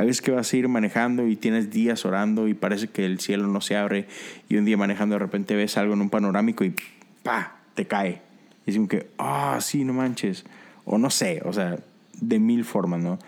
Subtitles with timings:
[0.00, 3.20] Hay veces que vas a ir manejando y tienes días orando y parece que el
[3.20, 4.08] cielo no se abre
[4.48, 6.74] y un día manejando de repente ves algo en un panorámico y
[7.22, 7.58] ¡pa!
[7.74, 8.22] te cae.
[8.64, 10.46] Y es como que, ah, sí, no manches.
[10.86, 11.78] O no sé, o sea,
[12.18, 13.18] de mil formas, ¿no?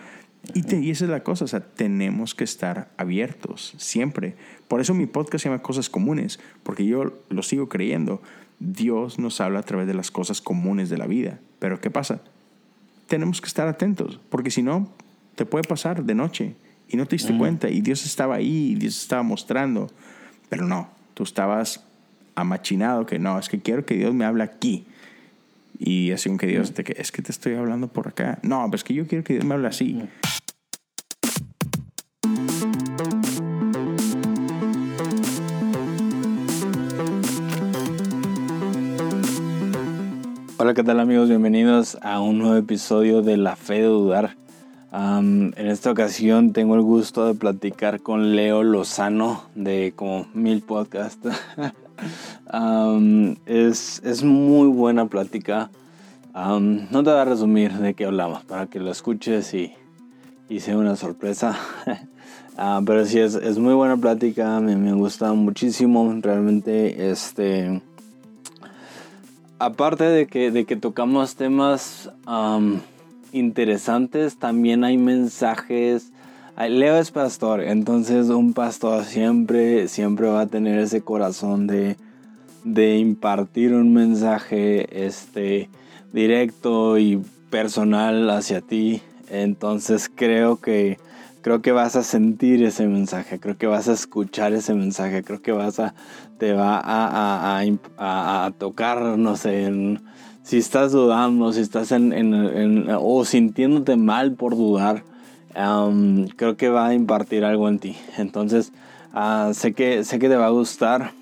[0.55, 4.35] Y, y, esa es la cosa, o sea, tenemos que estar abiertos siempre.
[4.67, 8.23] Por eso mi podcast se llama Cosas Comunes, porque yo lo sigo creyendo.
[8.61, 11.39] Dios nos habla a través de las cosas comunes de la vida.
[11.59, 12.23] Pero ¿qué pasa?
[13.09, 14.91] Tenemos que estar atentos, porque si no,
[15.35, 16.55] te puede pasar de noche
[16.93, 19.91] y no te diste cuenta y Dios estaba ahí, y Dios estaba mostrando.
[20.51, 21.83] Pero no, tú estabas
[22.35, 24.85] amachinado que no, es que quiero que Dios me hable aquí.
[25.79, 28.39] Y así que Dios, te, es que te estoy hablando por acá.
[28.43, 30.03] No, pues es que yo quiero que Dios me hable así.
[40.59, 41.31] Hola, ¿qué tal amigos?
[41.31, 44.42] Bienvenidos a un nuevo episodio de La Fe de Dudar.
[44.93, 51.29] En esta ocasión tengo el gusto de platicar con Leo Lozano de como mil podcasts.
[53.47, 55.71] es, es, muy buena plática.
[56.35, 59.73] no te voy a resumir de qué hablamos para que lo escuches y,
[60.49, 61.59] y sea una sorpresa.
[62.59, 64.61] Ah, pero sí, es, es, muy buena plática.
[64.61, 66.15] Me, me gusta muchísimo.
[66.21, 67.81] Realmente, este
[69.59, 72.11] aparte de que, de que tocamos temas
[73.33, 76.13] interesantes, también hay mensajes.
[76.57, 81.97] Leo es pastor, entonces un pastor siempre, siempre va a tener ese corazón de,
[82.63, 85.71] de impartir un mensaje este,
[86.13, 89.03] directo y personal hacia ti.
[89.29, 90.99] Entonces creo que
[91.43, 95.43] creo que vas a sentir ese mensaje, creo que vas a escuchar ese mensaje, creo
[95.43, 95.95] que vas a,
[96.39, 97.61] te va a,
[97.99, 99.99] a, a, tocar, no sé,
[100.43, 105.05] si estás dudando, si estás en, en, o sintiéndote mal por dudar,
[106.37, 107.97] creo que va a impartir algo en ti.
[108.17, 108.73] Entonces,
[109.13, 111.13] ah, sé, que, sé que te va a gustar.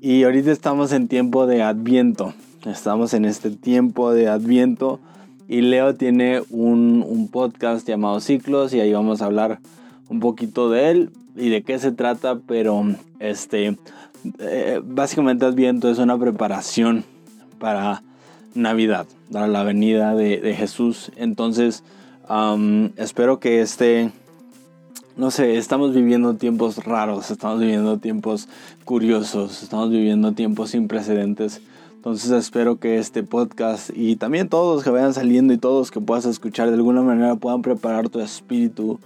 [0.00, 2.32] y ahorita estamos en tiempo de adviento.
[2.64, 5.00] Estamos en este tiempo de adviento
[5.48, 9.60] y Leo tiene un, podcast llamado Ciclos y ahí vamos a hablar
[10.08, 12.84] un poquito de él y de qué se trata, pero
[13.20, 13.78] este,
[14.38, 17.04] eh, básicamente Adviento es una preparación
[17.58, 18.02] para
[18.54, 21.12] Navidad, para la venida de, Jesús.
[21.16, 21.84] Entonces,
[22.96, 24.10] espero que este,
[25.16, 28.48] no sé, estamos viviendo tiempos raros, estamos viviendo tiempos
[28.84, 31.60] curiosos, estamos viviendo tiempos sin precedentes.
[31.96, 36.26] Entonces espero que este podcast y también todos que vayan saliendo y todos que puedas
[36.26, 39.00] escuchar de alguna manera puedan preparar tu espíritu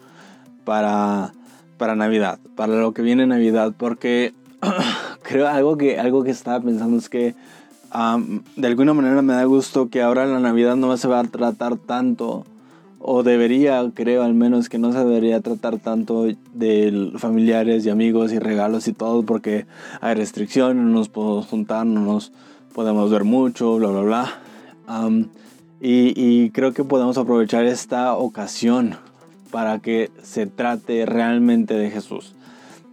[0.65, 1.33] para,
[1.79, 4.35] para Navidad, para lo que viene Navidad, porque
[5.23, 7.35] creo algo que, algo que estaba pensando es que
[8.57, 11.77] de alguna manera me da gusto que ahora la Navidad no se va a tratar
[11.77, 12.45] tanto,
[12.99, 18.33] o debería, creo al menos que no se debería tratar tanto de familiares y amigos
[18.33, 19.67] y regalos y todo, porque
[20.01, 22.33] hay restricciones, no nos podemos juntar, no nos
[22.73, 24.41] podemos ver mucho, bla, bla, bla.
[25.81, 28.97] y, y, creo que podemos aprovechar esta ocasión
[29.51, 32.35] para que se trate realmente de Jesús.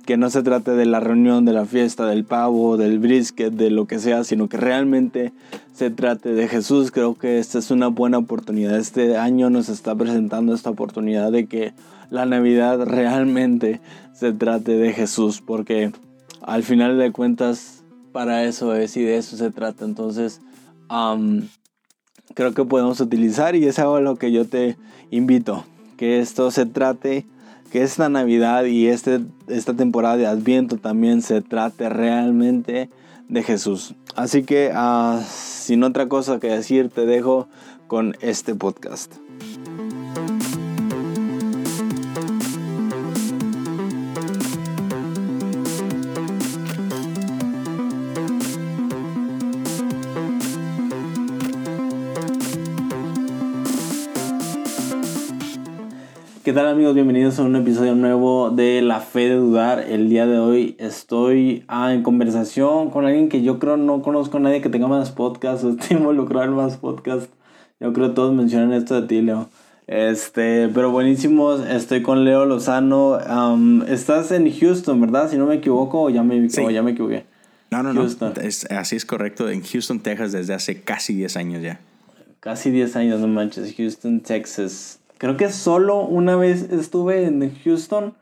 [0.10, 3.70] Que no se trate de la reunión, de la fiesta, del pavo, del brisket, de
[3.70, 5.34] lo que sea, sino que realmente
[5.72, 6.90] se trate de Jesús.
[6.90, 8.76] Creo que esta es una buena oportunidad.
[8.76, 11.74] Este año nos está presentando esta oportunidad de que
[12.10, 13.82] la Navidad realmente
[14.16, 15.92] se trate de Jesús, porque
[16.42, 19.86] al final de cuentas para eso es y de eso se trata.
[19.86, 20.42] Entonces,
[22.34, 24.76] creo que podemos utilizar y es algo a lo que yo te
[25.12, 25.66] invito.
[25.98, 27.28] Que esto se trate,
[27.70, 32.90] que esta Navidad y este, esta temporada de Adviento también se trate realmente
[33.28, 33.96] de Jesús.
[34.16, 37.48] Así que, uh, sin otra cosa que decir, te dejo
[37.88, 39.14] con este podcast.
[56.50, 56.96] ¿Qué tal amigos?
[56.96, 59.82] Bienvenidos a un episodio nuevo de La Fe de Dudar.
[59.88, 64.38] El día de hoy estoy ah, en conversación con alguien que yo creo no conozco
[64.38, 67.30] a nadie que tenga más podcasts o esté involucrado en más podcasts.
[67.80, 69.48] Yo creo que todos mencionan esto de ti, Leo.
[69.86, 71.64] Este, pero buenísimos.
[71.68, 73.20] Estoy con Leo Lozano.
[73.88, 75.30] estás en Houston, ¿verdad?
[75.30, 77.26] Si no me equivoco, o ya me, ya me equivoqué.
[77.70, 78.08] No, no, no.
[78.72, 79.52] así es correcto.
[79.52, 81.80] En Houston, Texas, desde hace casi 10 años ya.
[82.40, 83.76] Casi 10 años, no manches.
[83.78, 84.99] Houston, Texas.
[85.20, 88.16] Creo que solo una vez estuve en Houston,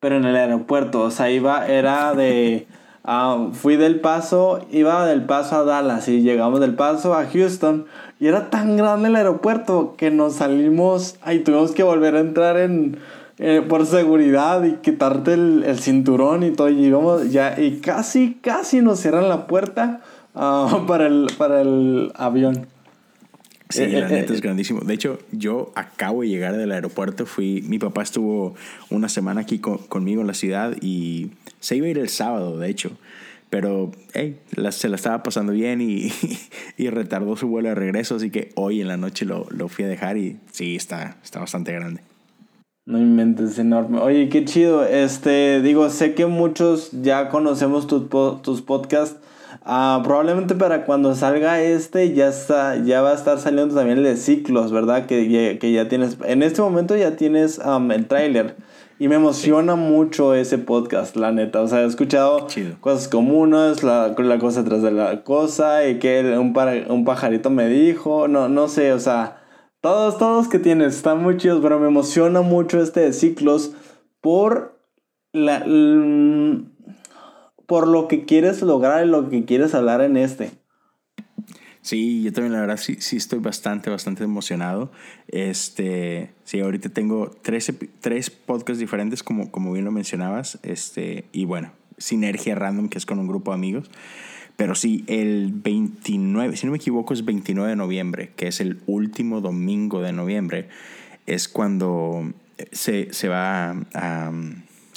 [0.00, 1.02] pero en el aeropuerto.
[1.02, 2.66] O sea, iba, era de
[3.10, 7.86] Ah, fui del Paso, iba del Paso a Dallas y llegamos del Paso a Houston.
[8.20, 12.58] Y era tan grande el aeropuerto que nos salimos y tuvimos que volver a entrar
[12.58, 12.98] en,
[13.38, 16.68] eh, por seguridad y quitarte el, el, cinturón y todo.
[16.68, 20.02] Y llegamos ya y casi, casi nos cierran la puerta
[20.34, 22.66] ah, para, el, para el avión.
[23.70, 24.80] Sí, eh, la eh, neta es grandísimo.
[24.80, 27.26] De hecho, yo acabo de llegar del aeropuerto.
[27.26, 28.54] Fui, mi papá estuvo
[28.90, 32.68] una semana aquí conmigo en la ciudad y se iba a ir el sábado, de
[32.68, 32.92] hecho.
[33.50, 34.38] Pero, hey,
[34.70, 36.12] se la estaba pasando bien y,
[36.76, 38.16] y, retardó su vuelo de regreso.
[38.16, 41.40] Así que hoy en la noche lo, lo fui a dejar y sí, está, está
[41.40, 42.02] bastante grande.
[42.88, 43.98] No inventes, enorme.
[43.98, 44.82] Oye, qué chido.
[44.82, 48.08] Este, digo, sé que muchos ya conocemos tus,
[48.42, 49.20] tus podcasts.
[49.70, 54.04] Ah, probablemente para cuando salga este ya está, ya va a estar saliendo también el
[54.04, 55.04] de ciclos, ¿verdad?
[55.04, 57.60] Que, ya, que ya tienes, en este momento ya tienes
[57.90, 58.56] el tráiler.
[58.98, 61.60] Y me emociona mucho ese podcast, la neta.
[61.60, 62.46] O sea, he escuchado
[62.80, 66.54] cosas comunes, la, la, cosa tras de la cosa, y que un,
[66.88, 69.42] un pajarito me dijo, no, no sé, o sea,
[69.82, 73.72] todos, todos que tienes están muy chidos, pero me emociona mucho este de ciclos
[74.22, 74.80] por
[75.32, 75.62] la,
[77.68, 80.50] por lo que quieres lograr y lo que quieres hablar en este.
[81.82, 84.90] Sí, yo también la verdad sí, sí estoy bastante, bastante emocionado.
[85.28, 87.70] Este, sí, ahorita tengo tres,
[88.00, 90.58] tres podcasts diferentes, como, como bien lo mencionabas.
[90.62, 93.90] Este, y bueno, Sinergia Random, que es con un grupo de amigos.
[94.56, 98.80] Pero sí, el 29, si no me equivoco, es 29 de noviembre, que es el
[98.86, 100.70] último domingo de noviembre,
[101.26, 102.32] es cuando
[102.72, 104.32] se, se va a,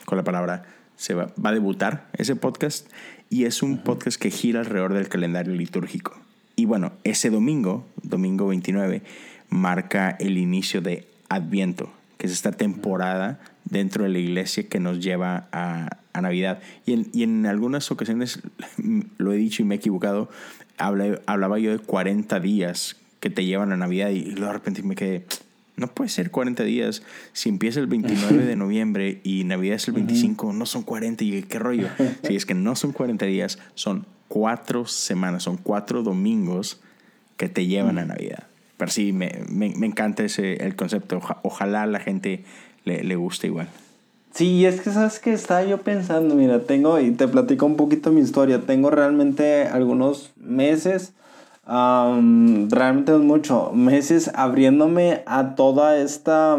[0.05, 0.63] con la palabra,
[1.01, 2.87] se va, va a debutar ese podcast
[3.27, 6.15] y es un podcast que gira alrededor del calendario litúrgico.
[6.55, 9.01] Y bueno, ese domingo, domingo 29,
[9.49, 14.99] marca el inicio de Adviento, que es esta temporada dentro de la iglesia que nos
[14.99, 16.61] lleva a, a Navidad.
[16.85, 18.39] Y en, y en, algunas ocasiones,
[19.17, 20.29] lo he dicho y me he equivocado,
[20.77, 24.93] hablaba yo de 40 días que te llevan a Navidad y luego de repente me
[24.93, 25.25] quedé,
[25.81, 27.01] no puede ser 40 días.
[27.33, 31.23] Si empieza el 29 de noviembre y Navidad es el 25, no son 40.
[31.23, 31.87] Y qué rollo.
[32.23, 36.79] Si es que no son 40 días, son cuatro semanas, son cuatro domingos
[37.35, 38.43] que te llevan a Navidad.
[38.77, 41.19] Pero sí, me, me, me encanta ese, el concepto.
[41.43, 42.45] ojalá la gente
[42.85, 43.67] le, le guste igual.
[44.33, 48.11] Sí, es que sabes que estaba yo pensando, mira, tengo, y te platico un poquito
[48.11, 51.13] mi historia, tengo realmente algunos meses,
[51.65, 56.57] realmente es mucho, meses abriéndome a toda esta,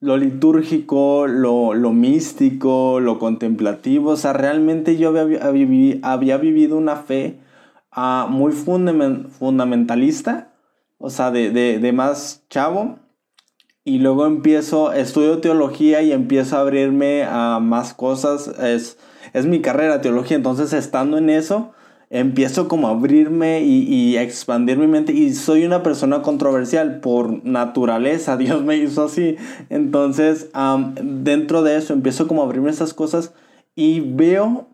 [0.00, 4.10] lo litúrgico, lo, lo, místico, lo contemplativo.
[4.10, 5.40] O sea, realmente yo había,
[6.02, 7.38] había vivido una fe
[7.96, 10.52] uh, muy fundamentalista,
[10.98, 12.98] o sea, de, de, de, más chavo.
[13.84, 18.48] Y luego empiezo, estudio teología y empiezo a abrirme a más cosas.
[18.60, 18.98] Es,
[19.32, 20.36] es mi carrera, teología.
[20.36, 21.72] Entonces, estando en eso,
[22.10, 27.44] empiezo como a abrirme y, a expandir mi mente y soy una persona controversial por
[27.44, 29.36] naturaleza, Dios me hizo así.
[29.70, 30.48] Entonces,
[31.02, 33.32] dentro de eso empiezo como a abrirme esas cosas
[33.74, 34.68] y veo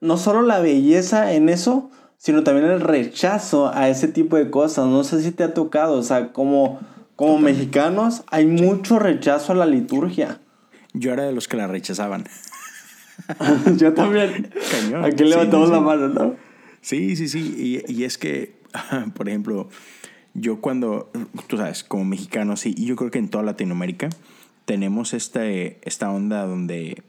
[0.00, 4.86] no solo la belleza en eso, sino también el rechazo a ese tipo de cosas.
[4.86, 6.80] No sé si te ha tocado, o sea, como,
[7.16, 10.40] como mexicanos hay mucho rechazo a la liturgia.
[10.92, 12.24] Yo era de los que la rechazaban.
[13.76, 14.50] Yo también.
[15.02, 16.45] Aquí levantamos la mano, ¿no?
[16.86, 17.82] Sí, sí, sí.
[17.88, 18.54] Y, y es que,
[19.16, 19.68] por ejemplo,
[20.34, 21.10] yo cuando,
[21.48, 24.08] tú sabes, como mexicano, sí, y yo creo que en toda Latinoamérica
[24.66, 27.02] tenemos este, esta onda donde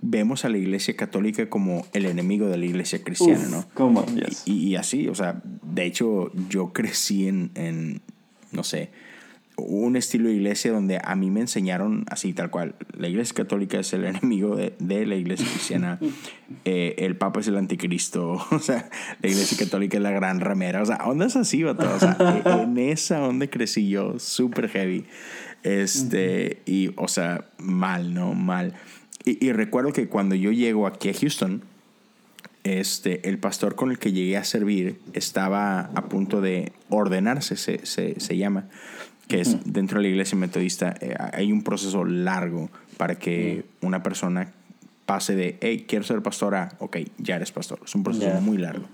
[0.00, 3.66] vemos a la iglesia católica como el enemigo de la iglesia cristiana, ¿no?
[3.74, 4.06] ¿Cómo?
[4.44, 8.02] Y, y, así, o sea, de hecho yo crecí en, en
[8.52, 8.90] no sé,
[9.56, 12.74] un estilo de iglesia donde a mí me enseñaron así tal cual.
[12.96, 15.98] La iglesia católica es el enemigo de, de la iglesia cristiana.
[16.64, 18.34] Eh, el papa es el anticristo.
[18.52, 18.88] O sea,
[19.20, 20.80] la iglesia católica es la gran ramera.
[20.80, 21.92] O sea, onda es así, todo.
[21.92, 25.06] O sea, e, en esa onda crecí yo, súper heavy.
[25.64, 28.34] Este, y, o sea, mal, ¿no?
[28.34, 28.74] Mal.
[29.24, 31.62] Y, y, recuerdo que cuando yo llego aquí a Houston,
[32.62, 37.84] este, el pastor con el que llegué a servir estaba a punto de ordenarse, se,
[37.86, 38.68] se, se llama
[39.28, 44.02] que es dentro de la iglesia metodista, eh, hay un proceso largo para que una
[44.02, 44.52] persona
[45.04, 47.80] pase de, hey, quiero ser pastora, ok, ya eres pastor.
[47.84, 48.86] Es un proceso muy largo.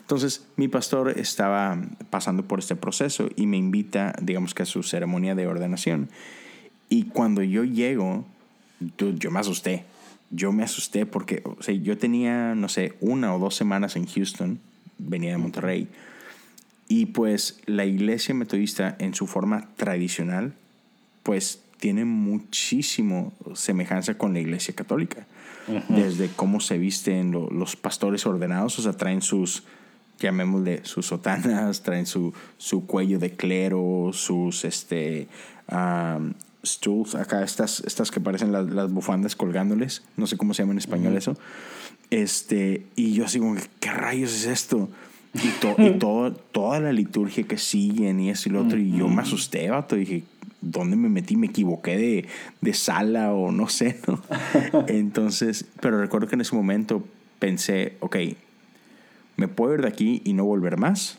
[0.00, 4.84] Entonces, mi pastor estaba pasando por este proceso y me invita, digamos que a su
[4.84, 6.08] ceremonia de ordenación.
[6.88, 8.24] Y cuando yo llego,
[8.98, 9.84] yo me asusté.
[10.30, 14.06] Yo me asusté porque, o sea, yo tenía, no sé, una o dos semanas en
[14.06, 14.60] Houston,
[14.98, 15.88] venía de Monterrey.
[16.88, 20.54] Y pues la iglesia metodista en su forma tradicional,
[21.22, 25.26] pues tiene muchísimo semejanza con la iglesia católica.
[25.88, 29.64] Desde cómo se visten los pastores ordenados, o sea, traen sus,
[30.20, 35.26] llamémosle, sus sotanas, traen su, su cuello de clero, sus, este,
[36.64, 40.72] stools, acá estas, estas que parecen las, las, bufandas colgándoles, no sé cómo se llama
[40.72, 41.36] en español eso.
[42.10, 44.88] Este, y yo así como, ¿qué rayos es esto?
[45.42, 48.78] Y, y todo, toda la liturgia que siguen y eso y lo otro.
[48.78, 49.96] Y yo me asusté, vato.
[49.96, 50.24] Dije,
[50.60, 51.36] ¿dónde me metí?
[51.36, 52.28] Me equivoqué de,
[52.60, 54.22] de sala o no sé, ¿no?
[54.88, 57.04] Entonces, pero recuerdo que en ese momento
[57.38, 58.16] pensé, ok,
[59.36, 61.18] ¿me puedo ir de aquí y no volver más?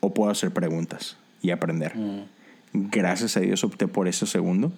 [0.00, 1.94] ¿O puedo hacer preguntas y aprender?
[2.72, 4.72] Gracias a Dios opté por eso segundo.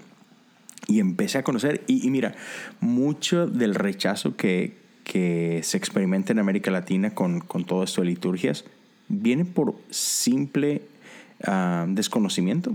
[0.87, 1.83] Y empecé a conocer.
[1.87, 2.35] Y, y mira,
[2.81, 8.09] mucho del rechazo que, que se experimenta en América Latina con, con todo esto de
[8.09, 8.65] liturgias
[9.09, 10.83] viene por simple
[11.45, 12.75] ah, desconocimiento,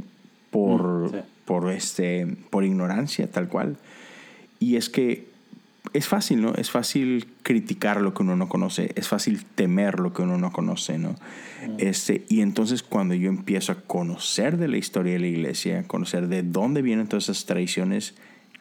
[0.50, 3.78] por, mm, por, este, por ignorancia tal cual.
[4.60, 5.28] Y es que
[5.94, 6.56] es fácil, ¿no?
[6.56, 10.52] Es fácil criticar lo que uno no conoce, es fácil temer lo que uno no
[10.52, 11.12] conoce, ¿no?
[11.12, 11.76] Mm.
[11.78, 16.30] Este, y entonces cuando yo empiezo a conocer de la historia de la iglesia, conocer
[16.30, 18.16] de dónde vienen todas esas tradiciones,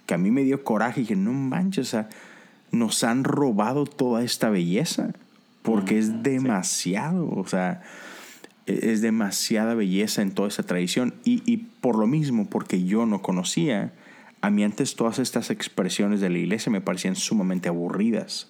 [0.04, 2.08] que a mí me dio coraje y dije, no manches, o sea,
[2.72, 5.12] nos han robado toda esta belleza,
[5.62, 7.82] porque es demasiado, o sea,
[8.66, 11.14] e-, es demasiada belleza en toda esa tradición.
[11.24, 13.92] Y, y, por lo mismo, porque yo no conocía,
[14.40, 18.48] a mí antes todas estas expresiones de la iglesia me parecían sumamente aburridas.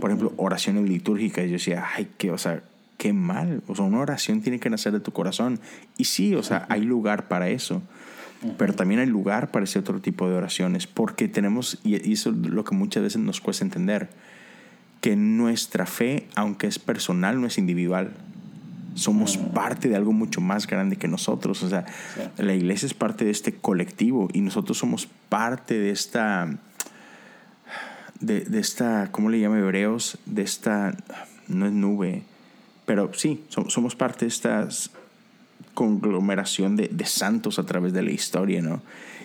[0.00, 2.62] Por ejemplo, oraciones litúrgicas, yo decía, ay, qué, o sea,
[2.96, 3.62] qué mal.
[3.66, 5.60] O sea, una oración tiene que nacer de tu corazón.
[5.98, 7.82] Y sí, o sea, hay lugar para eso.
[8.58, 12.36] Pero también hay lugar para ese otro tipo de oraciones, porque tenemos, y eso es
[12.36, 14.10] lo que muchas veces nos cuesta entender,
[15.00, 18.12] que nuestra fe, aunque es personal, no es individual.
[18.94, 21.62] Somos parte de algo mucho más grande que nosotros.
[21.62, 21.84] O sea,
[22.38, 26.48] la iglesia es parte de este colectivo y nosotros somos parte de esta,
[28.20, 30.18] de, de esta, ¿cómo le llama Hebreos?
[30.26, 30.96] De esta,
[31.48, 32.22] no es nube,
[32.86, 34.90] pero sí, somos parte de estas
[35.74, 38.82] conglomeración de, de, santos a través de la historia, ¿no?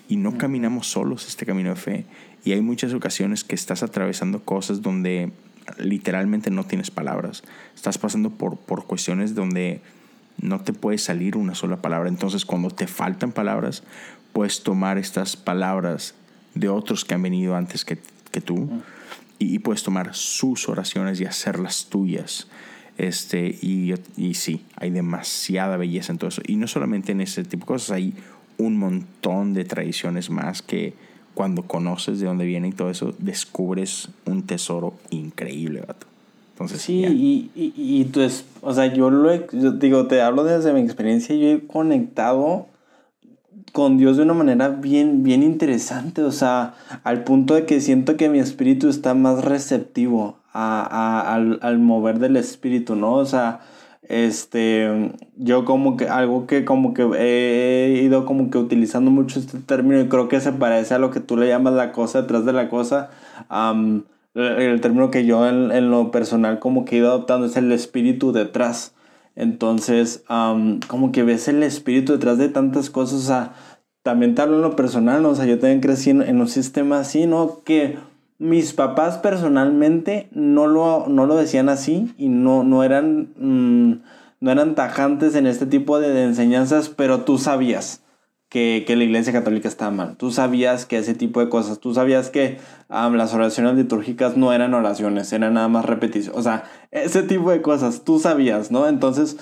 [0.07, 2.05] Y no caminamos solos este camino de fe.
[2.43, 5.31] Y hay muchas ocasiones que estás atravesando cosas donde
[5.77, 7.43] literalmente no tienes palabras.
[7.75, 9.81] Estás pasando por, por cuestiones donde
[10.41, 12.09] no te puede salir una sola palabra.
[12.09, 13.83] Entonces, cuando te faltan palabras,
[14.33, 16.15] puedes tomar estas palabras
[16.55, 17.99] de otros que han venido antes que,
[18.31, 18.69] que tú
[19.37, 22.47] y, y, puedes tomar sus oraciones y hacerlas tuyas.
[22.99, 26.41] Este, y, y sí, hay demasiada belleza en todo eso.
[26.45, 28.13] Y no solamente en ese tipo de cosas, hay
[28.57, 30.93] un montón de tradiciones más que
[31.33, 36.07] cuando conoces de dónde vienen y todo eso, descubres un tesoro increíble, vato.
[36.51, 40.21] Entonces, sí, y, y, y tú es, o sea, yo lo he, yo digo, te
[40.21, 42.67] hablo desde mi experiencia, yo he conectado
[43.71, 46.75] con Dios de una manera bien, bien interesante, o sea,
[47.05, 52.19] al punto de que siento que mi espíritu está más receptivo a, al, al, mover
[52.19, 53.13] del espíritu, ¿no?
[53.15, 53.61] O sea,
[54.03, 59.59] este, yo como que algo que como que he ido como que utilizando mucho este
[59.59, 62.45] término y creo que se parece a lo que tú le llamas la cosa detrás
[62.45, 63.11] de la cosa.
[64.33, 67.71] el, término que yo en, en, lo personal como que he ido adoptando es el
[67.71, 68.95] espíritu detrás.
[69.35, 70.23] Entonces,
[70.87, 73.53] como que ves el espíritu detrás de tantas cosas, o sea,
[74.03, 75.29] también te hablo en lo personal, ¿no?
[75.29, 77.61] O sea, yo también crecí en, en un sistema así, ¿no?
[77.63, 77.97] Que
[78.39, 84.01] mis papás personalmente no lo, no lo decían así y no, no, eran, mm,
[84.39, 88.01] no eran tajantes en este tipo de, enseñanzas, pero tú sabías
[88.47, 90.15] que, la iglesia católica estaba mal.
[90.15, 92.57] Tú sabías que ese tipo de cosas, tú sabías que
[92.89, 96.33] las oraciones litúrgicas no eran oraciones, eran nada más repetición.
[96.37, 98.87] O sea, ese tipo de cosas, tú sabías, ¿no?
[98.87, 99.37] Entonces,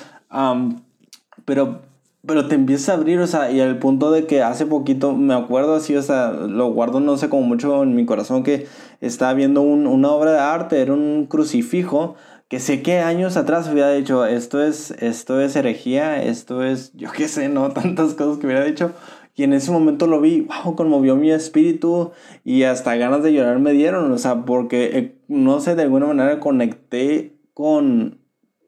[1.46, 1.82] pero
[2.26, 5.34] pero te empieza a abrir, o sea, y al punto de que hace poquito, me
[5.34, 8.68] acuerdo así, o sea, lo guardo no sé como mucho en mi corazón que
[9.02, 12.16] estaba viendo un, una obra de arte, era un crucifijo,
[12.50, 17.12] que sé que años atrás hubiera dicho, esto es, esto es herejía, esto es, yo
[17.12, 17.72] qué sé, ¿no?
[17.74, 18.92] Tantas cosas que hubiera dicho.
[19.36, 22.12] Y en ese momento lo vi, wow, conmovió mi espíritu
[22.44, 26.08] y hasta ganas de llorar me dieron, o sea, porque, eh, no sé, de alguna
[26.08, 28.20] manera conecté con,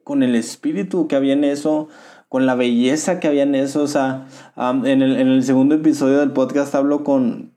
[0.04, 1.88] con el espíritu que había en eso,
[2.30, 3.82] con la belleza que había en eso.
[3.82, 7.52] O sea, en, el, en, el, segundo episodio del podcast hablo con,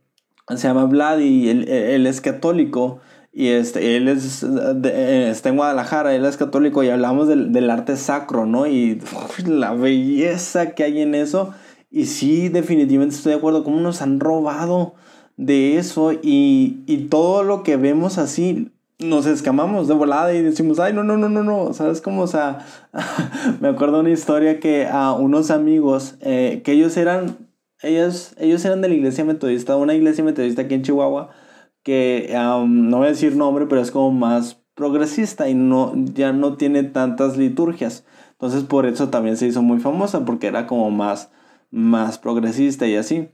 [0.49, 2.99] se llama Vlad y él, él es católico.
[3.31, 7.97] Y este, él es, está en Guadalajara, él es católico y hablamos del, del arte
[7.97, 8.65] sacro, ¿no?
[8.65, 8.99] Y
[9.45, 11.53] la belleza que hay en eso.
[11.91, 14.95] Y sí, definitivamente estoy de acuerdo, cómo nos han robado
[15.37, 18.71] de eso y, y todo lo que vemos así,
[19.03, 22.23] nos escamamos de volada y decimos, ay, no, no, no, no, no, ¿sabes cómo?
[22.23, 22.65] O sea,
[23.61, 27.37] me acuerdo una historia que a unos amigos, eh, que ellos eran
[27.83, 31.29] ellos, ellos eran de la iglesia metodista, una iglesia metodista aquí en Chihuahua,
[31.83, 36.55] que no voy a decir nombre, pero es como más progresista y no, ya no
[36.55, 38.05] tiene tantas liturgias.
[38.31, 41.31] Entonces por eso también se hizo muy famosa, porque era como más,
[41.71, 43.29] más progresista y así.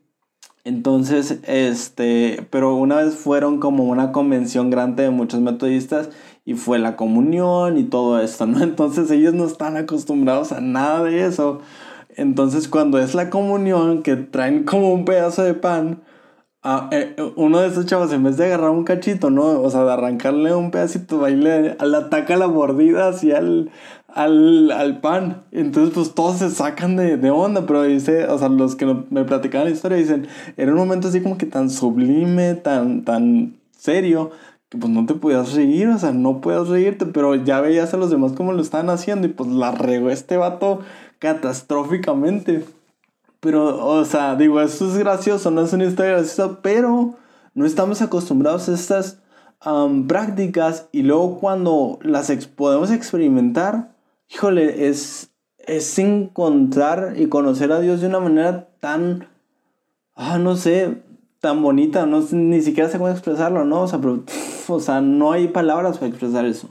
[0.66, 6.10] Entonces, este, pero una vez fueron como una convención grande de muchos metodistas
[6.46, 8.60] y fue la comunión y todo esto, ¿no?
[8.64, 11.62] Entonces ellos no están acostumbrados a nada de eso.
[12.16, 16.02] Entonces cuando es la comunión que traen como un pedazo de pan,
[16.62, 19.62] a, eh, uno de esos chavos en vez de agarrar un cachito, ¿no?
[19.62, 23.72] O sea, de arrancarle un pedacito, baile, le ataca la mordida hacia el,
[24.14, 25.44] al, al, pan.
[25.52, 29.24] Entonces, pues todos se sacan de, de, onda, pero dice, o sea, los que me
[29.24, 34.32] platicaban la historia dicen, era un momento así como que tan sublime, tan, tan serio,
[34.70, 37.98] que pues no te podías reír, o sea, no puedes reírte, pero ya veías a
[37.98, 40.82] los demás cómo lo estaban haciendo y pues la regó este vato
[41.20, 42.66] catastróficamente.
[43.40, 47.16] Pero, o sea, digo, esto es gracioso, no es una historia graciosa, pero
[47.54, 49.20] no estamos acostumbrados a estas
[50.08, 53.92] prácticas y luego cuando las podemos experimentar,
[54.30, 59.28] híjole, es, es encontrar y conocer a Dios de una manera tan,
[60.16, 60.98] ah, no sé,
[61.40, 63.82] tan bonita, no ni siquiera sé cómo expresarlo, ¿no?
[63.82, 64.24] O sea, pero,
[64.68, 66.70] o sea, no hay palabras para expresar eso.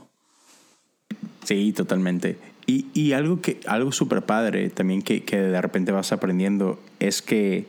[1.43, 2.37] Sí, totalmente.
[2.67, 7.23] Y, y algo que algo súper padre también que, que de repente vas aprendiendo es
[7.23, 7.65] que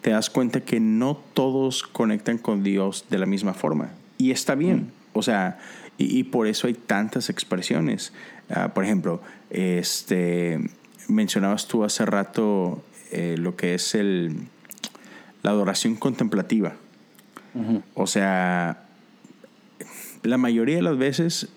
[0.00, 3.90] te das cuenta que no todos conectan con Dios de la misma forma.
[4.16, 4.76] Y está bien.
[4.76, 4.90] Mm.
[5.12, 5.58] O sea,
[5.98, 8.14] y, por eso hay tantas expresiones.
[8.50, 10.58] Ah, por ejemplo, este,
[11.08, 14.36] mencionabas tú hace rato eh, lo que es el,
[15.42, 16.74] la adoración contemplativa.
[17.94, 18.84] O sea,
[20.22, 21.48] la mayoría de las veces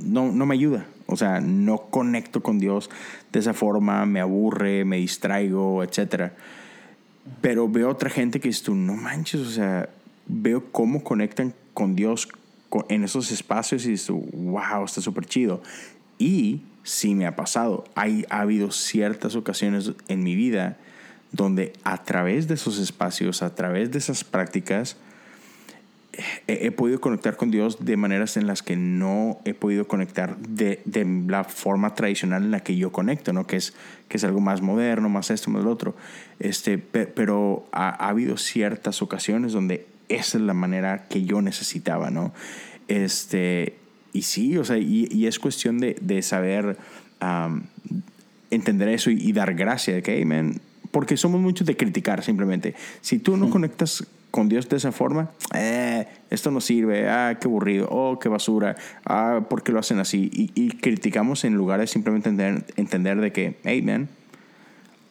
[0.00, 0.86] no, no me ayuda.
[1.06, 2.90] O sea, no conecto con Dios
[3.32, 6.32] de esa forma, me aburre, me distraigo, etc.
[7.40, 9.88] Pero veo otra gente que dice tú, no manches, o sea,
[10.26, 12.28] veo cómo conectan con Dios
[12.88, 15.62] en esos espacios y dices tú, wow, está súper chido.
[16.22, 20.76] Y sí me ha pasado, hay, ha habido ciertas ocasiones en mi vida
[21.32, 24.96] donde a través de esos espacios, a través de esas prácticas,
[26.46, 30.80] he, podido conectar con Dios de maneras en las que no he podido conectar de,
[30.84, 33.48] de, la forma tradicional en la que yo conecto, ¿no?
[33.48, 33.74] Que es,
[34.06, 35.96] que es algo más moderno, más esto, más lo otro.
[36.38, 42.12] Este, pero ha, ha, habido ciertas ocasiones donde esa es la manera que yo necesitaba,
[42.12, 42.32] ¿no?
[42.86, 43.81] Este,
[44.12, 46.76] y sí, o sea, y, y es cuestión de, de saber
[48.50, 52.74] entender eso y, y, dar gracia que, hey, man, porque somos muchos de criticar simplemente.
[53.00, 57.46] Si tú no conectas con Dios de esa forma, eh, esto no sirve, ah, qué
[57.46, 60.30] aburrido, oh, qué basura, ah, ¿por qué lo hacen así?
[60.32, 64.08] Y, criticamos en lugar de simplemente entender, entender de que, hey, man,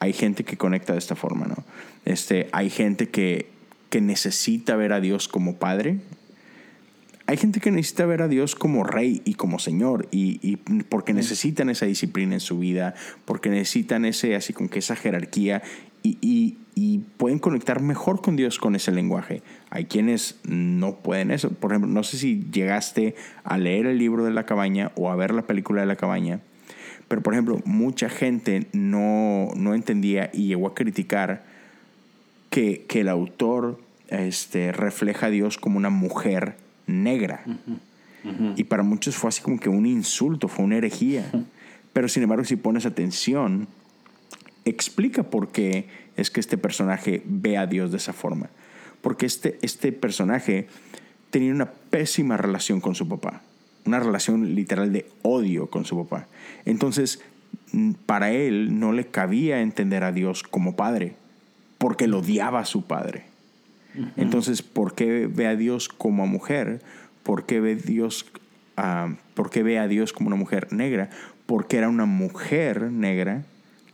[0.00, 1.64] hay gente que conecta de esta forma, ¿no?
[2.04, 3.48] Este, hay gente que,
[3.90, 5.98] que necesita ver a Dios como Padre.
[7.32, 10.56] Hay gente que necesita ver a Dios como Rey y como Señor, y, y
[10.90, 12.92] porque necesitan esa disciplina en su vida,
[13.24, 15.62] porque necesitan ese, así como que esa jerarquía,
[16.02, 19.42] y, y, y pueden conectar mejor con Dios con ese lenguaje.
[19.70, 21.48] Hay quienes no pueden eso.
[21.48, 23.14] Por ejemplo, no sé si llegaste
[23.44, 26.40] a leer el libro de la cabaña o a ver la película de la cabaña,
[27.08, 31.46] pero por ejemplo, mucha gente no, no entendía y llegó a criticar
[32.50, 37.44] que, que, el autor este, refleja a Dios como una mujer negra.
[38.56, 41.30] Y para muchos fue así como que un insulto, fue una herejía.
[41.92, 43.66] Pero sin embargo, si pones atención,
[44.64, 48.50] explica por qué es que este personaje ve a Dios de esa forma.
[49.00, 50.68] Porque este, este personaje
[51.30, 53.42] tenía una pésima relación con su papá,
[53.84, 56.28] una relación literal de odio con su papá.
[56.64, 57.20] Entonces,
[58.06, 61.14] para él no le cabía entender a Dios como padre,
[61.78, 63.24] porque lo odiaba a su padre.
[64.16, 66.82] Entonces, ¿por qué ve a Dios como mujer?
[67.22, 68.26] ¿Por qué ve, Dios,
[68.78, 71.10] uh, ¿Por qué ve a Dios como una mujer negra?
[71.46, 73.44] Porque era una mujer negra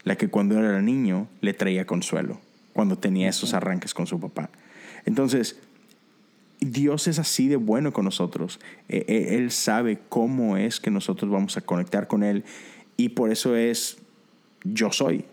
[0.04, 2.40] la que cuando era niño le traía consuelo,
[2.72, 4.50] cuando tenía esos arranques con su papá.
[5.04, 5.58] Entonces,
[6.60, 8.60] Dios es así de bueno con nosotros.
[8.88, 12.44] E, e, él sabe cómo es que nosotros vamos a conectar con Él
[12.96, 13.98] y por eso es
[14.64, 15.24] yo soy.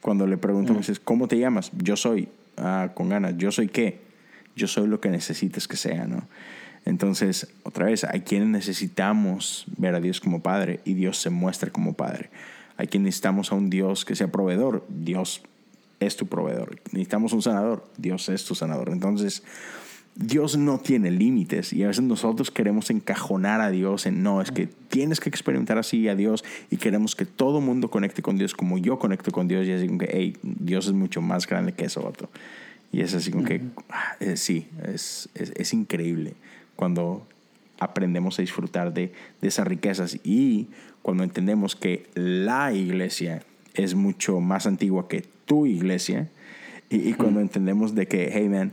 [0.00, 0.80] Cuando le pregunto, mm.
[1.04, 1.70] ¿cómo te llamas?
[1.76, 4.00] Yo soy, ah, con ganas, yo soy qué?
[4.56, 6.28] Yo soy lo que necesites que sea, ¿no?
[6.84, 11.70] Entonces, otra vez, hay quienes necesitamos ver a Dios como Padre y Dios se muestra
[11.70, 12.30] como Padre.
[12.76, 14.86] Hay quien necesitamos a un Dios que sea proveedor.
[14.88, 15.42] Dios
[16.00, 16.76] es tu proveedor.
[16.92, 17.84] Necesitamos un sanador.
[17.96, 18.90] Dios es tu sanador.
[18.90, 19.42] Entonces,
[20.18, 24.50] Dios no tiene límites y a veces nosotros queremos encajonar a Dios en no, es
[24.50, 28.52] que tienes que experimentar así a Dios y queremos que todo mundo conecte con Dios
[28.52, 31.72] como yo conecto con Dios y así como que, hey, Dios es mucho más grande
[31.72, 32.28] que eso otro.
[32.90, 36.32] Y es así como que, ah, eh, sí, es, es, es, increíble
[36.74, 37.24] cuando
[37.78, 40.18] aprendemos a disfrutar de, de esas riquezas.
[40.24, 40.66] Y
[41.02, 46.28] cuando entendemos que la iglesia es mucho más antigua que tu iglesia
[46.90, 48.72] y, y cuando entendemos de que, hey man,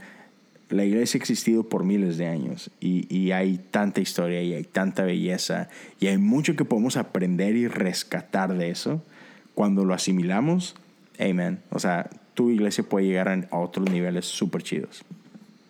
[0.75, 4.63] la iglesia ha existido por miles de años y, y, hay tanta historia y hay
[4.63, 9.01] tanta belleza y hay mucho que podemos aprender y rescatar de eso.
[9.53, 10.75] Cuando lo asimilamos,
[11.19, 11.59] amen.
[11.71, 15.03] O sea, tu iglesia puede llegar a otros niveles súper chidos.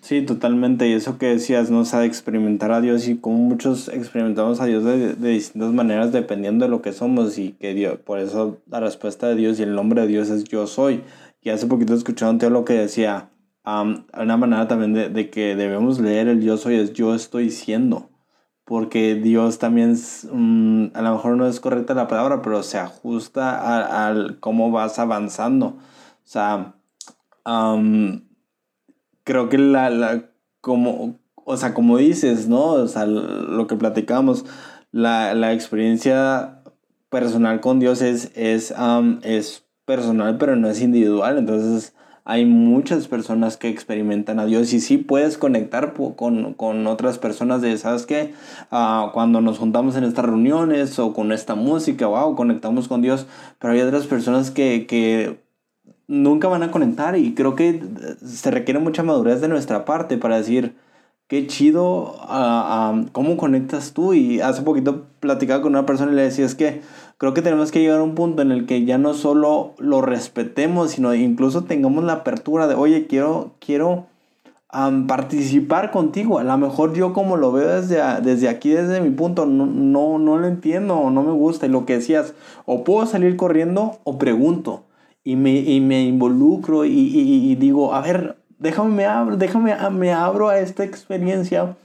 [0.02, 0.88] Sí, totalmente.
[0.88, 1.80] Y eso que decías, ¿no?
[1.80, 6.12] O sea, experimentar a Dios y como muchos experimentamos a Dios de, de, distintas maneras
[6.12, 9.64] dependiendo de lo que somos y que Dios, por eso la respuesta de Dios y
[9.64, 11.02] el nombre de Dios es yo soy.
[11.42, 13.30] Y hace poquito escuchaba un lo que decía,
[13.66, 18.10] una manera también de, de, que debemos leer el yo soy es yo estoy siendo.
[18.64, 19.96] Porque Dios también,
[20.32, 24.98] um, a lo mejor no es correcta la palabra, pero se ajusta al cómo vas
[24.98, 25.68] avanzando.
[25.68, 25.78] O
[26.24, 26.74] sea,
[27.46, 28.22] um,
[29.24, 30.26] creo que la, la,
[30.62, 32.66] como, o sea, como dices, ¿no?
[32.72, 34.46] O sea, lo que platicamos,
[34.92, 36.64] la, la experiencia
[37.10, 41.38] personal con Dios es, es, um, es personal, pero no es individual.
[41.38, 41.95] Entonces,
[42.28, 47.62] hay muchas personas que experimentan a Dios y sí puedes conectar con, con otras personas
[47.62, 48.34] de, ¿sabes qué?
[48.72, 53.28] Uh, cuando nos juntamos en estas reuniones o con esta música, wow, conectamos con Dios,
[53.60, 55.40] pero hay otras personas que, que
[56.08, 57.84] nunca van a conectar y creo que
[58.26, 60.76] se requiere mucha madurez de nuestra parte para decir,
[61.28, 66.24] qué chido, uh, cómo conectas tú y hace poquito platicaba con una persona y le
[66.24, 66.82] decía, es que
[67.18, 70.02] creo que tenemos que llegar a un punto en el que ya no solo lo
[70.02, 74.08] respetemos, sino incluso tengamos la apertura de, oye, quiero, quiero
[75.08, 76.40] participar contigo.
[76.40, 80.20] A lo mejor yo como lo veo desde, desde aquí, desde mi punto, no, no,
[80.20, 81.66] no lo entiendo no me gusta.
[81.66, 82.34] Y lo que decías,
[82.66, 84.84] o puedo salir corriendo o pregunto.
[85.24, 90.50] Y me, y me involucro y, y, y, digo, a ver, déjame déjame me abro
[90.50, 91.76] a esta experiencia.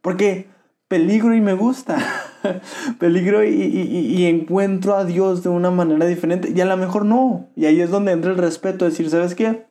[0.00, 0.48] Porque
[0.88, 1.98] peligro y me gusta.
[2.98, 6.52] peligro y, y, y, encuentro a Dios de una manera diferente.
[6.54, 7.48] Y a lo mejor no.
[7.56, 8.84] Y ahí es donde entra el respeto.
[8.84, 9.64] Decir, ¿sabes qué?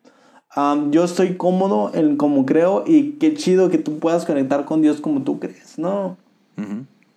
[0.90, 5.00] yo estoy cómodo en como creo y qué chido que tú puedas conectar con Dios
[5.00, 6.18] como tú crees, ¿no?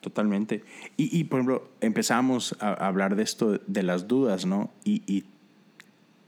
[0.01, 0.63] Totalmente.
[0.97, 4.71] Y, y, por ejemplo, empezamos a hablar de esto, de las dudas, ¿no?
[4.85, 5.25] Y, y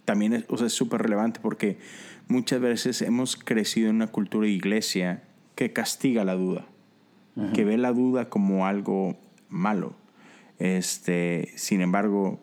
[0.04, 1.78] también es o sea, súper relevante porque
[2.26, 5.22] muchas veces hemos crecido en una cultura de iglesia
[5.54, 6.66] que castiga la duda
[7.52, 9.16] que ve la duda como algo
[9.48, 9.94] malo.
[10.58, 12.40] Este, sin embargo,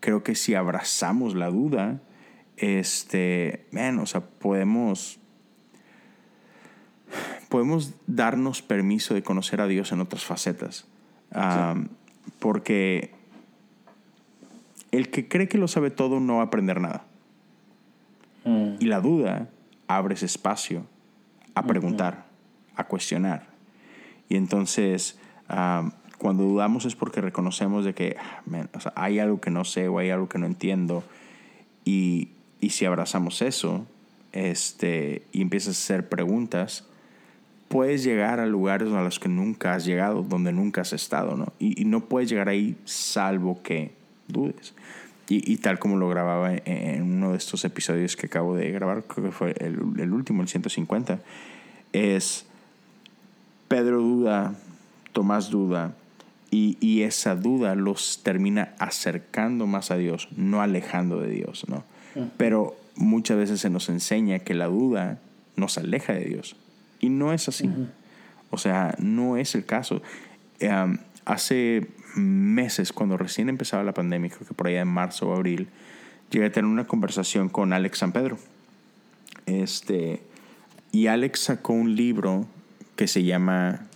[0.00, 2.00] creo que si abrazamos la duda,
[2.56, 3.66] este,
[4.00, 5.18] o sea, podemos,
[7.48, 10.86] podemos darnos permiso de conocer a Dios en otras facetas.
[12.38, 13.12] Porque
[14.90, 17.04] el que cree que lo sabe todo no va a aprender nada.
[18.44, 18.74] Mm.
[18.80, 19.48] Y la duda
[19.86, 20.86] abre ese espacio
[21.54, 22.26] a preguntar,
[22.76, 23.57] a cuestionar.
[24.28, 25.18] Y entonces,
[26.18, 30.10] cuando dudamos es porque reconocemos de que ah, hay algo que no sé o hay
[30.10, 31.04] algo que no entiendo.
[31.84, 32.28] Y,
[32.60, 33.86] y si abrazamos eso
[34.32, 36.84] este, y empiezas a hacer preguntas,
[37.68, 41.52] puedes llegar a lugares a los que nunca has llegado, donde nunca has estado, ¿no?
[41.58, 43.92] Y, y no puedes llegar ahí salvo que
[44.26, 44.74] dudes.
[45.28, 49.04] Y, y, tal como lo grababa en, uno de estos episodios que acabo de grabar,
[49.04, 51.20] creo que fue el, el último, el 150,
[51.92, 52.47] es
[53.68, 54.54] Pedro duda,
[55.12, 55.94] Tomás duda,
[56.50, 61.84] y, y, esa duda los termina acercando más a Dios, no alejando de Dios, ¿no?
[62.38, 65.18] Pero muchas veces se nos enseña que la duda
[65.56, 66.56] nos aleja de Dios.
[67.00, 67.70] Y no es así.
[68.50, 70.02] O sea, no es el caso.
[71.24, 75.68] hace meses, cuando recién empezaba la pandemia, creo que por allá en marzo o abril,
[76.30, 78.38] llegué a tener una conversación con Alex San Pedro.
[79.46, 80.22] Este,
[80.92, 82.46] y Alex sacó un libro
[82.98, 83.86] que se llama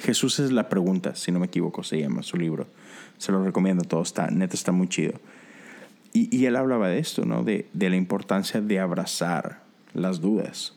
[0.00, 2.66] Jesús es la pregunta, si no me equivoco, se llama su libro.
[3.18, 5.12] Se lo recomiendo todo, está, neta está muy chido.
[6.14, 7.44] Y, y él hablaba de esto, ¿no?
[7.44, 9.60] De, de, la importancia de abrazar
[9.92, 10.76] las dudas.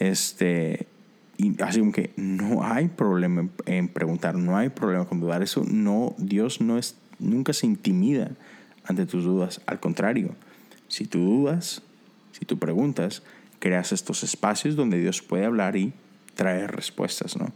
[0.00, 0.88] Este,
[1.36, 5.44] y así como que no hay problema en, en, preguntar, no hay problema con dudar.
[5.44, 8.32] Eso no, Dios no es, nunca se intimida
[8.84, 9.60] ante tus dudas.
[9.66, 10.34] Al contrario,
[10.88, 11.82] si tú dudas,
[12.32, 13.22] si tú preguntas,
[13.66, 15.92] creas estos espacios donde Dios puede hablar y
[16.36, 17.52] traer respuestas, ¿no?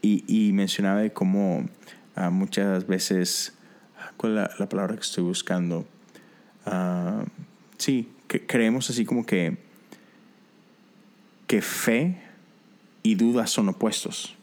[0.00, 1.68] Y, y mencionaba de cómo
[2.16, 3.52] uh, muchas veces,
[4.16, 5.86] ¿cuál es la, la, palabra que estoy buscando?
[6.64, 7.26] Uh,
[7.76, 9.58] sí, que creemos así como que
[11.46, 12.22] que fe
[13.02, 14.36] y duda son opuestos.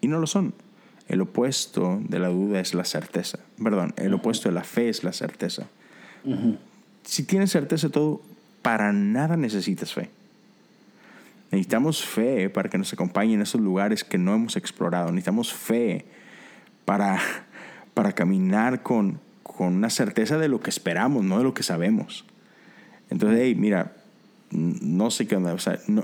[0.00, 0.54] Y no lo son.
[1.08, 3.40] El opuesto de la duda es la certeza.
[3.60, 5.66] Perdón, el opuesto de la fe es la certeza.
[7.02, 8.22] Si tienes certeza de todo,
[8.66, 10.10] para nada necesitas fe.
[11.52, 15.12] Necesitamos fe para que nos acompañe en esos lugares que no hemos explorado.
[15.12, 16.04] Necesitamos fe
[16.84, 17.20] para,
[17.94, 22.24] para caminar con, con una certeza de lo que esperamos, no de lo que sabemos.
[23.08, 23.92] Entonces, hey, mira,
[24.50, 25.54] no sé qué onda.
[25.54, 26.02] O no,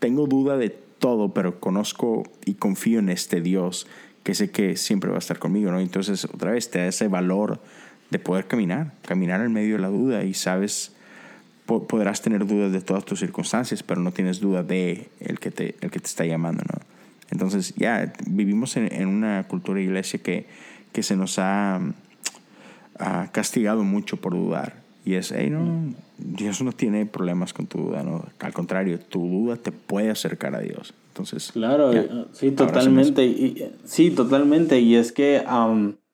[0.00, 3.86] tengo duda de todo, pero conozco y confío en este Dios
[4.24, 5.78] que sé que siempre va a estar conmigo, ¿no?
[5.78, 7.60] Entonces, otra vez, te da ese valor
[8.10, 10.95] de poder caminar, caminar en medio de la duda y sabes,
[11.66, 15.74] podrás tener dudas de todas tus circunstancias, pero no tienes duda de el que te,
[15.80, 16.80] el que te está llamando, ¿no?
[17.30, 20.46] Entonces, ya, vivimos en, una cultura iglesia que,
[20.92, 21.80] que se nos ha,
[22.98, 24.86] ha castigado mucho por dudar.
[25.04, 28.24] Y es, hey, no, Dios no tiene problemas con tu duda, ¿no?
[28.40, 30.94] Al contrario, tu duda te puede acercar a Dios.
[31.08, 33.24] Entonces, claro, eh, sí, totalmente.
[33.24, 34.80] Y, sí, totalmente.
[34.80, 35.44] Y es que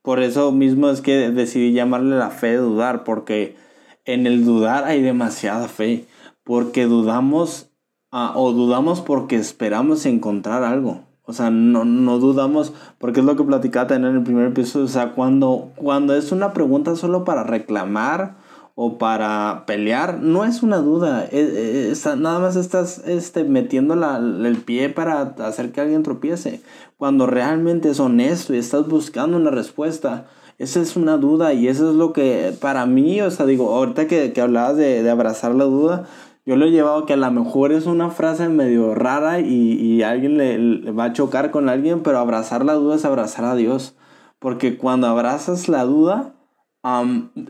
[0.02, 3.56] por eso mismo es que decidí llamarle la fe de dudar, porque
[4.04, 6.06] en el dudar hay demasiada fe,
[6.44, 7.70] porque dudamos
[8.10, 11.00] ah, o dudamos porque esperamos encontrar algo.
[11.24, 14.86] O sea, no, no dudamos, porque es lo que platicaba en el primer episodio.
[14.86, 18.36] O sea, cuando, cuando es una pregunta solo para reclamar
[18.74, 21.24] o para pelear, no es una duda.
[21.30, 26.60] E, e, nada más estás este, metiendo el pie para hacer que alguien tropiece.
[26.96, 30.26] Cuando realmente es honesto y estás buscando una respuesta,
[30.62, 34.06] esa es una duda y eso es lo que para mí, o sea, digo, ahorita
[34.06, 36.06] que, que hablabas de, de, abrazar la duda,
[36.46, 40.02] yo lo he llevado que a lo mejor es una frase medio rara y, y
[40.02, 43.96] alguien le, va a chocar con alguien, pero abrazar la duda es abrazar a Dios.
[44.38, 46.34] Porque cuando abrazas la duda,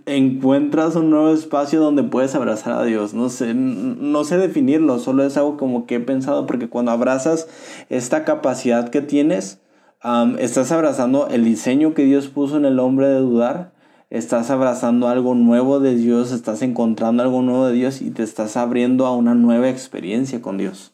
[0.05, 3.15] encuentras un nuevo espacio donde puedes abrazar a Dios.
[3.15, 7.49] No sé, no sé definirlo, solo es algo como que he pensado, porque cuando abrazas
[7.89, 9.62] esta capacidad que tienes,
[10.39, 13.73] estás abrazando el diseño que Dios puso en el hombre de dudar,
[14.11, 18.57] estás abrazando algo nuevo de Dios, estás encontrando algo nuevo de Dios y te estás
[18.57, 20.93] abriendo a una nueva experiencia con Dios.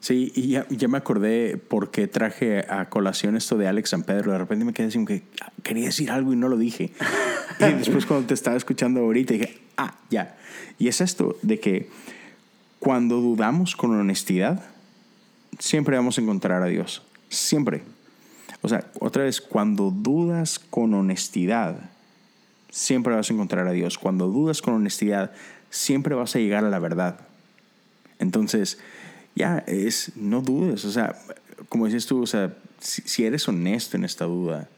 [0.00, 4.02] Sí, y ya, ya, me acordé por qué traje a colación esto de Alex San
[4.02, 4.32] Pedro.
[4.32, 6.92] De repente me quedé así que ah, quería decir algo y no lo dije.
[7.60, 10.36] y después cuando te estaba escuchando ahorita dije, ah, ya.
[10.78, 11.88] Y es esto de que
[12.80, 14.64] cuando dudamos con honestidad,
[15.58, 17.02] siempre vamos a encontrar a Dios.
[17.28, 17.82] Siempre.
[18.62, 21.90] O sea, otra vez, cuando dudas con honestidad,
[22.70, 23.98] siempre vas a encontrar a Dios.
[23.98, 25.32] Cuando dudas con honestidad,
[25.70, 27.20] siempre vas a llegar a la verdad.
[28.18, 28.78] Entonces,
[29.34, 31.16] ya es, no dudes, o sea,
[31.68, 34.68] como dices tú, o sea, si, eres honesto en esta duda,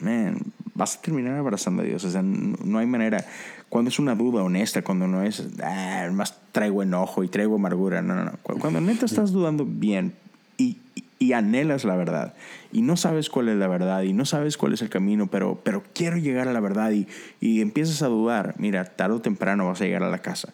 [0.00, 0.38] man,
[0.74, 3.24] vas a terminar abrazando a Dios, o sea, no, hay manera,
[3.68, 8.02] cuando es una duda honesta, cuando no es, ah, más traigo enojo y traigo amargura,
[8.02, 10.14] no, no, no, cuando neta estás dudando bien
[10.56, 12.34] y, y anhelas la verdad
[12.72, 15.60] y no sabes cuál es la verdad y no sabes cuál es el camino, pero,
[15.62, 17.06] pero quiero llegar a la verdad y,
[17.40, 20.52] y empiezas a dudar, mira, tarde o temprano vas a llegar a la casa.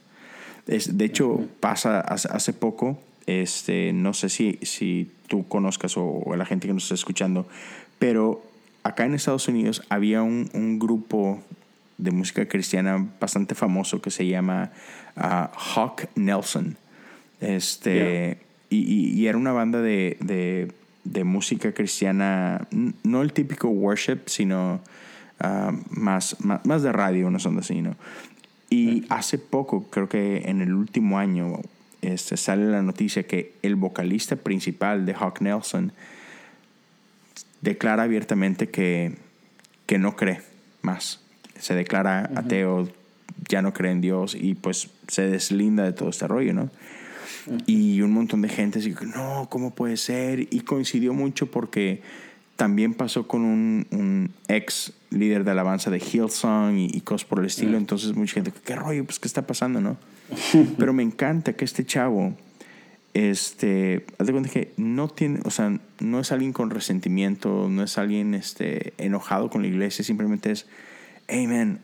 [0.66, 6.46] Es, de hecho, pasa hace, poco, este, no sé si, si tú conozcas o, la
[6.46, 7.48] gente que nos está escuchando,
[7.98, 8.42] pero
[8.85, 11.42] acá en Estados Unidos había un, un grupo
[11.98, 14.70] de música cristiana bastante famoso que se llama
[15.16, 16.77] uh, Hawk Nelson.
[17.40, 18.38] Este,
[18.72, 20.72] y, y, era una banda de, de,
[21.04, 22.66] de, música cristiana,
[23.02, 24.80] no el típico worship, sino
[25.42, 27.96] uh, más, más, más, de radio, no son así, ¿no?
[28.70, 31.61] Y hace poco, creo que en el último año,
[32.00, 35.92] este, sale la noticia que el vocalista principal de Hawk Nelson
[37.61, 39.16] declara abiertamente que,
[39.85, 40.40] que no cree
[40.80, 41.20] más.
[41.58, 42.88] Se declara ateo,
[43.48, 46.70] ya no cree en Dios y pues se deslinda de todo este rollo, ¿no?
[47.66, 50.40] Y un montón de gente dice, no, ¿cómo puede ser?
[50.50, 52.02] Y coincidió mucho porque
[52.57, 57.40] también pasó con un, un ex líder de alabanza de Hillsong y, y cosas por
[57.40, 57.76] el estilo.
[57.76, 59.05] Entonces mucha gente, ¿qué rollo?
[59.05, 59.96] Pues, ¿qué está pasando, no?
[60.78, 62.35] Pero me encanta que este chavo,
[63.14, 67.83] este, haz de cuenta que no tiene, o sea, no es alguien con resentimiento, no
[67.83, 70.66] es alguien este, enojado con la iglesia, simplemente es,
[71.28, 71.81] hey man,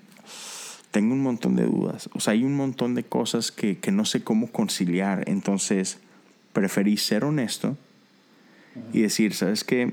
[0.98, 4.04] tengo un montón de dudas, o sea, hay un montón de cosas que, que no
[4.04, 5.98] sé cómo conciliar, entonces
[6.52, 7.76] preferí ser honesto
[8.92, 9.92] y decir, ¿sabes qué?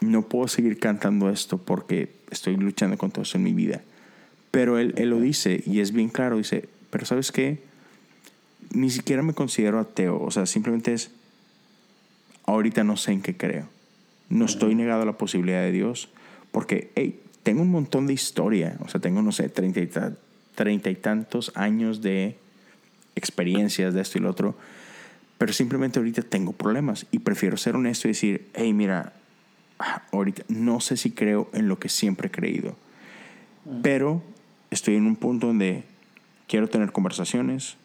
[0.00, 3.82] No puedo seguir cantando esto porque estoy luchando con todo eso en mi vida.
[4.50, 7.62] Pero él, él lo dice y es bien claro, dice, pero sabes qué,
[8.72, 11.12] ni siquiera me considero ateo, o sea, simplemente es,
[12.44, 13.68] ahorita no sé en qué creo.
[14.30, 16.08] No estoy negado a la posibilidad de Dios,
[16.50, 19.90] porque, hey, tengo un montón de historia, o sea, tengo, no sé, treinta y,
[20.54, 22.36] treinta y tantos años de
[23.14, 24.56] experiencias de esto y lo otro,
[25.38, 29.12] pero simplemente ahorita tengo problemas y prefiero ser honesto y decir, hey, mira,
[30.12, 32.76] ahorita no sé si creo en lo que siempre he creído,
[33.82, 34.22] pero
[34.70, 35.84] estoy en un punto donde
[36.46, 37.76] quiero tener conversaciones,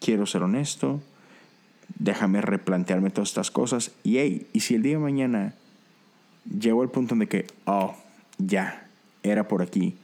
[0.00, 1.00] quiero ser honesto,
[1.98, 5.54] déjame replantearme todas estas cosas y hey, y si el día de mañana
[6.44, 7.96] llego al punto de que, oh,
[8.38, 8.86] ya,
[9.22, 9.96] era por aquí,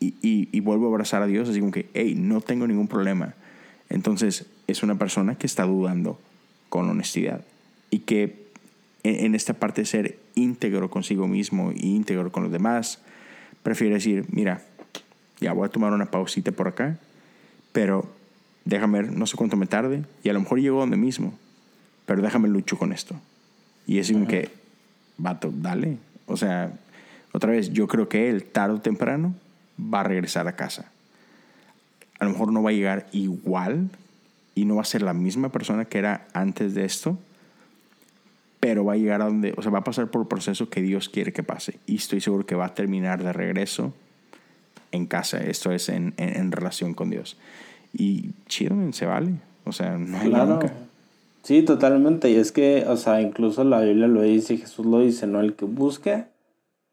[0.00, 3.34] y, y, vuelvo a abrazar a Dios, así como que, hey, no tengo ningún problema.
[3.90, 6.18] Entonces, es una persona que está dudando
[6.70, 7.44] con honestidad
[7.90, 8.46] y que
[9.02, 13.02] en, en esta parte de ser íntegro consigo mismo y íntegro con los demás,
[13.62, 14.62] prefiere decir, mira,
[15.38, 16.98] ya voy a tomar una pausita por acá,
[17.72, 18.10] pero
[18.64, 21.34] déjame ver, no sé cuánto me tarde, y a lo mejor llego donde mismo,
[22.06, 23.16] pero déjame lucho con esto.
[23.86, 24.50] Y es como que,
[25.18, 25.98] vato, dale.
[26.26, 26.72] O sea,
[27.32, 29.34] otra vez, yo creo que él, tarde o temprano,
[29.80, 30.90] va a regresar a casa.
[32.18, 33.88] A lo mejor no va a llegar igual
[34.54, 37.18] y no va a ser la misma persona que era antes de esto,
[38.58, 40.82] pero va a llegar a donde, o sea, va a pasar por el proceso que
[40.82, 41.78] Dios quiere que pase.
[41.86, 43.94] Y estoy seguro que va a terminar de regreso
[44.92, 47.38] en casa, esto es en, en, relación con Dios.
[47.94, 49.34] Y chido, se vale.
[49.64, 50.54] O sea, no hay claro.
[50.54, 50.72] Nunca.
[51.42, 52.30] Sí, totalmente.
[52.30, 55.40] Y es que, o sea, incluso la Biblia lo dice, Jesús lo dice, ¿no?
[55.40, 56.24] El que busque,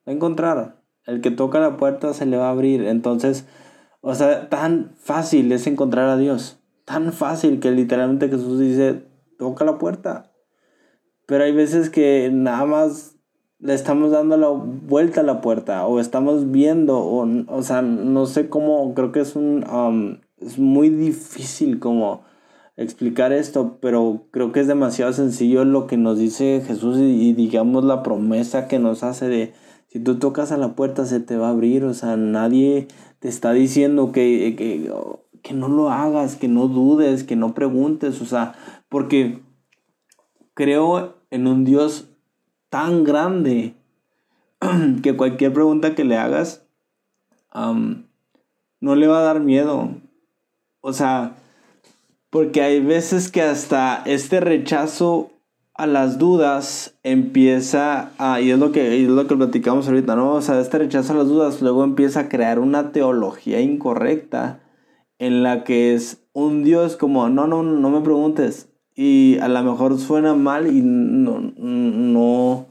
[0.07, 0.81] a encontrar.
[1.05, 2.83] El que toca la puerta se le va a abrir.
[2.83, 3.45] Entonces,
[4.01, 6.59] o sea, tan fácil es encontrar a Dios.
[6.85, 9.05] Tan fácil que literalmente Jesús dice,
[9.37, 10.31] toca la puerta.
[11.25, 13.17] Pero hay veces que nada más
[13.59, 18.25] le estamos dando la vuelta a la puerta o estamos viendo o, o sea, no
[18.25, 22.23] sé cómo, creo que es un, um, es muy difícil como
[22.75, 27.83] explicar esto, pero creo que es demasiado sencillo lo que nos dice Jesús y, digamos
[27.83, 29.53] la promesa que nos hace de
[29.87, 32.87] si tú tocas a la puerta se te va a abrir, o sea, nadie
[33.19, 34.91] te está diciendo que, que,
[35.41, 38.53] que no lo hagas, que no dudes, que no preguntes, o sea,
[38.89, 39.39] porque
[40.53, 42.09] creo en un Dios
[42.69, 43.75] tan grande
[45.03, 46.63] que cualquier pregunta que le hagas
[48.79, 49.89] no le va a dar miedo.
[50.81, 51.35] O sea,
[52.29, 55.31] porque hay veces que hasta este rechazo
[55.77, 60.33] a las dudas empieza a, y es lo que, es lo que platicamos ahorita, ¿no?
[60.33, 64.59] O sea, este rechazo a las dudas luego empieza a crear una teología incorrecta
[65.19, 68.69] en la que es un Dios como, no, no, no me preguntes.
[68.95, 72.65] Y a lo mejor suena mal y no, no,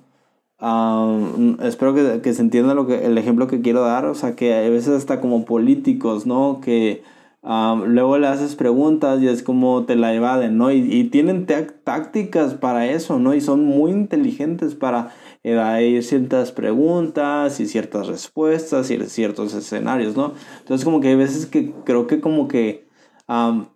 [1.62, 4.53] espero que, que, se entienda lo que, el ejemplo que quiero dar, o sea, que
[4.53, 6.61] a veces hasta como políticos, ¿no?
[6.61, 7.05] Que
[7.47, 10.73] luego le haces preguntas y es como te la evaden, ¿no?
[10.73, 13.35] Y, tienen tácticas para eso, ¿no?
[13.35, 15.11] Y son muy inteligentes para
[15.45, 20.33] evadir ciertas preguntas y ciertas respuestas y ciertos escenarios, ¿no?
[20.61, 22.87] Entonces como que hay veces que creo que como que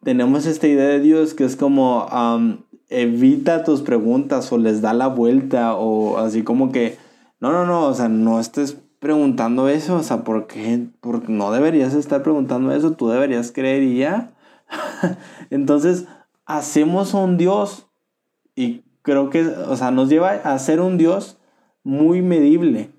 [0.02, 2.08] tenemos esta idea de Dios que es como
[2.88, 6.98] evita tus preguntas o les da la vuelta o así como que,
[7.38, 10.86] no, no, no, o sea, no estés preguntando eso, o sea, ¿por qué?
[11.26, 14.30] No deberías estar preguntando eso, tú deberías creer y ya.
[15.50, 16.06] Entonces,
[16.46, 17.88] hacemos un Dios
[18.54, 21.38] y creo que, o sea, nos lleva a ser un Dios
[21.82, 22.90] muy medible,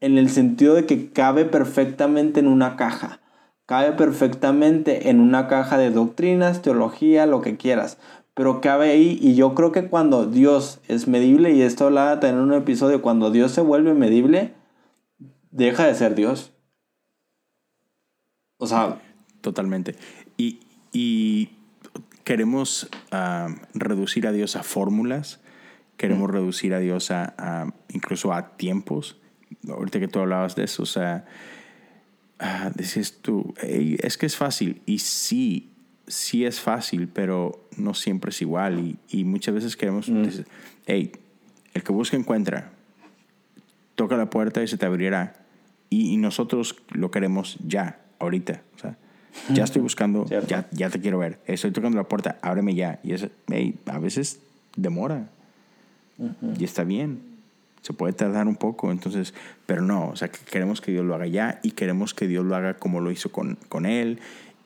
[0.00, 3.20] en el sentido de que cabe perfectamente en una caja,
[3.66, 7.98] cabe perfectamente en una caja de doctrinas, teología, lo que quieras,
[8.34, 12.36] pero cabe ahí y yo creo que cuando Dios es medible, y esto hablaba en
[12.36, 14.54] un episodio, cuando Dios se vuelve medible,
[15.50, 16.52] deja de ser Dios.
[18.58, 19.00] O sea.
[19.40, 19.96] Totalmente.
[20.36, 20.60] Y,
[20.92, 21.50] y
[22.24, 25.40] queremos ah, reducir a Dios a fórmulas,
[25.96, 26.32] queremos mm.
[26.32, 29.18] reducir a Dios a, incluso a tiempos.
[29.68, 31.24] Ahorita que tú hablabas de eso, o sea,
[32.40, 34.82] uh, dices tú, es que es fácil.
[34.86, 35.72] Y sí,
[36.06, 38.78] sí es fácil, pero no siempre es igual.
[38.78, 40.28] Y, y muchas veces queremos, mm.
[40.86, 41.12] hey,
[41.74, 42.72] el que busca encuentra,
[44.00, 45.34] toca la puerta y se te abrirá.
[45.90, 48.62] Y, nosotros lo queremos ya, ahorita.
[48.74, 48.96] O sea,
[49.52, 51.38] ya estoy buscando, ya, ya te quiero ver.
[51.44, 52.98] Estoy tocando la puerta, ábreme ya.
[53.02, 53.28] Y es,
[53.84, 54.40] a veces
[54.74, 55.28] demora.
[56.58, 57.20] Y está bien.
[57.82, 59.34] Se puede tardar un poco, entonces,
[59.66, 62.44] pero no, o sea, que queremos que Dios lo haga ya y queremos que Dios
[62.44, 64.18] lo haga como lo hizo con, con Él.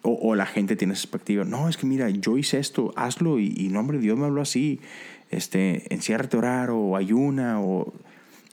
[0.02, 1.44] O, o, la gente tiene esa expectativa.
[1.44, 4.42] No, es que mira, yo hice esto, hazlo y, y no, hombre, Dios me habló
[4.42, 4.80] así.
[5.30, 7.92] Este, enciérrate a orar o ayuna o...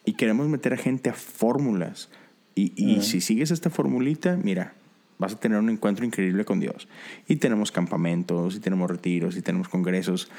[0.05, 2.09] Y queremos meter a gente a fórmulas
[2.55, 4.73] y, y si sigues esta formulita, mira,
[5.17, 6.87] vas a tener un encuentro increíble con Dios.
[7.27, 10.29] Y tenemos campamentos, y tenemos retiros, y tenemos congresos.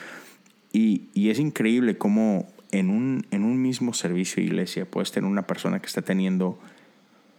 [0.72, 5.30] Y, y es increíble cómo en un, en un mismo servicio de iglesia puedes tener
[5.30, 6.58] una persona que está teniendo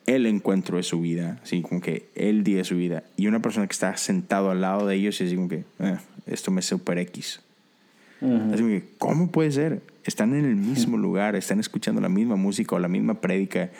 [0.05, 3.41] el encuentro de su vida, así como que el día de su vida, y una
[3.41, 6.59] persona que está sentado al lado de ellos y así como que, "Ah, esto me
[6.59, 7.41] es super X.
[8.21, 9.81] Así como que, ¿cómo puede ser?
[10.05, 13.71] Están en el mismo lugar, están escuchando la misma música o la misma prédica,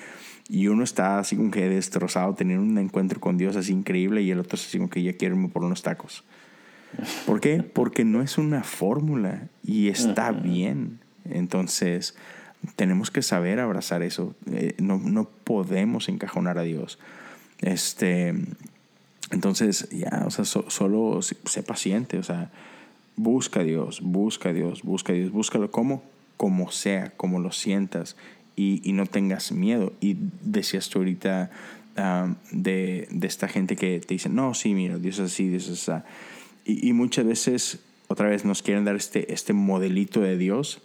[0.50, 4.32] y uno está así como que destrozado, teniendo un encuentro con Dios así increíble, y
[4.32, 6.24] el otro así como que ya quiere irme por unos tacos.
[7.26, 7.64] ¿Por qué?
[7.64, 11.00] Porque no es una fórmula y está bien.
[11.26, 12.16] Entonces,
[12.76, 14.36] tenemos que saber abrazar eso.
[14.52, 17.00] Eh, no, no podemos encajonar a Dios.
[17.62, 18.34] Este,
[19.32, 22.52] entonces, ya, o sea, so- solo sé paciente, o sea,
[23.16, 26.03] busca a Dios, busca a Dios, busca a Dios, búscalo como,
[26.38, 28.16] como sea, como lo sientas
[28.55, 29.93] y, y no tengas miedo.
[30.01, 31.51] Y decías tú ahorita
[31.97, 35.68] ah, de, de esta gente que te dice, no, sí, mira, Dios es así, Dios
[35.68, 36.03] es así.
[36.66, 40.82] Y, y muchas veces, otra vez, nos quieren dar este, este modelito de Dios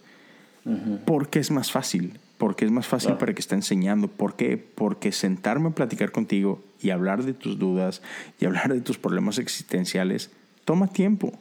[1.07, 4.09] porque es más fácil, porque es más fácil para que esté enseñando.
[4.09, 4.59] ¿Por qué?
[4.59, 8.03] Porque sentarme a platicar contigo y hablar de tus dudas
[8.39, 10.31] y hablar de tus problemas existenciales
[10.65, 11.33] toma tiempo.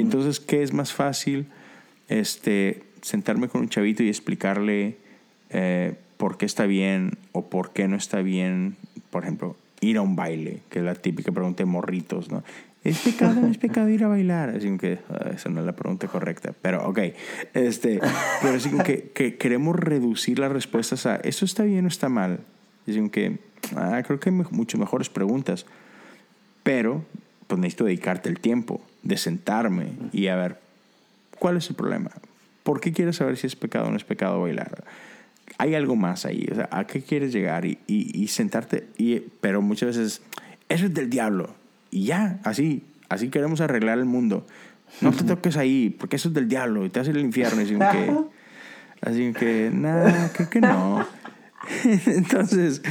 [0.00, 1.46] Entonces, ¿qué es más fácil?
[2.08, 4.96] Este, sentarme con un chavito y explicarle
[5.50, 8.76] eh, por qué está bien o por qué no está bien,
[9.10, 12.42] por ejemplo, ir a un baile, que es la típica pregunta de morritos, ¿no?
[12.82, 14.50] ¿Es pecado es pecado ir a bailar?
[14.50, 16.98] Así que ah, esa no es la pregunta correcta, pero ok.
[17.52, 18.00] Este,
[18.40, 22.40] pero así que, que queremos reducir las respuestas a ¿eso está bien o está mal?
[22.88, 23.38] Así que
[23.76, 25.66] ah, creo que hay muchas mejores preguntas,
[26.62, 27.04] pero
[27.46, 30.58] pues necesito dedicarte el tiempo de sentarme y a ver,
[31.38, 32.10] ¿cuál es el problema?
[32.62, 34.84] ¿Por qué quieres saber si es pecado o no es pecado bailar?
[35.58, 37.64] Hay algo más ahí, o sea, ¿a qué quieres llegar?
[37.64, 40.22] Y, y, y sentarte, y, pero muchas veces,
[40.68, 41.54] eso es del diablo.
[41.90, 44.46] Y ya, así, así queremos arreglar el mundo.
[45.00, 47.62] No te toques ahí, porque eso es del diablo y te hace el infierno.
[49.00, 51.06] Así que, así que nada, creo que no.
[52.06, 52.82] Entonces,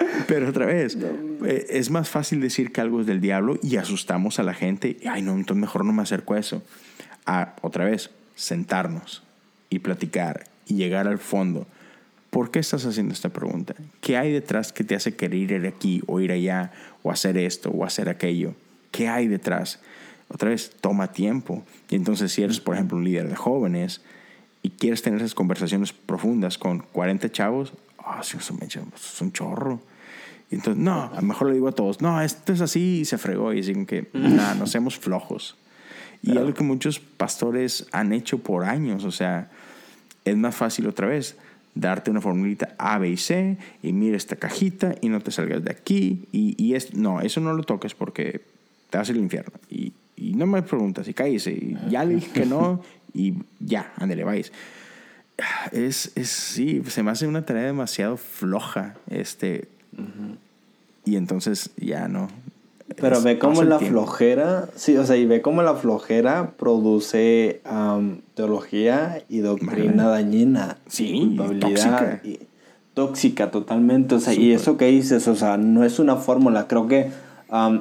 [0.26, 0.96] pero otra vez,
[1.44, 4.96] eh, es más fácil decir que algo es del diablo y asustamos a la gente.
[5.08, 6.62] Ay, no, entonces mejor no me acerco a eso.
[7.26, 9.22] A, otra vez, sentarnos
[9.68, 11.66] y platicar y llegar al fondo.
[12.30, 13.74] ¿Por qué estás haciendo esta pregunta?
[14.00, 16.72] ¿Qué hay detrás que te hace querer ir aquí o ir allá
[17.02, 18.54] o hacer esto o hacer aquello?
[18.92, 19.80] ¿Qué hay detrás?
[20.28, 21.64] Otra vez, toma tiempo.
[21.88, 24.00] Y entonces, si eres, por ejemplo, un líder de jóvenes
[24.62, 29.80] y quieres tener esas conversaciones profundas con 40 chavos, ah, echa- es un chorro.
[30.50, 33.04] Y entonces, no, a lo mejor le digo a todos, no, esto es así y
[33.04, 33.52] se fregó.
[33.52, 35.56] Y dicen que, nada, no seamos flojos.
[36.22, 39.50] Y algo que muchos pastores han hecho por años, o sea,
[40.24, 41.36] es más fácil otra vez
[41.74, 45.64] darte una formulita A, B y C y mira esta cajita y no te salgas
[45.64, 48.42] de aquí y, y es, no, eso no lo toques porque
[48.90, 52.32] te vas al infierno y, y no me preguntas y cállese y ya le dije
[52.32, 52.82] que no
[53.14, 54.52] y ya, ándale, vais.
[55.72, 59.68] Es, es, sí, se me hace una tarea demasiado floja, este,
[61.04, 62.28] y entonces ya no.
[62.96, 64.00] Pero Es- ve cómo la tiempo.
[64.00, 70.76] flojera, sí, o sea, y ve cómo la flojera produce am, teología y doctrina dañina.
[70.88, 71.68] Sí, culpabilidad.
[71.70, 72.20] tóxica.
[72.24, 72.40] y-
[72.94, 74.16] tóxica totalmente.
[74.16, 76.66] O sea, y eso que dices, o sea, no es una fórmula.
[76.66, 77.10] Creo que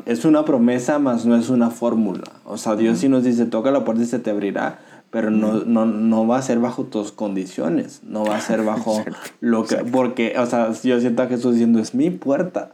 [0.05, 2.24] es una promesa, más no es una fórmula.
[2.45, 4.80] O sea, Dios sí nos dice, toca la puerta y se te abrirá.
[5.12, 8.01] Pero no, no, no va a ser bajo tus condiciones.
[8.03, 9.03] No va a ser bajo
[9.41, 9.78] lo que.
[9.78, 12.72] Porque, o sea, yo siento a Jesús diciendo, es mi puerta.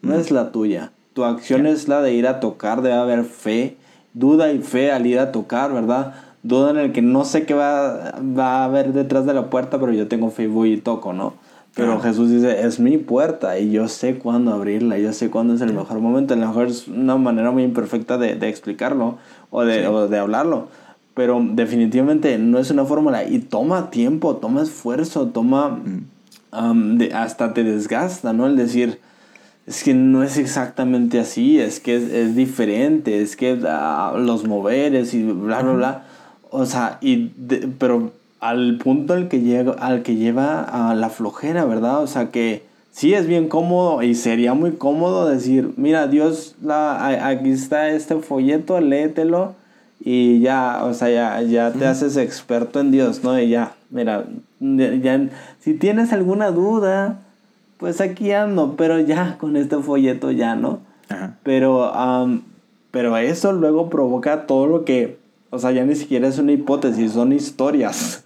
[0.00, 0.92] No es la tuya.
[1.12, 3.76] Tu acción es la de ir a tocar, debe haber fe,
[4.14, 6.14] duda y fe al ir a tocar, ¿verdad?
[6.42, 9.78] Duda en el que no sé qué va, va a haber detrás de la puerta,
[9.78, 11.34] pero yo tengo fe y voy y toco, ¿no?
[11.74, 12.00] Pero.
[12.00, 15.72] Jesús dice, es mi puerta y yo sé cuándo abrirla, yo sé cuándo es el
[15.72, 16.34] mejor momento.
[16.34, 19.18] A lo mejor es una manera muy imperfecta de, de explicarlo
[19.50, 19.86] o de, Sí.
[19.86, 20.68] o de hablarlo.
[21.14, 25.78] Pero definitivamente no es una fórmula y toma tiempo, toma esfuerzo, toma...
[26.50, 28.46] am, de- hasta te desgasta, ¿no?
[28.46, 28.98] El decir,
[29.66, 34.46] es que no es exactamente así, es que es, es diferente, es que ah, los
[34.46, 36.02] moveres y bla, bla, bla.
[36.50, 41.10] O sea, y de- pero al punto al que, llega, al que lleva a la
[41.10, 42.02] flojera, ¿verdad?
[42.02, 47.26] O sea, que sí es bien cómodo y sería muy cómodo decir, mira, Dios, la,
[47.28, 49.54] aquí está este folleto, léetelo
[50.04, 53.38] y ya, o sea, ya, ya te haces experto en Dios, ¿no?
[53.38, 54.24] Y ya, mira,
[54.58, 55.28] ya,
[55.60, 57.20] si tienes alguna duda,
[57.78, 60.80] pues aquí ando, pero ya con este folleto ya, ¿no?
[61.08, 61.36] Ajá.
[61.44, 62.42] Pero, am,
[62.90, 65.18] pero eso luego provoca todo lo que,
[65.50, 68.24] o sea, ya ni siquiera es una hipótesis, son historias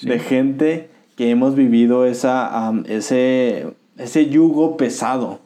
[0.00, 5.40] de gente que hemos vivido esa, ese, ese yugo pesado,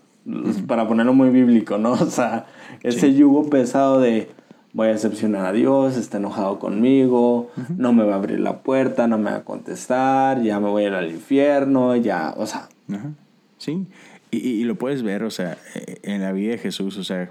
[0.69, 1.93] para ponerlo muy bíblico, ¿no?
[2.01, 2.47] O sea,
[2.85, 4.31] ese yugo pesado de
[4.73, 9.07] voy a decepcionar a Dios, está enojado conmigo, no me va a abrir la puerta,
[9.07, 12.69] no me va a contestar, ya me voy a ir al infierno, ya, o sea,
[12.93, 13.13] Ajá.
[13.59, 13.87] Sí,
[14.31, 17.31] y, y, lo puedes ver, o sea, eh, en la vida de Jesús, o sea,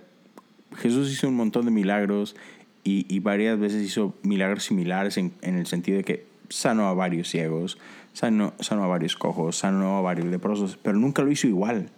[0.78, 2.36] Jesús hizo un montón de milagros
[2.84, 6.94] y, y varias veces hizo milagros similares en, en, el sentido de que sanó a
[6.94, 7.78] varios ciegos,
[8.14, 11.90] sanó, sanó a varios cojos, sanó a varios leprosos, pero nunca lo hizo igual.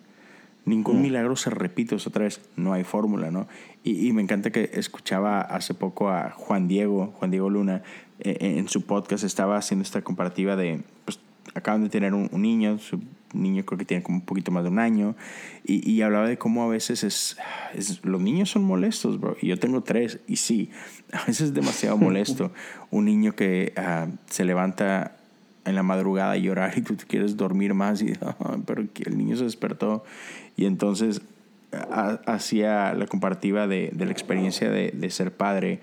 [0.66, 3.47] Ningún milagro se repite otra vez, no hay fórmula, ¿no?
[3.84, 7.84] Y, y, me encanta que escuchaba hace poco a Juan Diego, Juan Diego Luna,
[8.20, 11.20] eh, en su podcast estaba haciendo esta comparativa de, pues
[11.53, 13.01] acaban de tener un, un niño, su
[13.34, 15.16] niño creo que tiene como un poquito más de un año,
[15.66, 17.38] y, y hablaba de cómo a veces es,
[17.74, 20.70] es, los niños son molestos, bro, y yo tengo tres, y sí,
[21.11, 22.51] a veces es demasiado molesto
[22.91, 25.18] un niño que uh, se levanta
[25.66, 29.18] en la madrugada llorar y tú te quieres dormir más, y, oh, pero que el
[29.18, 30.03] niño se despertó,
[30.55, 31.22] y entonces
[32.26, 35.80] hacía la comparativa de, de la experiencia de, de ser padre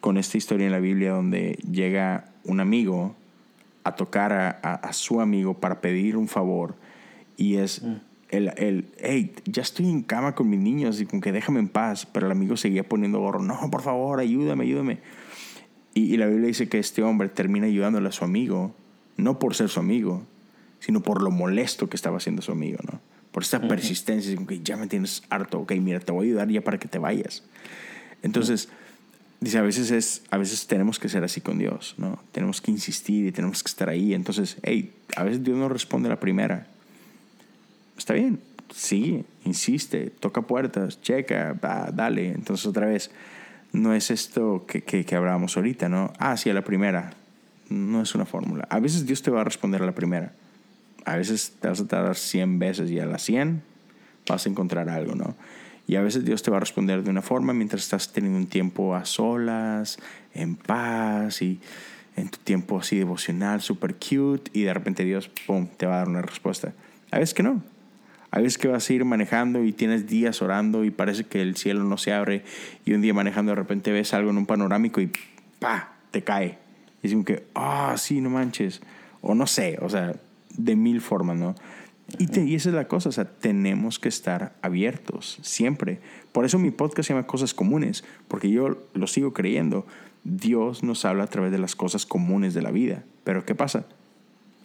[0.00, 3.14] con esta historia en la Biblia donde llega un amigo
[3.84, 6.76] a tocar a, a, a, su amigo para pedir un favor
[7.36, 7.94] y es mm.
[8.30, 11.68] el, el, hey, ya estoy en cama con mis niños y con que déjame en
[11.68, 14.98] paz, pero el amigo seguía poniendo gorro, no, por favor, ayúdame, ayúdame.
[15.92, 18.74] Y, y la Biblia dice que este hombre termina ayudándole a su amigo,
[19.16, 20.26] no por ser su amigo,
[20.80, 23.00] sino por lo molesto que estaba haciendo su amigo, ¿no?
[23.32, 26.48] Por esta persistencia, como que ya me tienes harto, ok, mira, te voy a ayudar
[26.50, 27.42] ya para que te vayas.
[28.22, 28.68] Entonces,
[29.40, 32.22] dice, a veces es, a veces tenemos que ser así con Dios, ¿no?
[32.30, 34.14] Tenemos que insistir y tenemos que estar ahí.
[34.14, 36.68] Entonces, hey, a veces Dios no responde a la primera,
[37.98, 38.40] está bien,
[38.72, 42.28] sigue, insiste, toca puertas, checa, va, dale.
[42.28, 43.10] Entonces otra vez,
[43.72, 46.12] no es esto que, que, que hablábamos ahorita, ¿no?
[46.18, 47.14] Ah, sí, a la primera.
[47.74, 48.66] No es una fórmula.
[48.70, 50.32] A veces Dios te va a responder a la primera.
[51.04, 53.62] A veces te vas a tardar 100 veces y a las 100
[54.28, 55.34] vas a encontrar algo, ¿no?
[55.86, 58.46] Y a veces Dios te va a responder de una forma mientras estás teniendo un
[58.46, 59.98] tiempo a solas,
[60.32, 61.60] en paz y
[62.16, 65.98] en tu tiempo así devocional, super cute, y de repente Dios, ¡pum!, te va a
[65.98, 66.72] dar una respuesta.
[67.10, 67.62] A veces que no.
[68.30, 71.56] A veces que vas a ir manejando y tienes días orando y parece que el
[71.56, 72.44] cielo no se abre
[72.84, 75.10] y un día manejando de repente ves algo en un panorámico y
[75.58, 75.92] ¡pa!
[76.10, 76.63] te cae.
[77.04, 78.80] Y es como que, ah, oh, sí, no manches.
[79.20, 80.16] O no sé, o sea,
[80.56, 81.54] de mil formas, ¿no?
[82.18, 86.00] Y, te, y, esa es la cosa, o sea, tenemos que estar abiertos siempre.
[86.32, 89.86] Por eso mi podcast se llama Cosas Comunes, porque yo lo sigo creyendo.
[90.24, 93.04] Dios nos habla a través de las cosas comunes de la vida.
[93.22, 93.84] Pero ¿qué pasa?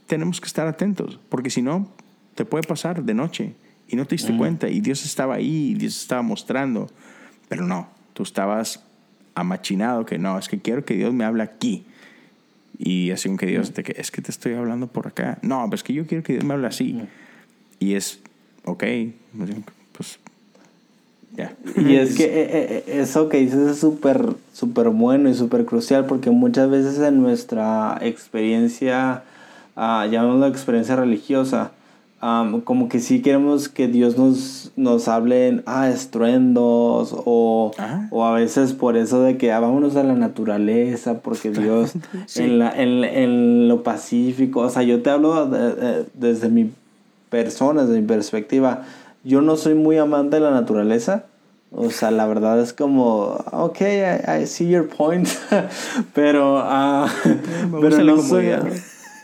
[0.08, 1.92] Tenemos que estar atentos, porque si no,
[2.36, 3.54] te puede pasar de noche
[3.90, 4.40] y no te diste uh -huh.
[4.40, 6.90] cuenta y Dios estaba ahí y Dios estaba mostrando,
[7.50, 8.86] pero no, tú estabas
[9.36, 11.86] amachinado que no, es que quiero que Dios me hable aquí.
[12.80, 13.84] Y así que Dios, uh -huh.
[13.84, 15.38] te, es que te estoy hablando por acá.
[15.42, 16.94] No, pues que yo quiero que Dios me hable así.
[16.94, 17.08] -huh.
[17.80, 18.20] Y es,
[18.64, 18.84] ok,
[19.92, 20.18] pues
[21.36, 21.54] ya.
[21.76, 26.06] Y es que eh, eh, eso que dices es súper, súper bueno y súper crucial
[26.06, 29.24] porque muchas veces en nuestra experiencia,
[29.76, 31.72] uh, llamémoslo experiencia religiosa,
[32.22, 37.72] Um, como que sí queremos que Dios nos, nos hable en ah, estruendos o,
[38.12, 41.94] o a veces por eso de que ah, vámonos a la naturaleza porque Dios
[42.26, 42.44] sí.
[42.44, 46.70] en, la, en, en, lo pacífico, o sea, yo te hablo de, de, desde mi
[47.30, 48.84] persona, desde mi perspectiva,
[49.24, 51.24] yo no soy muy amante de la naturaleza,
[51.72, 55.30] o sea, la verdad es como, ok, I, I see your point,
[56.14, 57.08] pero, uh,
[57.80, 58.50] pero no soy...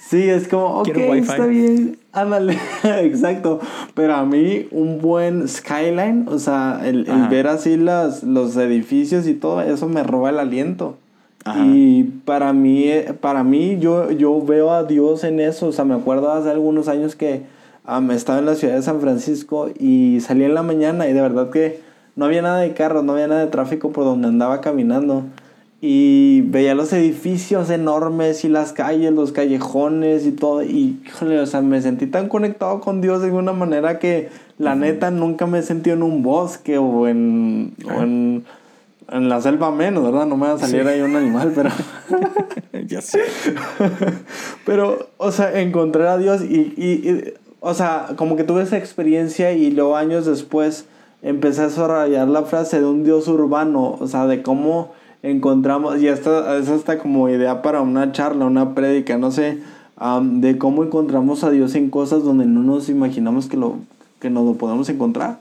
[0.07, 3.59] Sí, es como, ok, está bien, ándale, exacto.
[3.93, 9.27] Pero a mí un buen skyline, o sea, el, el, ver así las, los edificios
[9.27, 10.97] y todo, eso me roba el aliento.
[11.43, 11.63] Ajá.
[11.63, 12.89] Y para mí,
[13.21, 15.67] para mí yo, yo veo a Dios en eso.
[15.67, 17.43] O sea, me acuerdo hace algunos años que
[17.87, 21.21] um, estaba en la ciudad de San Francisco y salí en la mañana y de
[21.21, 21.81] verdad que
[22.15, 25.25] no había nada de carros, no había nada de tráfico por donde andaba caminando
[25.87, 30.63] y veía los edificios enormes y las calles, los callejones y todo.
[30.63, 34.71] Y, híjole, o sea, me sentí tan conectado con Dios de una manera que, la
[34.71, 34.79] uh -huh.
[34.79, 37.97] neta, nunca me he sentido en un bosque o en, uh -huh.
[37.99, 38.45] o en,
[39.11, 40.25] en, la selva menos, ¿verdad?
[40.25, 40.87] No me va a salir sí.
[40.87, 41.69] ahí un animal, pero...
[42.87, 43.19] ya sé.
[44.65, 48.77] pero, o sea, encontrar a Dios y, y, y, o sea, como que tuve esa
[48.77, 50.87] experiencia y luego años después
[51.21, 54.93] empecé a desarrollar la frase de un Dios urbano, o sea, de cómo
[55.29, 59.59] encontramos, y esta es hasta como idea para una charla, una prédica, no sé,
[59.99, 63.77] um, de cómo encontramos a Dios en cosas donde no nos imaginamos que, lo,
[64.19, 65.39] que nos lo podemos encontrar.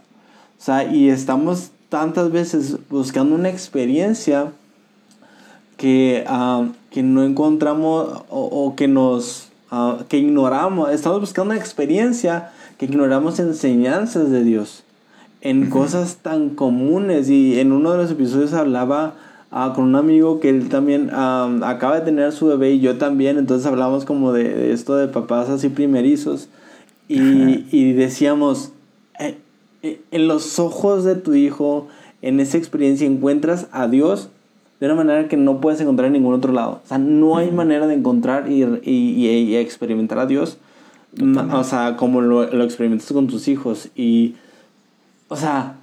[0.59, 4.53] O sea, y estamos tantas veces buscando una experiencia
[5.76, 11.61] que, uh, que no encontramos o, o que nos, uh, que ignoramos, estamos buscando una
[11.61, 14.85] experiencia que ignoramos enseñanzas de Dios
[15.45, 15.68] en uh -huh.
[15.68, 19.14] cosas tan comunes y en uno de los episodios hablaba
[19.55, 22.98] uh, con un amigo que él también um, acaba de tener su bebé y yo
[22.98, 26.48] también, entonces hablamos como de, de, esto de papás así primerizos.
[27.07, 28.72] Y, y decíamos,
[29.20, 29.36] eh,
[29.82, 31.86] eh, en los ojos de tu hijo,
[32.22, 34.30] en esa experiencia, encuentras a Dios
[34.80, 36.80] de una manera que no puedes encontrar en ningún otro lado.
[36.82, 40.57] O sea, no hay manera de encontrar y, y, y experimentar a Dios,
[41.52, 43.90] o sea, como lo, lo experimentas con tus hijos.
[43.94, 44.34] Y,
[45.28, 45.76] o sea,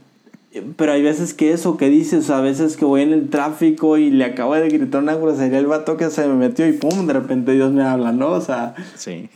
[0.75, 4.09] pero hay veces que eso que dices, a veces que voy en el tráfico y
[4.09, 7.13] le acabo de gritar una grosería al vato que se me metió y pum, de
[7.13, 8.31] repente Dios me habla, ¿no?
[8.31, 9.29] O sea, sí.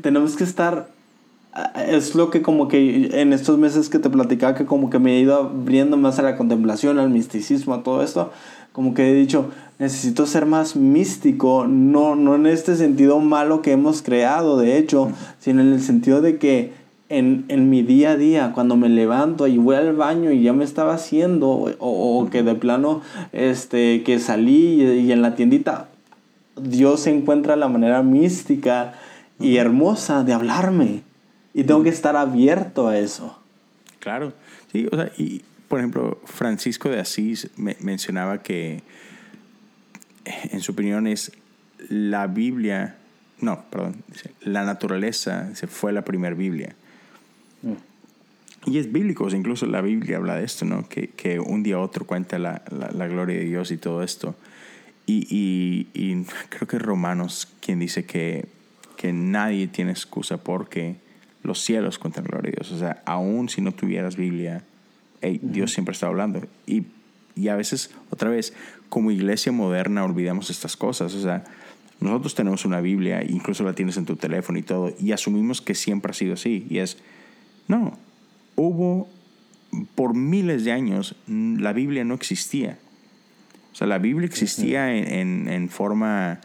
[0.00, 0.88] tenemos que estar,
[1.88, 5.16] es lo que como que en estos meses que te platicaba que como que me
[5.16, 8.32] he ido abriendo más a la contemplación, al misticismo, a todo esto,
[8.72, 13.72] como que he dicho, necesito ser más místico, no, no en este sentido malo que
[13.72, 16.83] hemos creado, de hecho, sino en el sentido de que
[17.18, 20.52] en, en, mi día a día, cuando me levanto y voy al baño y ya
[20.52, 23.02] me estaba haciendo, o, o que de plano,
[23.32, 25.88] este, que salí y, en la tiendita,
[26.60, 28.94] Dios encuentra la manera mística
[29.40, 31.02] y hermosa de hablarme.
[31.52, 33.38] Y tengo que estar abierto a eso.
[34.00, 34.32] Claro,
[34.72, 38.82] sí, o sea, y por ejemplo, Francisco de Asís me mencionaba que,
[40.24, 41.32] en su opinión, es
[41.88, 42.96] la Biblia,
[43.40, 43.96] no, perdón,
[44.40, 46.74] la naturaleza se fue la primera Biblia.
[48.66, 50.88] Y es bíblico, incluso la Biblia habla de esto, ¿no?
[50.88, 54.34] Que, que un día otro cuenta la, la, gloria de Dios y todo esto.
[55.06, 58.46] Y, y, y, creo que Romanos quien dice que,
[58.96, 60.96] que nadie tiene excusa porque
[61.42, 62.72] los cielos cuentan la gloria de Dios.
[62.72, 64.64] O sea, aún si no tuvieras Biblia,
[65.42, 66.40] Dios siempre está hablando.
[66.66, 66.84] Y,
[67.36, 68.54] y a veces, otra vez,
[68.88, 71.14] como iglesia moderna olvidamos estas cosas.
[71.14, 71.44] O sea,
[72.00, 75.74] nosotros tenemos una Biblia, incluso la tienes en tu teléfono y todo, y asumimos que
[75.74, 76.66] siempre ha sido así.
[76.68, 76.98] Y es,
[77.68, 77.98] no,
[78.56, 79.08] hubo
[79.94, 82.78] por miles de años, la Biblia no existía.
[83.72, 86.40] O sea, la Biblia existía en, en, forma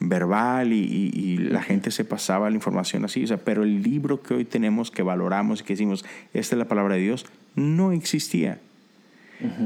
[0.00, 0.82] verbal y,
[1.14, 3.22] y, la gente se pasaba la información así.
[3.22, 6.04] O sea, pero el libro que hoy tenemos, que valoramos y que decimos,
[6.34, 8.58] esta es la palabra de Dios, no existía.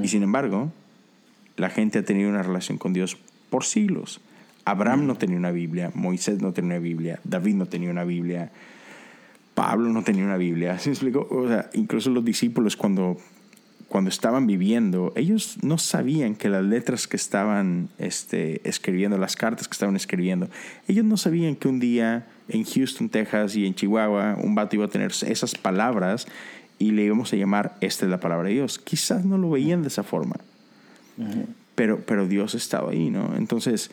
[0.02, 0.72] Y sin embargo,
[1.56, 3.18] la gente ha tenido una relación con Dios
[3.50, 4.20] por siglos.
[4.64, 8.50] Abraham no tenía una Biblia, Moisés no tenía una Biblia, David no tenía una Biblia,
[9.56, 10.78] Pablo no tenía una Biblia.
[10.78, 11.26] ¿Sí me explico?
[11.30, 13.16] O sea, incluso los discípulos cuando,
[13.88, 19.66] cuando estaban viviendo, ellos no sabían que las letras que estaban este, escribiendo, las cartas
[19.66, 20.50] que estaban escribiendo,
[20.88, 24.84] ellos no sabían que un día en Houston, Texas y en Chihuahua, un vato iba
[24.84, 26.26] a tener esas palabras
[26.78, 28.78] y le íbamos a llamar, esta es la palabra de Dios.
[28.78, 30.36] Quizás no lo veían de esa forma,
[31.74, 33.34] pero, pero Dios ha estado ahí, ¿no?
[33.38, 33.90] Entonces,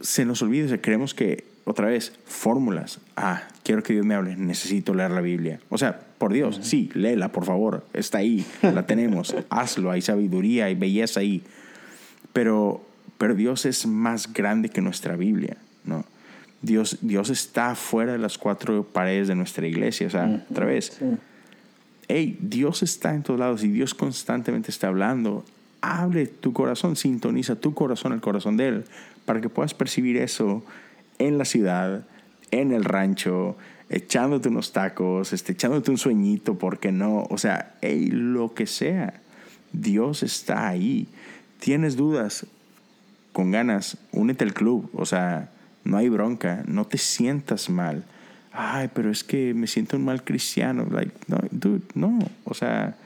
[0.00, 3.00] se nos olvida, creemos que otra vez, fórmulas.
[3.16, 5.60] Ah, quiero que Dios me hable, necesito leer la Biblia.
[5.70, 7.86] O sea, por Dios, sí, léela, por favor.
[7.94, 9.34] Está ahí, la tenemos.
[9.48, 11.42] Hazlo, hay sabiduría, hay belleza ahí.
[12.34, 12.84] Pero,
[13.16, 16.04] pero Dios es más grande que nuestra Biblia, ¿no?
[16.60, 20.06] Dios, Dios está fuera de las cuatro paredes de nuestra iglesia.
[20.06, 20.98] O sea, otra vez,
[22.08, 25.44] hey, Dios está en todos lados y Dios constantemente está hablando.
[25.82, 28.84] Hable tu corazón, sintoniza tu corazón al corazón de Él
[29.26, 30.64] para que puedas percibir eso
[31.26, 32.06] en la ciudad,
[32.50, 33.56] en el rancho,
[33.88, 37.24] echándote unos tacos, este, echándote un sueñito, porque no?
[37.30, 39.20] O sea, hey, lo que sea,
[39.72, 41.08] Dios está ahí.
[41.60, 42.46] Tienes dudas,
[43.32, 45.50] con ganas, únete al club, o sea,
[45.82, 48.04] no hay bronca, no te sientas mal.
[48.52, 50.86] Ay, pero es que me siento un mal cristiano.
[50.88, 52.96] Like, no, dude, no, o sea,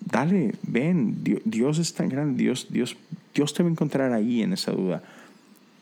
[0.00, 2.96] dale, ven, Dios, es tan grande, Dios, Dios,
[3.34, 5.02] Dios te va a encontrar ahí en esa duda.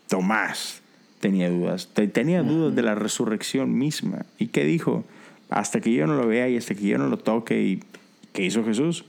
[0.08, 0.82] Tomás,
[1.20, 1.88] tenía dudas.
[2.12, 4.26] Tenía dudas de la resurrección misma.
[4.38, 5.04] ¿Y qué dijo?
[5.50, 7.62] Hasta que yo no lo vea y hasta que yo no lo toque.
[7.62, 7.82] ¿Y
[8.32, 9.04] qué hizo Jesús?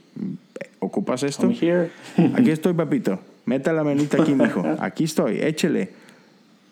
[0.78, 1.46] ¿Ocupas esto?
[2.34, 3.20] Aquí estoy, papito.
[3.46, 4.62] Meta la manita aquí, mijo.
[4.78, 5.90] Aquí estoy, échele.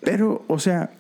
[0.03, 0.91] Pero, o sea,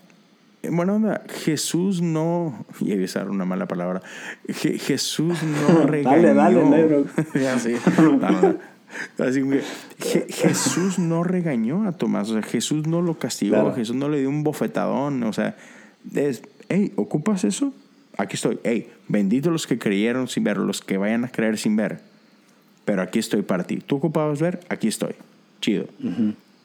[0.70, 1.00] bueno,
[1.44, 2.64] Jesús no.
[2.80, 4.00] Y a usar una mala palabra.
[4.48, 6.34] Jesús no regañó.
[6.34, 7.04] dale, dale,
[7.38, 8.56] dale.
[9.18, 9.42] Así
[9.98, 14.20] que Jesús no regañó a Tomás, o sea, Jesús no lo castigó, Jesús no le
[14.20, 15.56] dio un bofetadón, o sea,
[16.14, 17.72] es, hey, ¿ocupas eso?
[18.16, 21.76] Aquí estoy, hey, bendito los que creyeron sin ver, los que vayan a creer sin
[21.76, 22.00] ver,
[22.84, 23.82] pero aquí estoy para ti.
[23.84, 24.60] ¿Tú ocupabas ver?
[24.68, 25.14] Aquí estoy,
[25.60, 25.86] chido.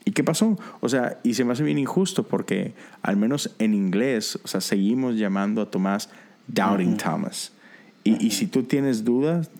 [0.05, 0.57] ¿Y qué pasó?
[0.79, 4.61] O sea, y se me hace bien injusto porque al menos en inglés, o sea,
[4.61, 6.09] seguimos llamando a Tomás
[6.47, 7.51] Doubting Thomas.
[8.03, 9.51] Y, y, si tú tienes dudas,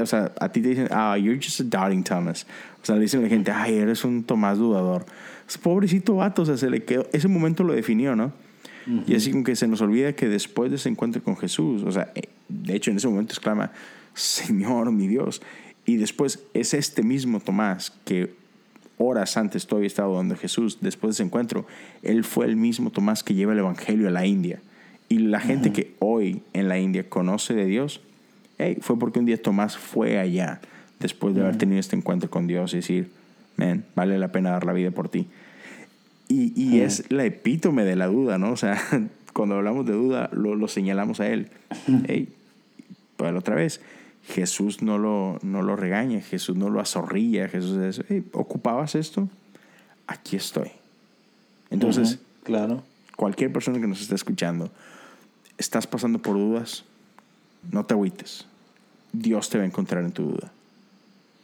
[0.00, 2.46] o sea, a ti te dicen, ah, you're just a doubting Thomas.
[2.82, 5.04] O sea, le dicen a la gente, ay, eres un Tomás dudador.
[5.62, 8.32] pobrecito vato, o sea, se le quedó, ese momento lo definió, ¿no?
[9.06, 11.92] Y así como que se nos olvida que después de ese encuentro con Jesús, o
[11.92, 13.70] sea, eh, de hecho en ese momento exclama,
[14.14, 15.42] Señor, mi Dios.
[15.84, 18.34] Y después es este mismo Tomás que
[18.98, 21.66] horas antes todavía estaba donde Jesús, después de ese encuentro,
[22.02, 24.60] él fue el mismo Tomás que lleva el Evangelio a la India.
[25.08, 28.00] Y la gente que hoy en la India conoce de Dios,
[28.60, 30.60] hey, fue porque un día Tomás fue allá
[30.98, 33.10] después de haber tenido este encuentro con Dios y decir,
[33.56, 35.26] man, vale la pena dar la vida por ti.
[36.28, 38.52] Y, y es la epítome de la duda, ¿no?
[38.52, 38.80] O sea,
[39.32, 41.48] cuando hablamos de duda, lo, lo señalamos a él.
[42.06, 42.28] Hey,
[43.16, 43.80] pues otra vez,
[44.26, 49.28] Jesús no lo, no lo regaña, Jesús no lo azorrilla, Jesús dice, hey, ¿ocupabas esto?
[50.06, 50.70] Aquí estoy.
[51.70, 52.82] Entonces, claro.
[53.16, 54.70] cualquier persona que nos esté escuchando,
[55.58, 56.84] estás pasando por dudas,
[57.70, 58.46] no te agüites.
[59.12, 60.52] Dios te va a encontrar en tu duda.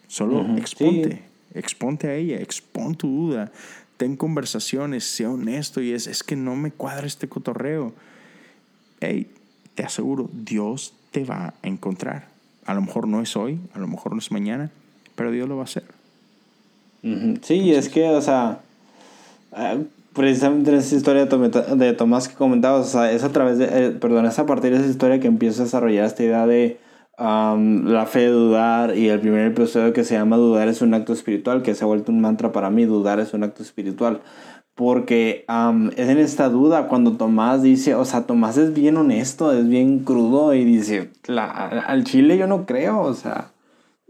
[0.08, 1.22] Solo exponte,
[1.54, 3.50] exponte a ella, expon tu duda,
[3.96, 7.92] ten conversaciones, sé honesto y es, es que no me cuadra este cotorreo.
[9.00, 9.28] Hey,
[9.74, 12.28] te aseguro, Dios te va a encontrar.
[12.66, 14.70] A lo mejor no es hoy, a lo mejor no es mañana,
[15.14, 15.84] pero Dios lo va a hacer.
[17.42, 18.60] Sí, es que, o sea,
[19.52, 19.76] ah,
[20.12, 23.90] precisamente en esa historia de Tomás que comentabas, o sea, es a través de, eh,
[23.90, 26.78] perdón, es a partir de esa historia que empieza a desarrollar esta idea de
[27.18, 31.12] la fe de dudar y el primer episodio que se llama Dudar es un acto
[31.12, 34.20] espiritual, que se ha vuelto un mantra para mí, dudar es un acto espiritual.
[34.74, 35.46] Porque
[35.96, 40.00] es en esta duda cuando Tomás dice, o sea, Tomás es bien honesto, es bien
[40.00, 43.52] crudo y dice, al chile yo no creo, o sea,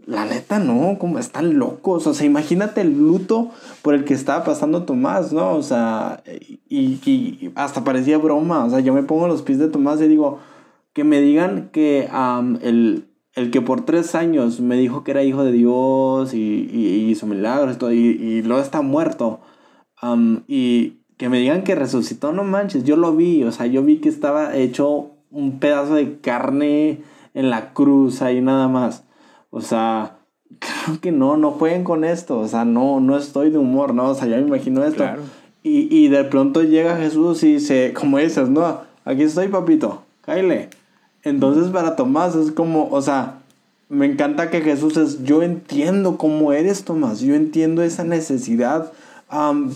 [0.05, 3.51] la neta no, como están locos, o sea, imagínate el luto
[3.81, 5.53] por el que estaba pasando Tomás, ¿no?
[5.53, 6.21] O sea,
[6.69, 10.39] y, hasta parecía broma, o sea, yo me pongo los pies de Tomás y digo,
[10.97, 12.09] que me digan que
[12.63, 17.07] el, el, que por tres años me dijo que era hijo de Dios y, y,
[17.11, 19.39] hizo milagros y, y, luego está muerto.
[20.47, 23.97] y que me digan que resucitó, no manches, yo lo vi, o sea, yo vi
[23.97, 27.03] que estaba hecho un pedazo de carne
[27.35, 29.03] en la cruz ahí nada más.
[29.51, 30.17] O sea,
[30.59, 34.09] creo que no, no jueguen con esto, o sea, no, no estoy de humor, ¿no?
[34.09, 35.05] O sea, ya me imagino esto.
[35.61, 40.71] Y, y de pronto llega Jesús y dice, como dices, no, aquí estoy, papito, cállate.
[41.27, 43.39] Entonces para Tomás es como, o sea,
[43.89, 48.91] me encanta que Jesús es, yo entiendo cómo eres Tomás, yo entiendo esa necesidad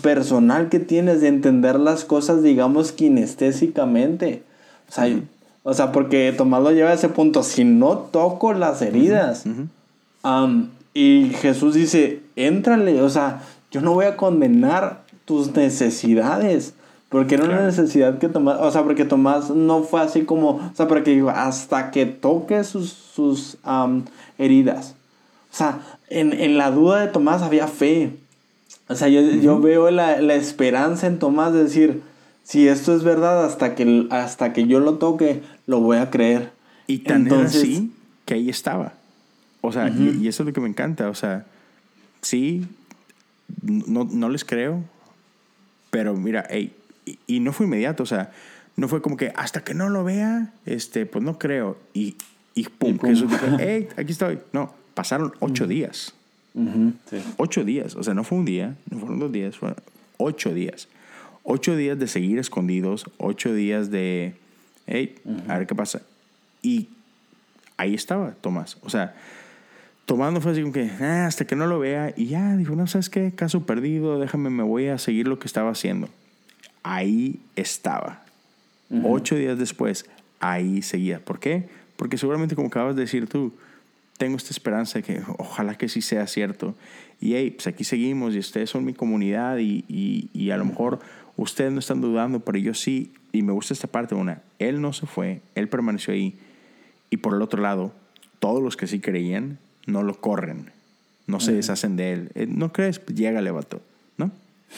[0.02, 4.44] personal que tienes de entender las cosas, digamos, kinestésicamente.
[4.90, 5.20] O sea,
[5.64, 9.44] o sea, porque Tomás lo lleva a ese punto, si no toco las heridas.
[10.94, 16.74] y Jesús dice, éntrale, o sea, yo no voy a condenar tus necesidades.
[17.12, 20.72] Porque era una necesidad que Tomás, o sea, porque Tomás no fue así como, o
[20.74, 23.58] sea, porque hasta que toque sus, sus
[24.38, 24.96] heridas.
[25.52, 28.14] O sea, en, en, la duda de Tomás había fe.
[28.88, 32.02] O sea, yo, yo veo la, la, esperanza en Tomás de decir,
[32.44, 36.54] si esto es verdad, hasta que, hasta que yo lo toque, lo voy a creer.
[36.88, 37.92] Y tan Entonces, así
[38.24, 38.94] que ahí estaba.
[39.60, 41.10] O sea, y, y, eso es lo que me encanta.
[41.10, 41.46] O sea,
[42.22, 42.66] sí,
[43.62, 44.82] no, no les creo,
[45.90, 46.74] pero mira, hey,
[47.06, 48.32] y, no fue inmediato, o sea,
[48.76, 51.78] no fue como que hasta que no lo vea, este, pues no creo.
[51.94, 52.16] Y,
[52.54, 54.40] y pum, Jesús dijo, hey, aquí estoy.
[54.54, 56.14] No, pasaron ocho días.
[57.38, 59.78] Ocho días, o sea, no fue un día, no fueron dos días, fueron
[60.18, 60.90] ocho días.
[61.44, 64.36] Ocho días de seguir escondidos, ocho días de,
[64.86, 65.16] hey,
[65.48, 66.02] a ver qué pasa.
[66.62, 66.90] Y
[67.78, 68.78] ahí estaba Tomás.
[68.82, 69.16] O sea,
[70.06, 72.14] Tomás no fue así como que, ah, hasta que no lo vea.
[72.16, 73.32] Y ya, dijo, no, ¿sabes qué?
[73.32, 76.10] Caso perdido, déjame, me voy a seguir lo que estaba haciendo
[76.84, 78.24] ahí estaba.
[79.04, 80.06] Ocho días después,
[80.42, 81.24] ahí seguía.
[81.24, 81.70] ¿Por qué?
[81.96, 83.54] Porque seguramente, como acabas de decir tú,
[84.18, 86.76] tengo esta esperanza de que ojalá que sí sea cierto.
[87.22, 91.00] Y hey, pues aquí seguimos y ustedes son mi comunidad y, y, a lo mejor
[91.38, 93.14] ustedes no están dudando, pero yo sí.
[93.32, 96.36] Y me gusta esta parte, una, él no se fue, él permaneció ahí.
[97.10, 97.94] Y por el otro lado,
[98.40, 100.72] todos los que sí creían, no lo corren,
[101.28, 102.32] no se deshacen de él.
[102.36, 103.00] Eh, ¿No crees?
[103.00, 103.82] Pues llégale, vato.
[104.18, 104.32] ¿No?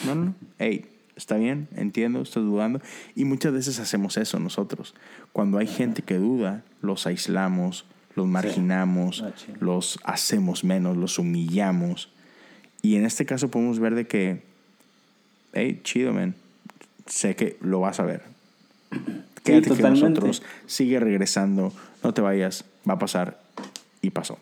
[0.06, 0.34] No, no.
[0.58, 0.86] Hey,
[1.16, 2.80] Está bien, entiendo, estoy dudando.
[3.14, 4.94] Y muchas veces hacemos eso nosotros.
[5.32, 7.84] Cuando hay gente que duda, los aislamos,
[8.16, 9.24] los marginamos,
[9.60, 12.10] los hacemos menos, los humillamos.
[12.82, 14.42] Y en este caso podemos ver de que,
[15.52, 16.34] hey, chido, man,
[17.06, 18.22] sé que lo vas a ver.
[19.42, 23.40] Quédate con nosotros, sigue regresando, no te vayas, va a pasar.
[24.02, 24.38] Y pasó.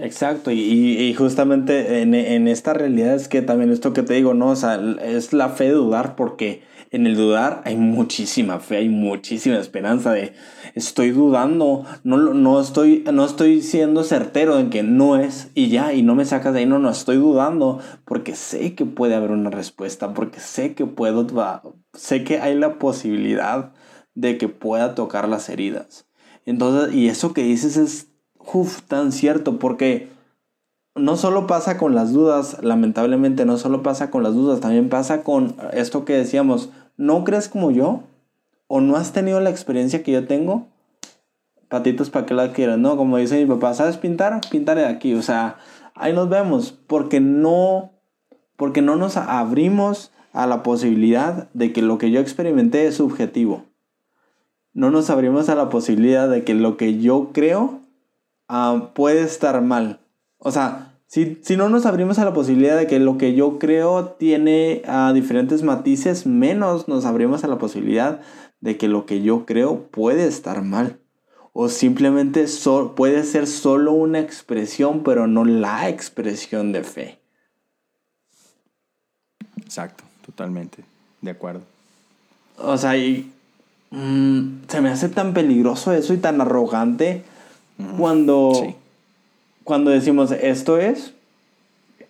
[0.00, 4.32] Exacto, y, y justamente en, en, esta realidad es que también esto que te digo,
[4.32, 4.50] ¿no?
[4.50, 8.88] O sea, es la fe de dudar porque en el dudar hay muchísima fe, hay
[8.88, 10.34] muchísima esperanza de
[10.76, 15.92] estoy dudando, no, no, estoy, no estoy siendo certero en que no es y ya,
[15.92, 19.32] y no me sacas de ahí, no, no, estoy dudando porque sé que puede haber
[19.32, 21.26] una respuesta, porque sé que puedo,
[21.92, 23.72] sé que hay la posibilidad
[24.14, 26.06] de que pueda tocar las heridas.
[26.46, 28.12] Entonces, y eso que dices es
[28.52, 30.08] uf, tan cierto, porque
[30.94, 35.22] no solo pasa con las dudas, lamentablemente no solo pasa con las dudas, también pasa
[35.22, 38.02] con esto que decíamos, ¿no crees como yo?
[38.68, 40.68] o no has tenido la experiencia que yo tengo,
[41.68, 42.96] patitos para que la quieras, ¿no?
[42.96, 44.40] Como dice mi papá, ¿sabes pintar?
[44.50, 45.56] Pintaré de aquí, o sea,
[45.94, 47.90] ahí nos vemos, porque no,
[48.56, 53.64] porque no nos abrimos a la posibilidad de que lo que yo experimenté es subjetivo.
[54.74, 57.80] No nos abrimos a la posibilidad de que lo que yo creo
[58.48, 60.00] ah, puede estar mal.
[60.38, 64.10] O sea, si, no nos abrimos a la posibilidad de que lo que yo creo
[64.18, 68.20] tiene uh, diferentes matices, menos nos abrimos a la posibilidad
[68.60, 71.00] de que lo que yo creo puede estar mal.
[71.54, 72.44] O simplemente
[72.94, 77.18] puede ser solo una expresión, pero no la expresión de fe.
[79.56, 80.84] Exacto, totalmente.
[81.22, 81.62] De acuerdo.
[82.58, 83.32] O sea, y,
[83.90, 87.24] mm, se me hace tan peligroso eso y tan arrogante
[87.96, 88.74] cuando,
[89.64, 91.14] cuando decimos esto es,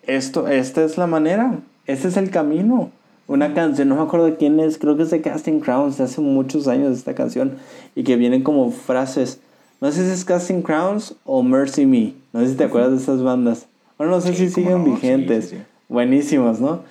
[0.06, 2.90] esto, esta es la manera, este es el camino
[3.28, 6.04] una canción, no me acuerdo de quién es, creo que es de Casting Crowns, de
[6.04, 7.58] hace muchos años esta canción,
[7.94, 9.38] y que vienen como frases.
[9.80, 12.96] No sé si es Casting Crowns o Mercy Me, no sé si te acuerdas de
[12.96, 13.66] esas bandas.
[13.98, 15.54] Bueno, no sé si siguen vigentes,
[15.88, 16.82] buenísimos, ¿no?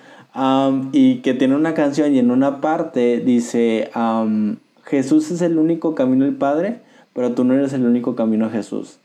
[0.92, 3.90] y que tiene una canción y en una parte dice,
[4.84, 6.78] Jesús es el único camino al Padre,
[7.18, 8.98] pero tú no eres el único camino a Jesús.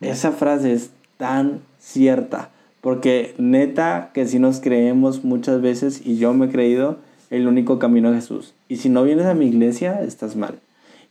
[0.00, 2.48] Esa frase es tan cierta.
[2.80, 6.96] Porque neta que si nos creemos muchas veces, y yo me he creído,
[7.28, 8.54] el único camino a Jesús.
[8.70, 10.60] Y si no vienes a mi iglesia, estás mal.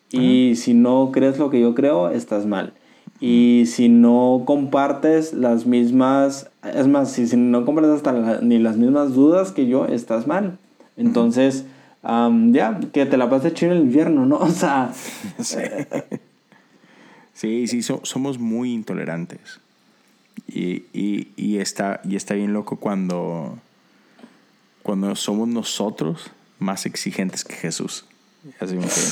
[0.09, 2.73] Y si no crees lo que yo creo, estás mal.
[3.19, 8.77] Y si no compartes las mismas, es más, si, si no compartes hasta ni las
[8.77, 10.57] mismas dudas que yo, estás mal.
[10.97, 11.65] Entonces,
[12.03, 14.37] ya, que te la pases chido el invierno, ¿no?
[14.37, 14.93] O sea...
[17.33, 19.59] sí, sí, somos muy intolerantes.
[20.47, 23.57] Y, y, y, está, y está bien loco cuando,
[24.83, 28.05] cuando somos nosotros más exigentes que Jesús.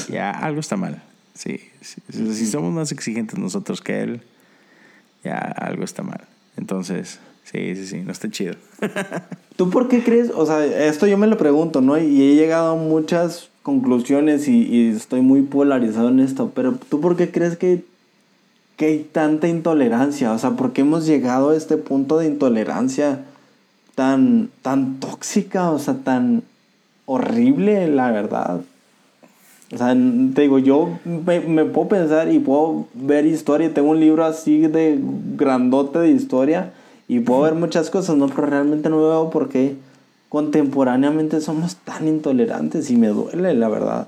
[0.09, 1.01] Ya algo está mal.
[1.33, 4.21] Sí, Si somos más exigentes nosotros que Él,
[5.23, 6.21] ya algo está mal.
[6.57, 7.19] Entonces,
[7.51, 8.55] sí, sí, sí, no está chido.
[9.55, 10.31] ¿Tú por qué crees?
[10.33, 11.97] O sea, esto yo me lo pregunto, ¿no?
[11.97, 17.15] Y he llegado a muchas conclusiones y, estoy muy polarizado en esto, pero ¿tú por
[17.15, 17.83] qué crees que
[18.79, 20.31] que hay tanta intolerancia?
[20.31, 23.25] O sea, ¿por qué hemos llegado a este punto de intolerancia
[23.93, 25.71] tan, tan tóxica?
[25.71, 26.43] O sea, tan
[27.05, 28.61] horrible, la verdad.
[29.73, 29.93] O sea,
[30.33, 33.73] te digo, yo me, puedo pensar y puedo ver historia.
[33.73, 34.97] Tengo un libro así de
[35.35, 36.71] grandote de historia
[37.09, 38.27] y puedo ver muchas cosas, ¿no?
[38.27, 39.75] Pero realmente no veo por qué
[40.29, 44.07] contemporáneamente somos tan intolerantes y me duele, la verdad.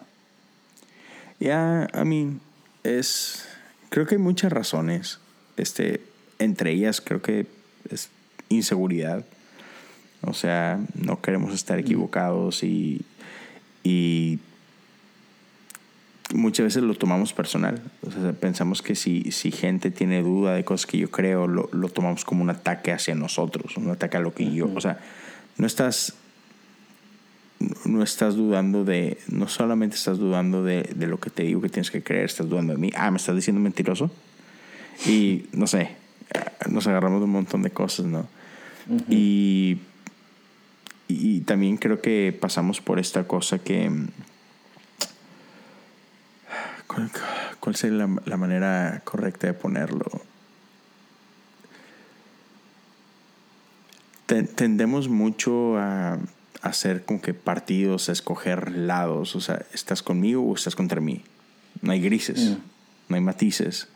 [1.39, 2.39] Ya, I mean,
[2.83, 3.45] es
[3.91, 5.19] Creo que hay muchas razones.
[5.57, 5.99] Este,
[6.39, 7.45] entre ellas creo que
[7.89, 8.07] es
[8.47, 9.25] inseguridad.
[10.21, 13.01] O sea, no queremos estar equivocados y,
[13.83, 14.39] y
[16.33, 17.81] muchas veces lo tomamos personal.
[18.05, 21.69] O sea, pensamos que si, si gente tiene duda de cosas que yo creo, lo,
[21.71, 24.69] lo, tomamos como un ataque hacia nosotros, un ataque a lo que yo.
[24.73, 24.99] O sea,
[25.57, 26.15] no estás
[27.85, 31.69] no estás dudando de, no solamente estás dudando de, de, lo que te digo que
[31.69, 32.91] tienes que creer, estás dudando de mí.
[32.95, 34.09] Ah, me estás diciendo mentiroso.
[35.05, 35.95] Y no sé,
[36.69, 38.27] nos agarramos de un montón de cosas, ¿no?
[39.07, 39.77] y,
[41.07, 43.91] y también creo que pasamos por esta cosa que...
[46.93, 47.09] ¿Cuál,
[47.61, 50.05] cuál sería la, la manera correcta de ponerlo?
[54.25, 56.17] Tendemos mucho a
[56.61, 59.35] hacer como que partidos, a escoger lados.
[59.35, 61.23] O sea, ¿estás conmigo o estás contra mí?
[61.81, 62.57] No hay grises, mm.
[63.09, 63.87] no hay matices.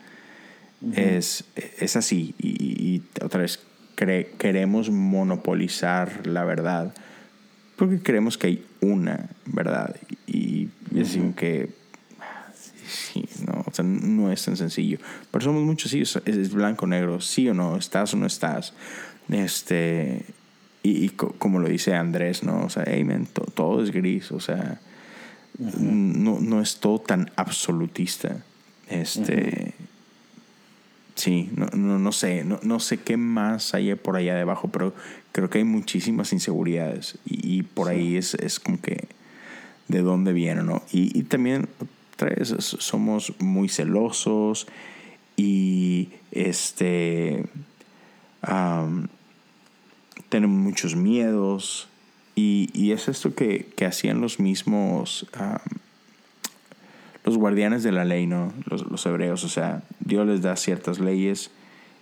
[0.94, 1.44] es,
[1.78, 2.34] es, así.
[2.38, 3.60] Y, otra vez,
[3.94, 6.94] queremos monopolizar la verdad
[7.76, 9.94] porque creemos que hay una verdad.
[10.26, 11.68] Y es que
[12.88, 14.98] sí, no, o sea, no es tan sencillo.
[15.30, 18.72] Pero somos muchos, sí, es, es blanco, negro, sí o no, estás o no estás.
[19.28, 20.24] Este,
[20.82, 22.64] y, como lo dice Andrés, ¿no?
[22.64, 23.04] O sea, hey,
[23.54, 24.80] todo es gris, o sea,
[25.58, 28.44] no, no, es todo tan absolutista.
[28.88, 29.74] Este.
[31.16, 34.94] Sí, no, no, no sé, no, no, sé qué más hay por allá debajo, pero
[35.32, 39.08] creo que hay muchísimas inseguridades y, por ahí es, es, como que
[39.88, 40.82] de dónde viene, ¿no?
[40.92, 41.68] Y, y también,
[42.16, 44.66] tres, somos muy celosos
[45.36, 47.44] y este
[50.28, 51.88] tenemos muchos miedos
[52.34, 55.26] y, y es esto que, que, hacían los mismos,
[57.24, 58.52] los guardianes de la ley, ¿no?
[58.66, 61.50] Los, los, hebreos, o sea, Dios les da ciertas leyes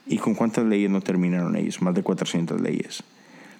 [0.06, 3.04] y con cuántas leyes no terminaron ellos, más de 400 leyes.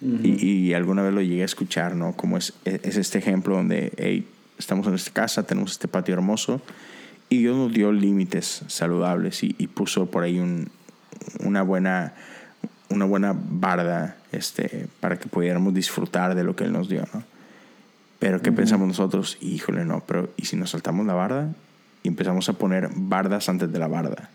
[0.01, 2.13] y, y, alguna vez lo llegué a escuchar, ¿no?
[2.13, 4.27] Como es, es este ejemplo donde, hey,
[4.57, 6.61] estamos en esta casa, tenemos este patio hermoso
[7.29, 10.69] y Dios nos dio límites saludables y, puso por ahí un,
[11.39, 12.13] una buena
[12.89, 17.23] una buena barda este, para que pudiéramos disfrutar de lo que Él nos dio, ¿no?
[18.19, 19.37] Pero ¿qué pensamos nosotros?
[19.41, 21.53] Híjole, no, pero ¿y si nos saltamos la barda?
[22.03, 24.29] Y empezamos a poner bardas antes de la barda.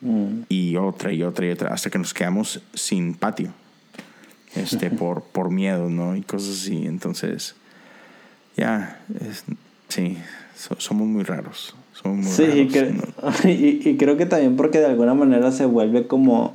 [0.00, 0.42] Mm.
[0.48, 3.52] Y otra y otra y otra, hasta que nos quedamos sin patio.
[4.54, 6.16] Este, por, por miedo, ¿no?
[6.16, 6.86] Y cosas así.
[6.86, 7.54] Entonces,
[8.58, 9.00] ya,
[9.88, 10.18] sí,
[10.78, 11.74] somos muy raros.
[11.92, 16.06] Somos muy sí, raros, y, y, creo que también porque de alguna manera se vuelve
[16.06, 16.54] como,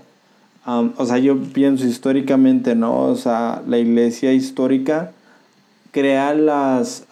[0.66, 3.04] o sea, yo pienso históricamente, ¿no?
[3.04, 5.12] O sea, la iglesia histórica
[5.94, 7.06] crea las,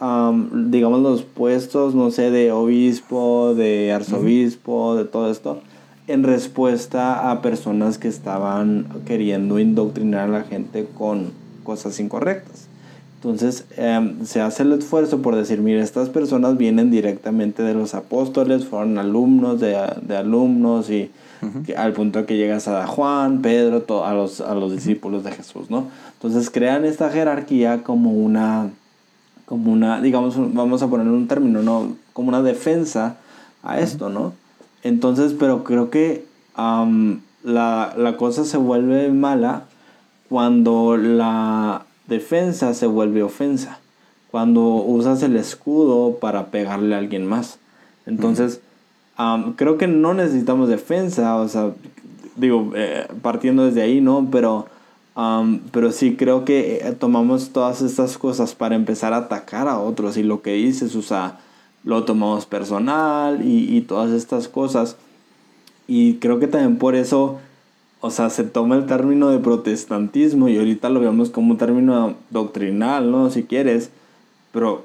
[0.52, 5.62] digamos, los puestos, no sé, de obispo, de arzobispo, de todo esto,
[6.08, 11.32] en respuesta a personas que estaban queriendo indoctrinar a la gente con
[11.64, 12.68] cosas incorrectas.
[13.24, 17.94] Entonces em, se hace el esfuerzo por decir, mire, estas personas vienen directamente de los
[17.94, 21.12] apóstoles, fueron alumnos de, de alumnos y
[21.78, 25.86] al punto que llegas a Juan, Pedro, a, los, a los discípulos de Jesús, ¿no?
[26.14, 28.72] Entonces crean esta jerarquía como una,
[29.46, 31.96] como una, digamos, vamos a poner un término, ¿no?
[32.14, 33.18] Como una defensa
[33.62, 34.34] a esto, ¿no?
[34.82, 36.26] Entonces, pero creo que
[36.58, 39.66] la, la cosa se vuelve mala
[40.28, 43.80] cuando la defensa se vuelve ofensa.
[44.30, 47.58] Cuando usas el escudo para pegarle a alguien más.
[48.06, 48.62] Entonces,
[49.56, 51.72] creo que no necesitamos defensa, o sea,
[52.36, 54.28] digo, eh, partiendo desde ahí, ¿no?
[54.32, 54.68] Pero,
[55.72, 60.18] pero sí creo que eh, tomamos todas estas cosas para empezar a atacar a otros
[60.18, 61.40] y lo que dices, o sea,
[61.84, 64.96] lo tomamos personal y, y todas estas cosas.
[65.88, 67.40] Y creo que también por eso,
[68.02, 72.16] o sea, se toma el término de protestantismo y ahorita lo vemos como un término
[72.32, 73.30] doctrinal, ¿no?
[73.30, 73.92] Si quieres,
[74.52, 74.84] pero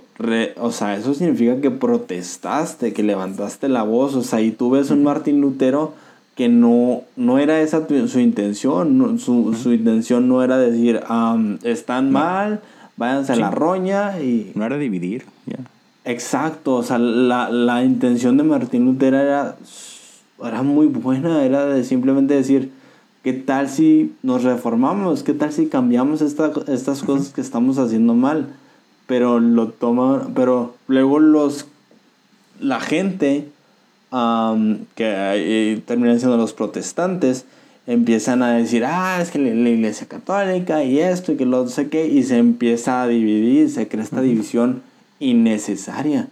[0.59, 4.91] o sea, eso significa que protestaste, que levantaste la voz, o sea, y tú ves
[4.91, 5.95] un Martín Lutero
[6.35, 11.01] que no, no era esa su intención, su, su, intención no era decir,
[11.65, 12.61] están mal,
[12.97, 14.53] váyanse a la roña y...
[14.55, 15.57] No era dividir, ya.
[16.05, 19.57] Exacto, o sea, la, la, intención de Martín Lutero era,
[20.45, 22.71] era muy buena, era de simplemente decir,
[23.27, 25.25] ¿qué tal si nos reformamos?
[25.25, 28.55] ¿Qué tal si cambiamos esta, estas cosas que estamos haciendo mal?
[29.07, 31.67] pero lo toma, pero luego los,
[32.61, 33.49] la gente
[34.95, 37.45] que terminan siendo los protestantes,
[37.87, 41.89] empiezan a decir, ah, es que la, iglesia católica y esto y que lo sé
[41.89, 44.83] qué, y se empieza a dividir, se crea esta división
[45.21, 46.29] innecesaria.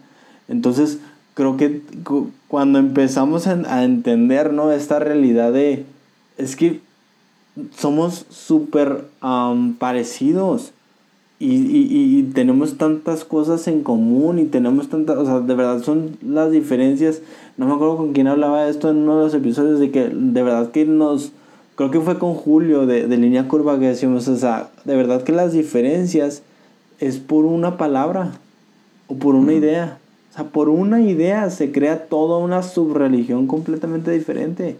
[0.49, 0.99] Entonces,
[1.33, 1.81] creo que
[2.47, 4.71] cuando empezamos a, entender, ¿no?
[4.71, 5.85] Esta realidad de,
[6.37, 6.81] es que
[7.77, 9.05] somos súper
[9.79, 10.71] parecidos
[11.37, 15.83] y, y, y, tenemos tantas cosas en común y tenemos tantas, o sea, de verdad
[15.83, 17.21] son las diferencias.
[17.57, 20.09] No me acuerdo con quién hablaba de esto en uno de los episodios, de que
[20.09, 21.33] de verdad que nos,
[21.75, 25.23] creo que fue con Julio de, de línea curva que decimos, o sea, de verdad
[25.23, 26.41] que las diferencias
[26.99, 28.39] es por una palabra
[29.07, 29.99] o por una idea.
[30.31, 34.77] O sea, por una idea se crea toda una subreligión completamente diferente.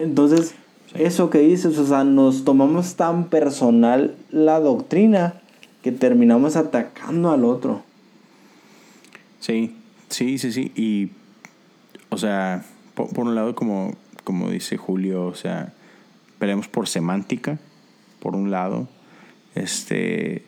[0.00, 0.54] Entonces,
[0.94, 5.40] eso que dices, o sea, nos tomamos tan personal la doctrina
[5.82, 7.82] que terminamos atacando al otro.
[9.40, 9.76] Sí,
[10.08, 10.72] sí, sí, sí.
[10.76, 11.10] Y,
[12.08, 12.64] o sea,
[12.94, 15.74] por, un lado, como, como dice Julio, o sea,
[16.38, 17.58] peleamos por semántica,
[18.20, 18.88] por un lado.
[19.54, 20.44] Este.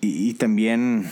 [0.00, 1.08] Y, también,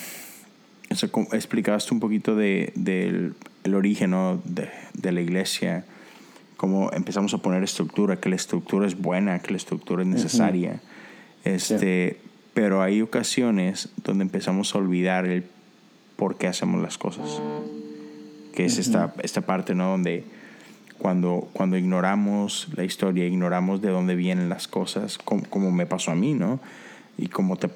[0.91, 3.35] o sea, explicaste un poquito de, del
[3.65, 4.13] el origen
[4.45, 5.85] de, de la iglesia
[6.61, 10.83] cómo empezamos a poner estructura, que la estructura es buena, que la estructura es necesaria.
[11.43, 12.21] este,
[12.53, 15.47] Pero hay ocasiones donde empezamos a olvidar el
[16.17, 17.41] por qué hacemos las cosas.
[18.55, 19.93] Que es esta, esta parte, ¿no?
[19.93, 20.27] Donde
[20.99, 26.15] cuando, cuando ignoramos la historia, ignoramos de dónde vienen las cosas, como, me pasó a
[26.15, 26.61] mí, ¿no?
[27.17, 27.71] Y como te,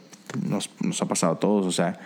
[0.47, 1.99] nos, nos ha pasado a todos, o sea,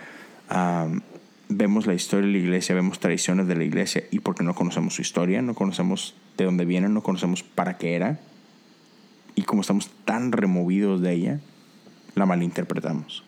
[1.49, 4.93] vemos la historia de la iglesia, vemos tradiciones de la iglesia y porque no conocemos
[4.93, 8.19] su historia, no conocemos de dónde viene, no conocemos para qué era
[9.35, 11.39] y como estamos tan removidos de ella,
[12.15, 13.23] la malinterpretamos.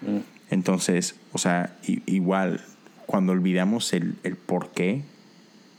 [0.00, 0.18] Mm.
[0.50, 2.64] Entonces, o sea, igual
[3.06, 5.02] cuando olvidamos el, el porqué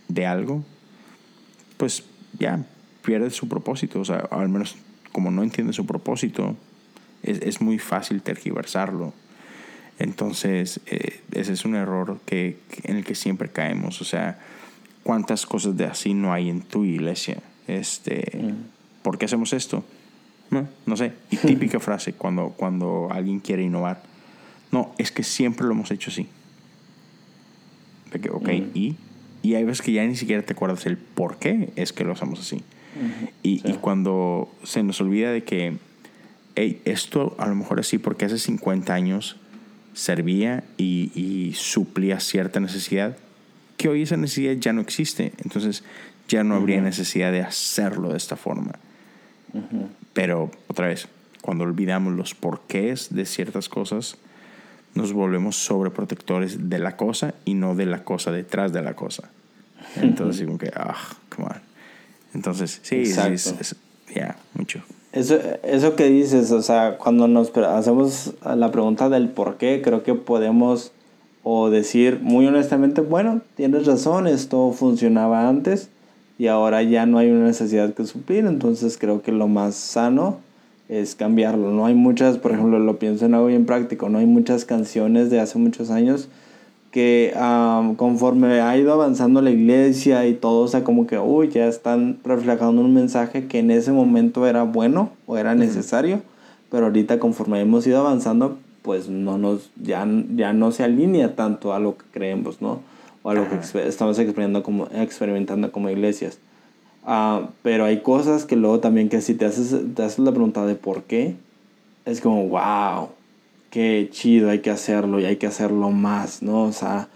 [0.07, 0.63] de algo,
[1.77, 2.05] pues
[2.37, 2.65] ya
[3.03, 4.75] pierde su propósito, o sea, al menos
[5.11, 6.55] como no entiende su propósito,
[7.23, 9.13] es, es muy fácil tergiversarlo
[9.99, 14.01] entonces, eh, ese es un error que, en el que siempre caemos.
[14.01, 14.39] O sea,
[15.03, 17.37] ¿cuántas cosas de así no hay en tu iglesia?
[17.67, 19.03] Este, mm.
[19.03, 19.83] ¿Por qué hacemos esto?
[20.51, 21.11] No, no sé.
[21.29, 24.01] Y típica frase cuando, cuando alguien quiere innovar.
[24.71, 26.27] No, es que siempre lo hemos hecho así.
[28.13, 28.95] De que, ok, y,
[29.43, 32.13] y hay veces que ya ni siquiera te acuerdas el por qué es que lo
[32.13, 32.63] hacemos así.
[33.43, 35.77] y, y, cuando se nos olvida de que,
[36.55, 39.35] hey, esto a lo mejor así porque hace 50 años
[39.99, 43.17] servía y, y suplía cierta necesidad,
[43.75, 45.33] que hoy esa necesidad ya no existe.
[45.43, 45.83] Entonces
[46.29, 48.73] ya no habría necesidad de hacerlo de esta forma.
[50.13, 51.07] Pero otra vez,
[51.41, 54.17] cuando olvidamos los porqués de ciertas cosas,
[54.93, 59.29] nos volvemos sobreprotectores de la cosa y no de la cosa detrás de la cosa.
[59.97, 60.95] Entonces, como que, ah,
[61.29, 61.61] come on.
[62.33, 63.15] Entonces, sí, sí
[64.15, 64.81] ya, mucho.
[65.11, 70.03] Eso, eso que dices, o sea, cuando nos hacemos la pregunta del por qué, creo
[70.03, 70.91] que podemos
[71.43, 75.89] o decir muy honestamente, bueno, tienes razón, esto funcionaba antes
[76.37, 80.37] y ahora ya no hay una necesidad que suplir, entonces creo que lo más sano
[80.89, 81.71] es cambiarlo.
[81.71, 85.31] No hay muchas, por ejemplo, lo pienso en algo bien práctico, no hay muchas canciones
[85.31, 86.29] de hace muchos años
[86.91, 87.33] que
[87.97, 92.17] conforme ha ido avanzando la iglesia y todo, o sea, como que, uy, ya están
[92.23, 96.21] reflejando un mensaje que en ese momento era bueno o era necesario,
[96.71, 101.73] pero ahorita conforme hemos ido avanzando, pues no nos, ya, ya no se alinea tanto
[101.73, 102.79] a lo que creemos, ¿no?
[103.21, 106.39] O a lo que estamos experimentando como, experimentando como iglesias.
[107.05, 110.65] Ah, pero hay cosas que luego también que si te haces, te haces la pregunta
[110.65, 111.35] de por qué,
[112.05, 113.09] es como, wow,
[113.69, 116.63] qué chido, hay que hacerlo y hay que hacerlo más, ¿no?
[116.63, 117.07] O sea,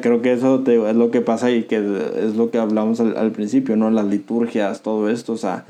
[0.00, 3.76] creo que eso es lo que pasa y que es lo que hablamos al, principio,
[3.76, 3.90] ¿no?
[3.90, 5.64] Las liturgias, todo esto, o sea,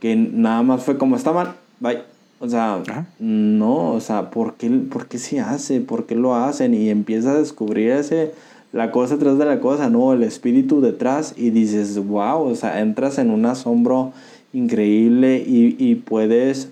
[0.00, 2.02] que nada más fue como estaban, bye.
[2.38, 2.82] O sea,
[3.18, 5.80] no, o sea, ¿por qué, ¿por qué se hace?
[5.80, 6.74] ¿Por qué lo hacen?
[6.74, 8.34] Y empieza a descubrir ese
[8.72, 10.12] la cosa detrás de la cosa, ¿no?
[10.12, 14.12] El espíritu detrás y dices, wow, o sea, entras en un asombro
[14.52, 16.68] increíble y, y puedes,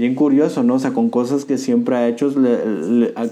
[0.00, 0.74] bien curioso, ¿no?
[0.74, 2.34] O sea, con cosas que siempre, ha hecho,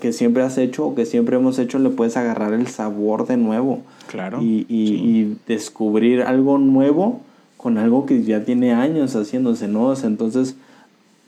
[0.01, 3.39] que siempre has hecho o que siempre hemos hecho, le puedes agarrar el sabor de
[3.39, 3.83] nuevo.
[4.07, 4.43] Claro.
[4.43, 7.23] Y, y, y descubrir algo nuevo
[7.57, 9.87] con algo que ya tiene años haciéndose, ¿no?
[9.87, 10.57] O sea, entonces,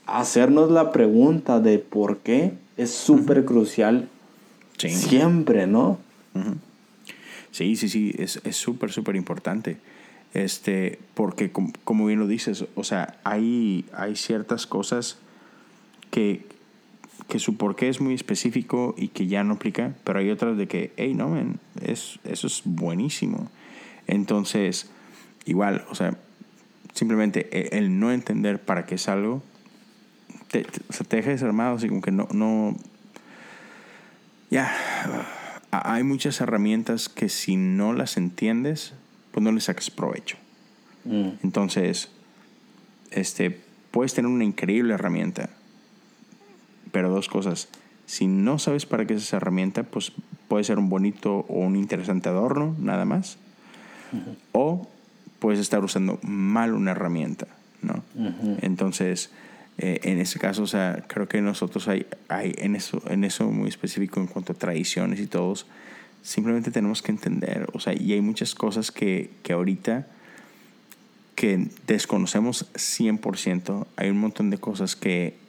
[0.05, 4.07] hacernos la pregunta de por qué es súper crucial
[4.77, 5.97] siempre, ¿no?
[7.49, 9.77] Sí, sí, sí, es súper, súper importante.
[10.33, 15.17] Este, porque como, bien lo dices, o sea, hay, hay ciertas cosas
[16.11, 16.45] que,
[17.27, 20.67] que su porqué es muy específico y que ya no aplica, pero hay otras de
[20.67, 23.49] que, hey, no, man, es, eso es buenísimo.
[24.05, 24.91] Entonces,
[25.45, 26.17] igual, o sea,
[26.93, 29.41] simplemente e, el, no entender para qué es algo,
[30.49, 32.75] te, o sea, te deja desarmado, así como que no, no,
[34.49, 34.69] ya
[35.71, 38.93] hay muchas herramientas que si no las entiendes,
[39.31, 40.37] pues no le sacas provecho.
[41.05, 41.29] Mm.
[41.43, 42.09] Entonces,
[43.11, 43.57] este,
[43.91, 45.49] puedes tener una increíble herramienta,
[46.91, 47.69] pero dos cosas.
[48.05, 50.11] Si no sabes para qué es esa herramienta, pues
[50.47, 53.37] puede ser un bonito o un interesante adorno, nada más.
[54.51, 54.87] O
[55.39, 57.47] puedes estar usando mal una herramienta,
[57.81, 58.03] ¿no?
[58.61, 59.31] Entonces,
[59.77, 63.49] eh, en ese caso, o sea, creo que nosotros hay, hay en, eso, en eso
[63.49, 65.65] muy específico en cuanto a tradiciones y todos,
[66.21, 70.07] simplemente tenemos que entender, o sea, y hay muchas cosas que, que ahorita
[71.35, 75.40] que desconocemos 100%, hay un montón de cosas que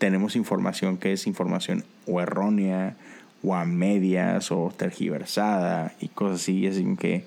[0.00, 2.96] tenemos información que es información o errónea
[3.44, 7.24] o a medias o tergiversada y cosas así, así que,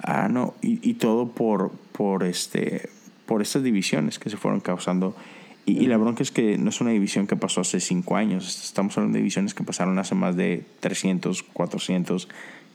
[0.00, 2.90] ah, no, y, y todo por, por, este,
[3.24, 5.14] por estas divisiones que se fueron causando
[5.64, 8.98] y, la bronca es que no es una división que pasó hace cinco años, estamos
[8.98, 12.28] hablando de divisiones que pasaron hace más de 300, 400,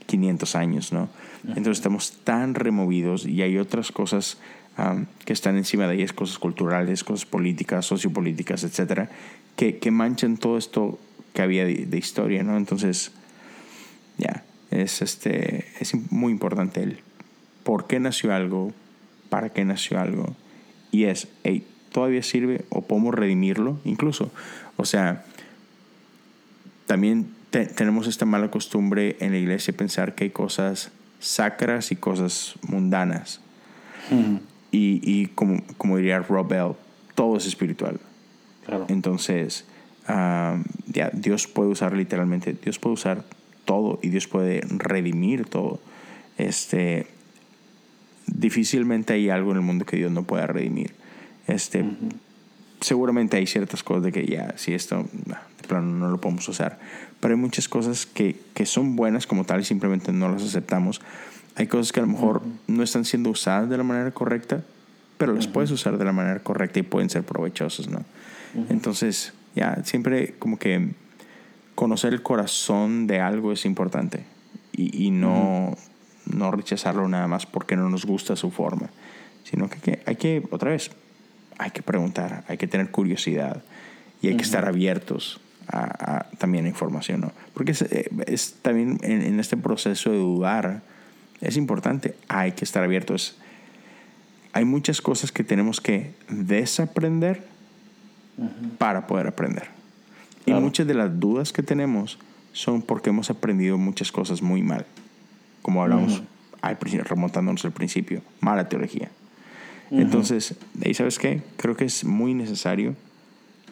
[0.05, 1.09] 500 años, ¿no?
[1.43, 4.37] Entonces estamos tan removidos y hay otras cosas
[5.25, 9.09] que están encima de ellas, cosas culturales, cosas políticas, sociopolíticas, etcétera,
[9.55, 10.99] que, que manchan todo esto
[11.33, 12.57] que había de, historia, ¿no?
[12.57, 13.11] Entonces,
[14.17, 16.99] ya, es, este, es muy importante el
[17.63, 18.73] por qué nació algo,
[19.29, 20.35] para qué nació algo,
[20.91, 24.31] y es, hey, todavía sirve o podemos redimirlo incluso.
[24.77, 25.25] O sea,
[26.85, 31.95] también tenemos esta mala costumbre en la iglesia de pensar que hay cosas sacras y
[31.95, 33.41] cosas mundanas.
[34.71, 36.73] Y, y como, como, diría Rob Bell,
[37.15, 37.99] todo es espiritual.
[38.89, 39.65] Entonces,
[40.07, 43.23] ya, Dios puede usar literalmente, Dios puede usar
[43.65, 45.79] todo y Dios puede redimir todo.
[46.37, 47.07] Este,
[48.27, 50.93] difícilmente hay algo en el mundo que Dios no pueda redimir.
[51.47, 51.85] Este,
[52.79, 56.79] Seguramente hay ciertas cosas de que ya, si esto de plano no lo podemos usar.
[57.19, 61.01] Pero hay muchas cosas que, que, son buenas como tal y simplemente no las aceptamos.
[61.57, 64.63] Hay cosas que a lo mejor no están siendo usadas de la manera correcta,
[65.17, 68.05] pero las puedes usar de la manera correcta y pueden ser provechosas, ¿no?
[68.69, 70.91] Entonces, ya, siempre como que
[71.75, 74.23] conocer el corazón de algo es importante
[74.71, 75.75] y, y no,
[76.25, 78.89] no rechazarlo nada más porque no nos gusta su forma,
[79.43, 80.91] sino que, que hay que, otra vez,
[81.57, 83.63] hay que preguntar, hay que tener curiosidad
[84.21, 87.31] y hay que estar abiertos a, a, también a información, ¿no?
[87.53, 90.81] Porque es, eh, es también en, en, este proceso de dudar,
[91.41, 93.37] es importante, hay que estar abiertos.
[94.53, 97.43] Hay muchas cosas que tenemos que desaprender
[98.37, 98.77] uh -huh.
[98.77, 99.69] para poder aprender.
[100.45, 100.59] Claro.
[100.59, 102.17] Y muchas de las dudas que tenemos
[102.53, 104.85] son porque hemos aprendido muchas cosas muy mal.
[105.61, 106.23] Como hablamos uh
[106.61, 106.97] -huh.
[106.97, 109.11] al, remontándonos al principio, mala teología.
[109.91, 110.01] Uh -huh.
[110.01, 111.43] Entonces, ahí sabes qué?
[111.57, 112.95] Creo que es muy necesario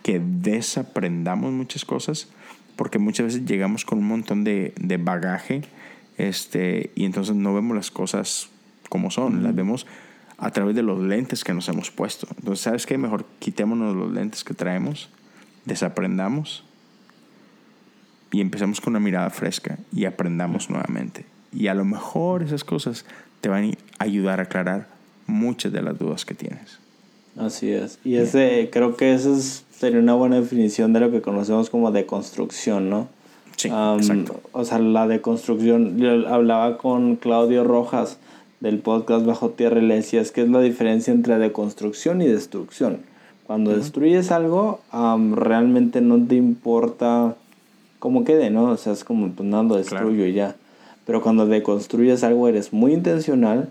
[0.04, 2.28] que desaprendamos muchas cosas
[2.76, 5.64] porque muchas veces llegamos con un montón de, de bagaje
[6.18, 8.50] este, y entonces no vemos las cosas
[8.90, 9.86] como son, las vemos
[10.38, 12.28] a través de los lentes que nos hemos puesto.
[12.38, 12.98] Entonces, ¿sabes qué?
[12.98, 15.10] Mejor quitémonos los lentes que traemos,
[15.66, 16.64] desaprendamos
[18.32, 21.26] y empezamos con una mirada fresca y aprendamos nuevamente.
[21.54, 23.06] Y a lo mejor esas cosas
[23.42, 24.88] te van a ayudar a aclarar
[25.26, 26.80] muchas de las dudas que tienes.
[27.38, 28.00] Así es.
[28.04, 32.90] Y ese, creo que esa sería una buena definición de lo que conocemos como deconstrucción,
[32.90, 33.10] ¿no?
[33.58, 34.42] Sí, um, exacto.
[34.52, 38.18] O sea, la deconstrucción, yo hablaba con Claudio Rojas
[38.60, 42.28] del podcast Bajo Tierra y le decía, es que es la diferencia entre deconstrucción y
[42.28, 43.00] destrucción.
[43.46, 43.78] Cuando uh -huh.
[43.78, 47.36] destruyes algo, um, realmente no te importa
[48.00, 48.72] cómo quede, ¿no?
[48.72, 50.28] O sea, es como, pues nada, lo destruyo claro.
[50.28, 50.56] y ya.
[51.06, 53.70] Pero cuando deconstruyes algo, eres muy intencional.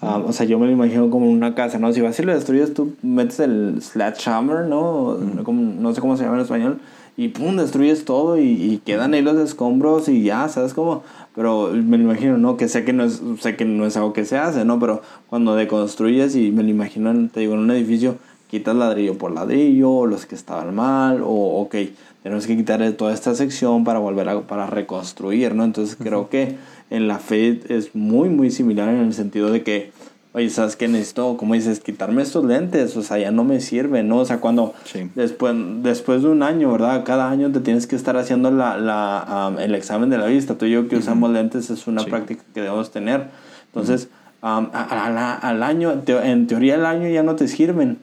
[0.00, 1.92] Um, o sea, yo me lo imagino como una casa, ¿no?
[1.92, 5.02] Si vas y lo destruyes, tú metes el sledgehammer, ¿no?
[5.02, 5.42] Uh -huh.
[5.42, 6.78] como, no sé cómo se llama en español
[7.18, 11.02] y pum, destruyes todo y, y, quedan ahí los escombros y ya, ¿sabes cómo?
[11.34, 12.56] Pero me lo imagino, ¿no?
[12.56, 14.78] Que sé que no es, sé que no es algo que se hace, ¿no?
[14.78, 18.18] Pero cuando deconstruyes y me lo imagino, te digo, en un edificio,
[18.48, 21.74] quitas ladrillo por ladrillo, los que estaban mal, o ok,
[22.22, 25.64] tenemos que quitar toda esta sección para volver a para reconstruir, ¿no?
[25.64, 26.54] Entonces creo que
[26.88, 29.90] en la fe es muy, muy similar en el sentido de que
[30.38, 31.36] oye, ¿sabes qué necesito?
[31.36, 34.18] Como dices, quitarme estos lentes, o sea, ya no me sirven, ¿no?
[34.18, 35.10] O sea, cuando sí.
[35.14, 37.04] después, después de un año, ¿verdad?
[37.04, 40.54] Cada año te tienes que estar haciendo la, la, um, el examen de la vista.
[40.56, 41.02] Tú y yo que uh -huh.
[41.02, 42.10] usamos lentes es una sí.
[42.10, 43.26] práctica que debemos tener.
[43.66, 44.08] Entonces,
[44.42, 44.58] uh -huh.
[44.58, 47.98] um, a, a, al año, en teoría el año ya no te sirven.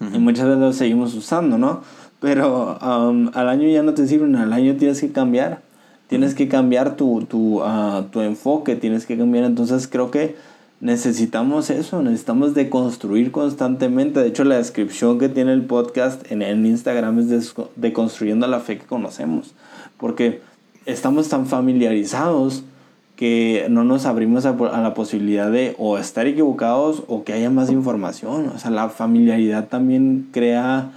[0.00, 0.16] Uh -huh.
[0.16, 1.82] Y muchas veces los seguimos usando, ¿no?
[2.20, 5.60] Pero um, al año ya no te sirven, al año tienes que cambiar.
[6.08, 9.44] Tienes que cambiar tu, tu, uh, tu enfoque, tienes que cambiar.
[9.44, 10.36] Entonces creo que
[10.80, 14.20] necesitamos eso, necesitamos deconstruir constantemente.
[14.20, 18.86] De hecho, la descripción que tiene el podcast en, Instagram es deconstruyendo la fe que
[18.86, 19.54] conocemos.
[19.96, 20.40] Porque
[20.86, 22.62] estamos tan familiarizados
[23.16, 27.70] que no nos abrimos a, la posibilidad de o estar equivocados o que haya más
[27.70, 28.52] información.
[28.54, 30.92] O sea, la familiaridad también crea,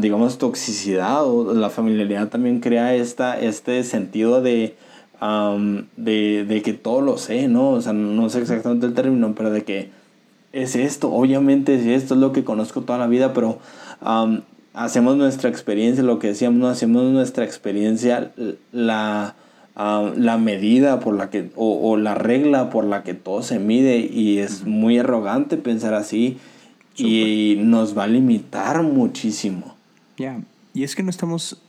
[0.00, 4.74] digamos, toxicidad o la familiaridad también crea esta, este sentido de
[5.22, 7.70] um, de, de, que todo lo sé, ¿no?
[7.70, 9.90] O sea, no sé exactamente el término, pero de que
[10.52, 13.58] es esto, obviamente si esto es lo que conozco toda la vida, pero
[14.04, 14.40] um,
[14.74, 16.68] hacemos nuestra experiencia, lo que decíamos, ¿no?
[16.68, 18.32] hacemos nuestra experiencia,
[18.72, 19.34] la,
[19.76, 23.98] la medida por la que, o, o, la regla por la que todo se mide
[23.98, 26.38] y es muy arrogante pensar así
[26.94, 27.10] Super.
[27.10, 29.76] y nos va a limitar muchísimo.
[30.18, 30.40] Ya, yeah.
[30.74, 31.61] y es que no estamos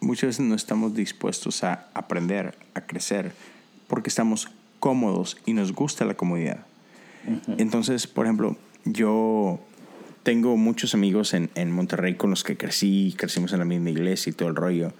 [0.00, 3.32] muchas veces no estamos dispuestos a aprender, a crecer,
[3.88, 4.48] porque estamos
[4.80, 6.66] cómodos y nos gusta la comodidad.
[7.26, 7.54] Uh -huh.
[7.58, 9.60] Entonces, por ejemplo, yo
[10.22, 14.30] tengo muchos amigos en, en, Monterrey con los que crecí, crecimos en la misma iglesia
[14.30, 14.92] y todo el rollo.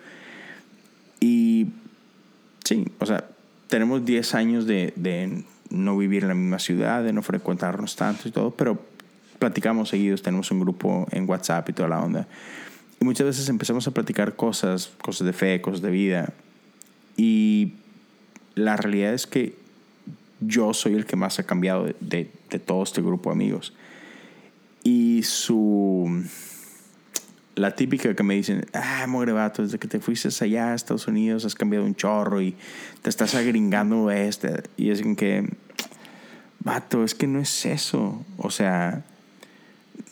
[1.20, 1.68] Y
[2.64, 3.28] sí, o sea,
[3.68, 8.28] tenemos 10 años de, de no vivir en la misma ciudad, de no frecuentarnos tanto
[8.28, 8.80] y todo, pero
[9.38, 12.28] platicamos seguidos, tenemos un grupo en WhatsApp y toda la onda.
[13.00, 16.32] Y muchas veces empezamos a platicar cosas, cosas de fe, cosas de vida.
[17.16, 17.74] Y
[18.54, 19.54] la realidad es que
[20.40, 23.72] yo soy el que más ha cambiado de, de, todo este grupo de amigos.
[24.82, 26.24] Y su...
[27.54, 31.08] La típica que me dicen, ah, mogre vato, desde que te fuiste allá a Estados
[31.08, 32.54] Unidos has cambiado un chorro y
[33.00, 34.64] te estás agringando este.
[34.76, 35.48] Y es que,
[36.60, 38.22] vato, es que no es eso.
[38.36, 39.06] O sea,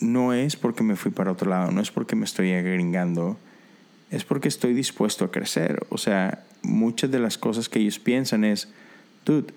[0.01, 3.37] no es porque me fui para otro lado, no es porque me estoy agringando,
[4.11, 5.87] es porque estoy dispuesto a crecer.
[5.91, 8.69] O sea, muchas de las cosas que ellos piensan es,
[9.25, 9.53] dude,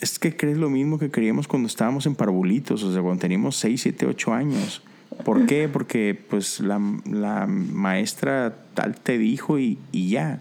[0.00, 3.56] es que crees lo mismo que queríamos cuando estábamos en parvulitos, o sea, cuando teníamos
[3.56, 4.82] 6, 7, 8 años.
[5.24, 5.68] ¿Por qué?
[5.68, 6.80] Porque pues la,
[7.10, 10.40] la maestra tal te dijo y, y ya.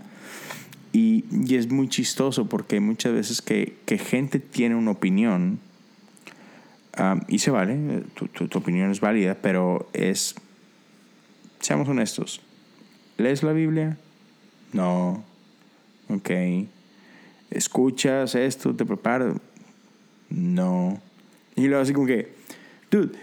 [0.93, 5.59] Y, y, es muy chistoso porque muchas veces que, que gente tiene una opinión,
[6.99, 10.33] Um, y se vale, tu, tu, tu, opinión es válida, pero es,
[11.59, 12.41] seamos honestos,
[13.17, 13.97] ¿Lees la Biblia?
[14.73, 15.23] No.
[16.09, 16.29] Ok.
[17.49, 18.75] ¿Escuchas esto?
[18.75, 19.35] ¿Te preparas?
[20.29, 21.01] No.
[21.55, 22.31] Y luego así como que,
[22.91, 23.17] dude,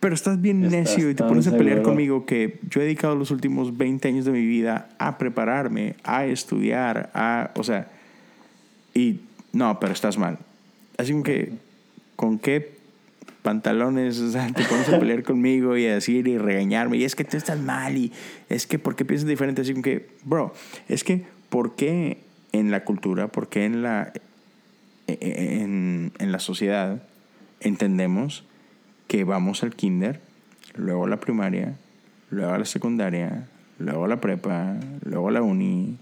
[0.00, 3.30] pero estás bien necio y te pones a pelear conmigo que yo he dedicado los
[3.30, 7.88] últimos 20 años de mi vida a prepararme, a estudiar, a, o sea,
[8.94, 9.20] y
[9.52, 10.38] no, pero estás mal.
[10.98, 11.52] Así como que,
[12.16, 12.77] ¿con qué
[13.48, 16.98] pantalones o sea, te pones a pelear conmigo y a decir y regañarme?
[16.98, 18.12] Y es que tú estás mal y
[18.50, 19.62] es que, ¿por qué piensas diferente?
[19.62, 20.52] Así como que, bro,
[20.86, 22.18] es que, ¿por qué
[22.52, 24.12] en la cultura, por qué en la,
[25.06, 27.02] en, en la sociedad
[27.60, 28.44] entendemos
[29.06, 30.20] que vamos al kinder,
[30.76, 31.74] luego a la primaria,
[32.28, 33.48] luego a la secundaria,
[33.78, 35.96] luego a la prepa, luego a la uni,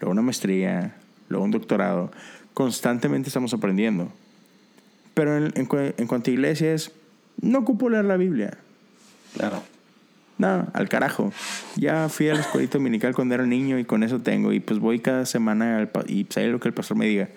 [0.00, 0.96] luego una maestría,
[1.28, 2.10] luego un doctorado.
[2.54, 4.10] Constantemente estamos aprendiendo.
[5.18, 6.92] Pero en, en, cuanto a iglesias,
[7.40, 8.56] no ocupo leer la Biblia.
[9.34, 9.62] Claro.
[10.38, 11.32] No, al carajo.
[11.76, 14.52] Ya fui a la escuela dominical cuando era niño y con eso tengo.
[14.52, 17.28] Y pues voy cada semana al, y sé lo que el pastor me diga.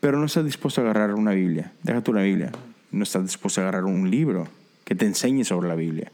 [0.00, 1.72] Pero no estás dispuesto a agarrar una Biblia.
[1.82, 2.50] Deja tú la Biblia
[2.92, 4.46] no estás dispuesto a agarrar un libro
[4.84, 6.12] que te enseñe sobre la Biblia.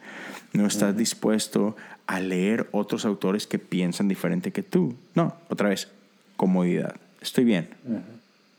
[0.53, 1.77] No estás dispuesto
[2.07, 4.95] a leer otros autores que piensan diferente que tú.
[5.15, 5.89] No, otra vez,
[6.37, 6.95] comodidad.
[7.21, 7.69] Estoy bien.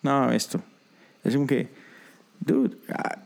[0.04, 0.62] No, esto.
[1.24, 1.70] Es como que,
[2.40, 3.20] dude, ah,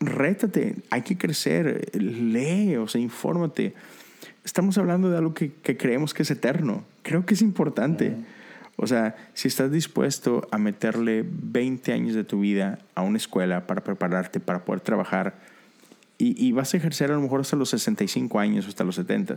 [0.00, 3.74] rétate, hay que crecer, lee, o sea, infórmate.
[4.44, 6.84] Estamos hablando de algo que, creemos que es eterno.
[7.02, 8.16] Creo que es importante.
[8.76, 13.66] O sea, si estás dispuesto a meterle 20 años de tu vida a una escuela
[13.66, 15.38] para prepararte, para poder trabajar,
[16.22, 19.36] y, vas a ejercer a lo mejor hasta los 65 años o hasta los 70,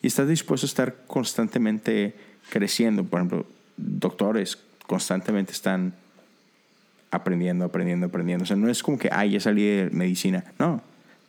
[0.00, 2.14] y estás dispuesto a estar constantemente
[2.48, 3.46] creciendo, por ejemplo,
[3.76, 5.94] doctores constantemente están
[7.14, 8.42] aprendiendo, aprendiendo, aprendiendo.
[8.42, 10.44] O sea, no es como que, ay, ya salí de medicina.
[10.58, 10.82] No,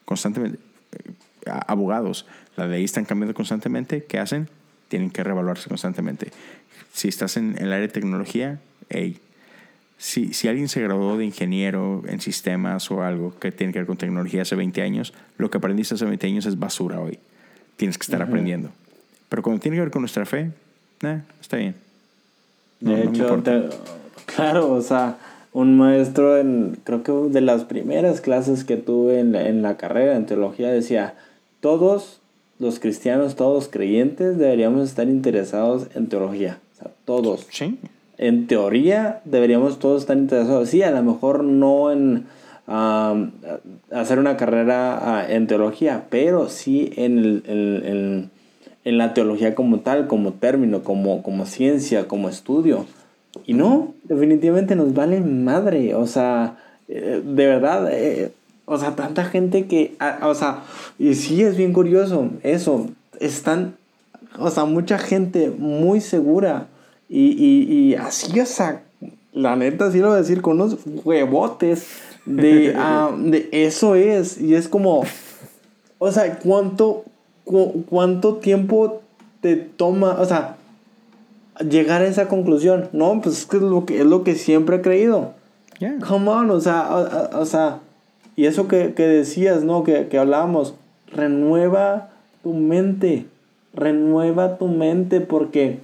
[0.05, 0.59] constantemente.
[0.91, 1.11] Eh,
[1.67, 2.25] abogados,
[2.55, 4.03] las leyes están cambiando constantemente.
[4.03, 4.49] ¿Qué hacen?
[4.87, 6.31] Tienen que reevaluarse constantemente.
[6.93, 8.59] Si estás en, el área de tecnología,
[8.89, 9.19] hey,
[9.97, 13.85] si, si alguien se graduó de ingeniero en sistemas o algo que tiene que ver
[13.87, 17.19] con tecnología hace 20 años, lo que aprendiste hace 20 años es basura hoy.
[17.77, 18.71] Tienes que estar aprendiendo.
[19.29, 20.51] Pero cuando tiene que ver con nuestra fe,
[21.01, 21.75] eh, está bien.
[22.79, 23.43] de hecho,
[24.25, 25.17] claro, o sea,
[25.55, 30.17] un maestro en, creo que de las primeras clases que tuve en en la carrera
[30.17, 31.15] en teología decía,
[31.61, 32.19] todos
[32.59, 36.59] los cristianos, todos creyentes, deberíamos estar interesados en teología.
[36.73, 37.47] O sea, todos.
[37.49, 37.79] Sí.
[38.17, 40.69] En teoría deberíamos todos estar interesados.
[40.69, 42.25] Sí, a lo mejor no en
[42.67, 50.33] hacer una carrera ah, en teología, pero sí en, en, la teología como tal, como
[50.33, 52.85] término, como, como ciencia, como estudio.
[53.45, 55.95] Y no, definitivamente nos vale madre.
[55.95, 56.57] O sea,
[56.87, 58.31] eh, de verdad, eh,
[58.65, 60.63] o sea, tanta gente que, o sea,
[60.97, 62.87] y sí es bien curioso eso,
[63.19, 63.75] están,
[64.39, 66.67] o sea, mucha gente muy segura
[67.07, 68.81] y, y, y así, o sea,
[69.33, 71.87] la neta sí lo voy a decir con unos huevotes
[72.25, 75.03] de, ah, de eso es, y es como,
[75.99, 77.03] o sea, ¿cuánto,
[77.89, 79.01] cuánto tiempo
[79.41, 80.57] te toma, o sea,
[81.59, 82.89] llegar a esa conclusión?
[82.91, 85.33] No, pues es que es lo que, es lo que siempre he creído.
[86.07, 87.79] Come on, o sea, o sea,
[88.35, 89.83] y eso que, decías, ¿no?
[89.83, 90.75] Que, que hablábamos,
[91.11, 92.09] renueva
[92.43, 93.25] tu mente,
[93.73, 95.79] renueva tu mente porque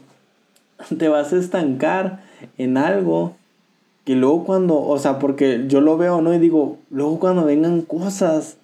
[0.97, 2.21] te vas a estancar
[2.57, 3.35] en algo
[4.05, 6.33] que luego cuando, o sea, porque yo lo veo, ¿no?
[6.33, 8.57] Y digo, luego cuando vengan cosas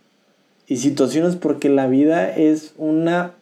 [0.68, 3.34] y situaciones, porque la vida es una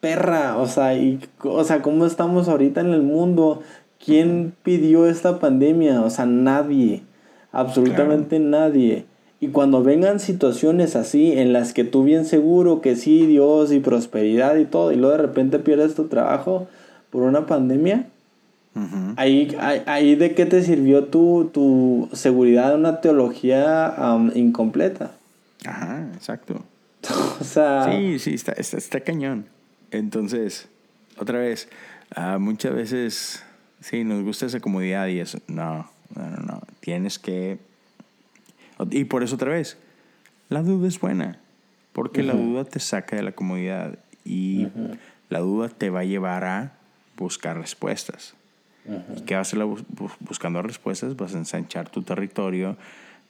[0.00, 3.62] perra, o sea, y, o sea, ¿cómo estamos ahorita en el mundo?
[4.04, 6.02] ¿Quién pidió esta pandemia?
[6.02, 7.02] O sea, nadie,
[7.52, 9.06] absolutamente nadie.
[9.40, 13.80] Y cuando vengan situaciones así en las que tú bien seguro que sí, Dios y
[13.80, 16.68] prosperidad y todo, y luego de repente pierdes tu trabajo
[17.10, 18.06] por una pandemia,
[19.16, 19.56] ahí,
[19.86, 23.94] ahí, de qué te sirvió tu, tu seguridad de una teología
[24.34, 25.12] incompleta.
[25.64, 26.62] Ajá, exacto.
[27.40, 27.90] o sea...
[27.90, 29.46] Sí, sí, está, está, cañón.
[29.90, 30.68] Entonces,
[31.16, 31.68] otra vez,
[32.14, 33.44] ah, muchas veces,
[33.80, 35.38] sí, nos gusta esa comodidad y eso.
[35.46, 36.62] No, no, no, no.
[36.80, 37.58] Tienes que
[38.90, 39.76] y por eso otra vez,
[40.48, 41.40] la duda es buena,
[41.92, 44.68] porque la duda te saca de la comodidad y
[45.28, 46.72] la duda te va a llevar a
[47.16, 48.34] buscar respuestas.
[49.16, 49.84] ¿Y qué vas a hacer
[50.20, 51.16] buscando respuestas?
[51.16, 52.76] Vas a ensanchar tu territorio,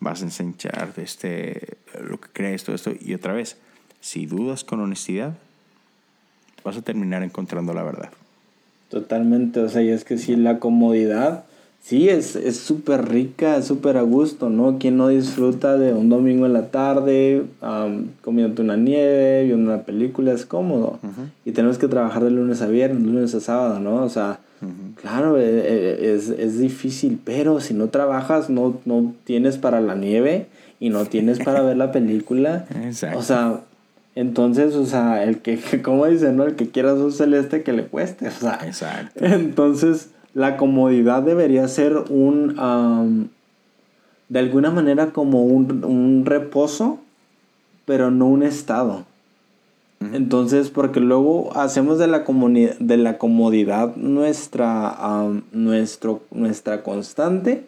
[0.00, 2.92] vas a ensanchar este, lo que crees, todo esto.
[3.00, 3.56] Y otra vez,
[4.00, 5.36] si dudas con honestidad,
[6.64, 8.10] vas a terminar encontrando la verdad.
[8.90, 11.44] Totalmente, o sea, y es que si la comodidad
[11.82, 14.78] sí, es súper rica, es súper a gusto, ¿no?
[14.78, 19.82] ¿Quién no disfruta de un domingo en la tarde, um, comiendo una nieve, viendo una
[19.82, 20.32] película?
[20.32, 20.98] Es cómodo.
[21.44, 24.02] Y tenemos que trabajar de lunes a viernes, lunes a sábado, ¿no?
[24.02, 24.40] O sea,
[25.00, 29.94] claro, e, e, es, es, difícil, pero si no trabajas, no, no tienes para la
[29.94, 30.46] nieve
[30.80, 32.66] y no tienes para ver la película.
[32.84, 33.18] Exacto.
[33.18, 33.60] O sea,
[34.18, 36.44] entonces, o sea, el que, como dicen, ¿no?
[36.44, 38.58] El que quiera su celeste que le cueste, o sea.
[38.64, 39.24] Exacto.
[39.24, 43.30] Entonces la comodidad debería ser un,
[44.28, 46.98] de alguna manera como un, reposo,
[47.84, 49.04] pero no un estado.
[50.00, 52.24] Entonces, porque luego hacemos de la,
[52.80, 57.66] de la comodidad nuestra, nuestro, nuestra constante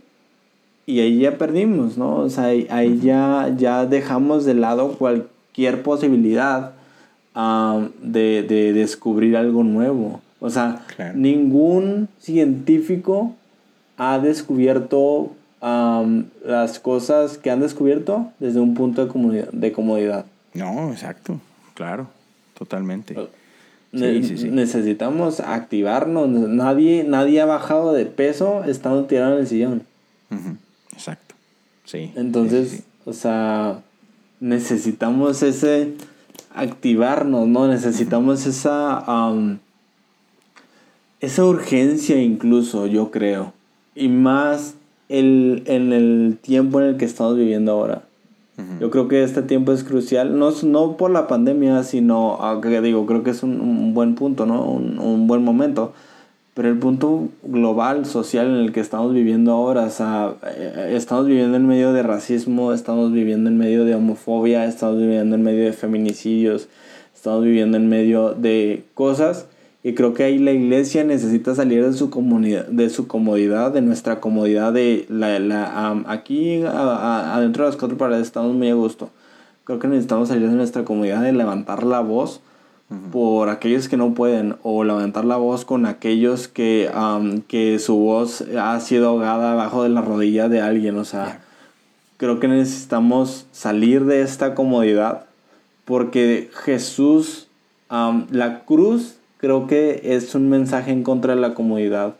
[0.84, 2.16] y ahí ya perdimos, ¿no?
[2.16, 4.96] O sea, ahí, ya, ya dejamos de lado
[5.50, 6.72] cualquier posibilidad
[7.34, 10.20] de, de descubrir algo nuevo.
[10.40, 13.34] O sea, ningún científico
[13.96, 19.48] ha descubierto las cosas que han descubierto desde un punto de comodidad.
[19.52, 20.24] De comodidad.
[20.54, 21.38] No, exacto,
[21.74, 22.08] claro,
[22.58, 23.16] totalmente.
[23.92, 26.28] Necesitamos activarnos.
[26.28, 29.82] Nadie, nadie ha bajado de peso estando tirado en el sillón.
[30.92, 31.34] Exacto.
[31.84, 32.12] Sí.
[32.14, 33.82] Entonces, o sea,
[34.40, 35.94] necesitamos ese
[36.54, 37.68] activarnos, ¿no?
[37.68, 39.04] Necesitamos esa
[41.20, 43.52] esa urgencia incluso, yo creo.
[43.94, 44.74] Y más
[45.08, 48.02] el, en el tiempo en el que estamos viviendo ahora.
[48.78, 53.06] Yo creo que este tiempo es crucial, no, no por la pandemia, sino, que digo,
[53.06, 54.62] creo que es un, buen punto, ¿no?
[54.62, 55.94] Un, un, buen momento.
[56.60, 61.24] Pero el punto global, social en el que estamos viviendo ahora, o sea, eh, estamos
[61.24, 65.64] viviendo en medio de racismo, estamos viviendo en medio de homofobia, estamos viviendo en medio
[65.64, 66.68] de feminicidios,
[67.14, 69.46] estamos viviendo en medio de cosas
[69.82, 73.80] y creo que ahí la iglesia necesita salir de su comunidad, de su comodidad, de
[73.80, 79.08] nuestra comodidad de la, la aquí adentro de las cuatro paredes estamos muy a gusto.
[79.64, 82.42] Creo que necesitamos salir de nuestra comodidad de levantar la voz
[83.12, 86.90] por aquellos que no pueden o levantar la voz con aquellos que,
[87.46, 90.98] que su voz ha sido ahogada abajo de la rodilla de alguien.
[90.98, 91.40] O sea,
[92.16, 95.26] creo que necesitamos salir de esta comodidad
[95.84, 97.48] porque Jesús,
[97.88, 102.14] la cruz creo que es un mensaje en contra de la comodidad.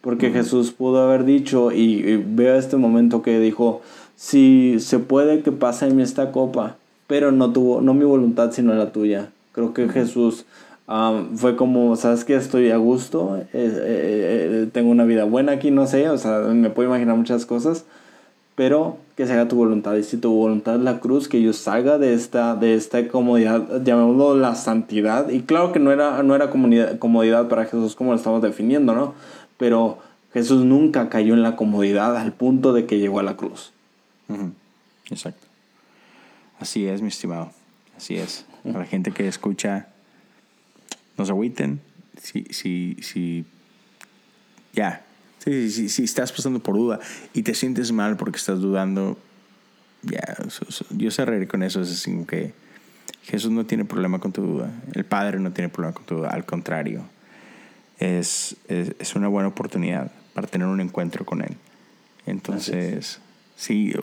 [0.00, 3.82] Porque Jesús pudo haber dicho, y, veo este momento que dijo,
[4.14, 6.76] si se puede que pase en mí esta copa,
[7.08, 9.30] pero no tuvo, no mi voluntad, sino la tuya.
[9.56, 10.44] Creo que Jesús
[11.36, 15.70] fue como, sabes que estoy a gusto, eh, eh, eh, tengo una vida buena aquí,
[15.70, 17.86] no sé, o sea, me puedo imaginar muchas cosas,
[18.54, 19.94] pero que se haga tu voluntad.
[19.94, 23.82] Y si tu voluntad es la cruz, que yo salga de esta, de esta comodidad,
[23.82, 25.30] llamémoslo la santidad.
[25.30, 29.14] Y claro que no era, no era comodidad para Jesús como lo estamos definiendo, ¿no?
[29.56, 29.98] Pero
[30.34, 33.72] Jesús nunca cayó en la comodidad al punto de que llegó a la cruz.
[35.10, 35.46] Exacto.
[36.60, 37.50] Así es, mi estimado.
[37.96, 38.44] Así es.
[38.66, 39.88] Para la gente que escucha,
[41.16, 41.80] no se agüiten.
[42.20, 43.44] Si, si, si,
[44.72, 45.04] ya,
[45.38, 46.98] si, si, estás pasando por duda
[47.34, 49.18] y te sientes mal porque estás dudando,
[50.02, 50.36] ya,
[50.90, 51.80] yo sé reír con eso.
[51.82, 52.54] Es así que
[53.24, 54.70] Jesús no tiene problema con tu duda.
[54.94, 56.30] El Padre no tiene problema con tu duda.
[56.30, 57.04] Al contrario,
[57.98, 61.56] es, es, una buena oportunidad para tener un encuentro con Él.
[62.26, 63.20] Entonces,
[63.56, 63.94] sí,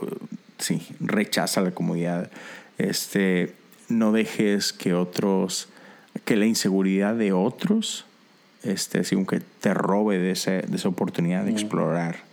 [0.57, 2.31] sí, rechaza la comodidad.
[2.77, 3.55] Este,
[3.89, 5.69] no dejes que otros,
[6.25, 8.05] que la inseguridad de otros
[8.63, 12.23] este, así que te robe de, ese, de esa oportunidad de explorar.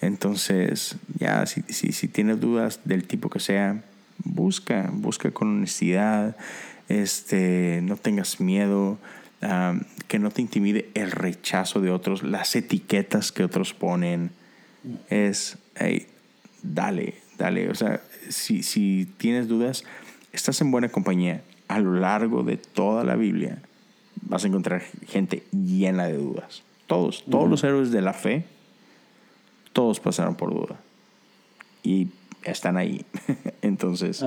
[0.00, 3.82] Entonces, ya, si, si, si, tienes dudas del tipo que sea,
[4.24, 6.36] busca, busca con honestidad,
[6.88, 8.98] este, no tengas miedo,
[10.08, 14.30] que no te intimide el rechazo de otros, las etiquetas que otros ponen.
[15.10, 16.06] Es, hey,
[16.62, 17.68] dale, dale.
[17.68, 18.00] O sea,
[18.30, 19.84] si, si tienes dudas,
[20.36, 23.60] estás en buena compañía a lo largo de toda la Biblia
[24.28, 26.62] vas a encontrar gente llena de dudas.
[26.86, 28.44] Todos, todos los héroes de la fe,
[29.72, 30.76] todos pasaron por duda.
[31.82, 32.08] Y
[32.44, 33.04] están ahí.
[33.62, 34.24] Entonces,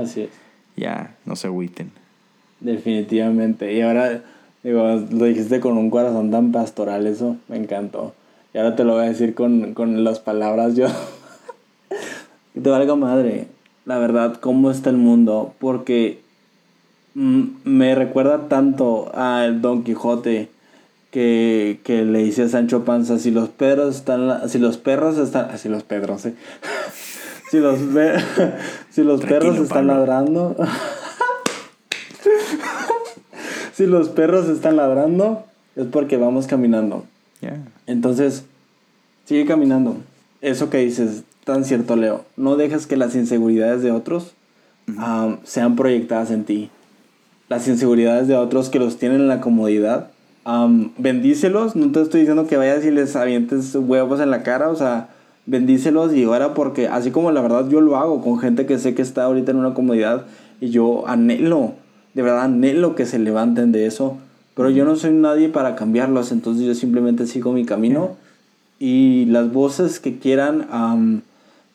[0.76, 1.92] ya, no se agüiten.
[2.60, 3.74] Definitivamente.
[3.74, 4.24] Y ahora,
[4.64, 8.14] digo, lo dijiste con un corazón tan pastoral, eso me encantó.
[8.54, 10.88] Y ahora te lo voy a decir con, con las palabras yo.
[12.62, 13.48] te valga madre.
[13.90, 15.56] La verdad, cómo está el mundo.
[15.58, 16.22] Porque
[17.16, 20.52] me recuerda tanto al Don Quijote
[21.10, 25.70] que, le dice a Sancho Panza, si los perros están, si los perros están, si
[25.70, 26.36] los pedros, ¿eh?
[27.50, 27.80] si los,
[28.92, 30.56] si los perros están ladrando,
[33.74, 35.46] si los perros están ladrando,
[35.76, 37.06] es porque vamos caminando.
[37.88, 38.46] Entonces,
[39.26, 39.98] sigue caminando.
[40.42, 42.26] Eso que dices, tan cierto, Leo.
[42.38, 44.34] No dejes que las inseguridades de otros
[45.44, 46.70] sean proyectadas en ti.
[47.48, 50.12] Las inseguridades de otros que los tienen en la comodidad,
[50.98, 51.76] bendícelos.
[51.76, 55.10] No te estoy diciendo que vayas y les avientes huevos en la cara, o sea,
[55.46, 58.94] bendícelos y ahora porque así como la verdad yo lo hago con gente que sé
[58.94, 60.26] que está ahorita en una comodidad
[60.62, 61.74] y yo anhelo,
[62.14, 64.18] de verdad anhelo que se levanten de eso,
[64.56, 68.16] pero yo no soy nadie para cambiarlos, entonces yo simplemente sigo mi camino
[68.80, 71.24] y las voces que quieran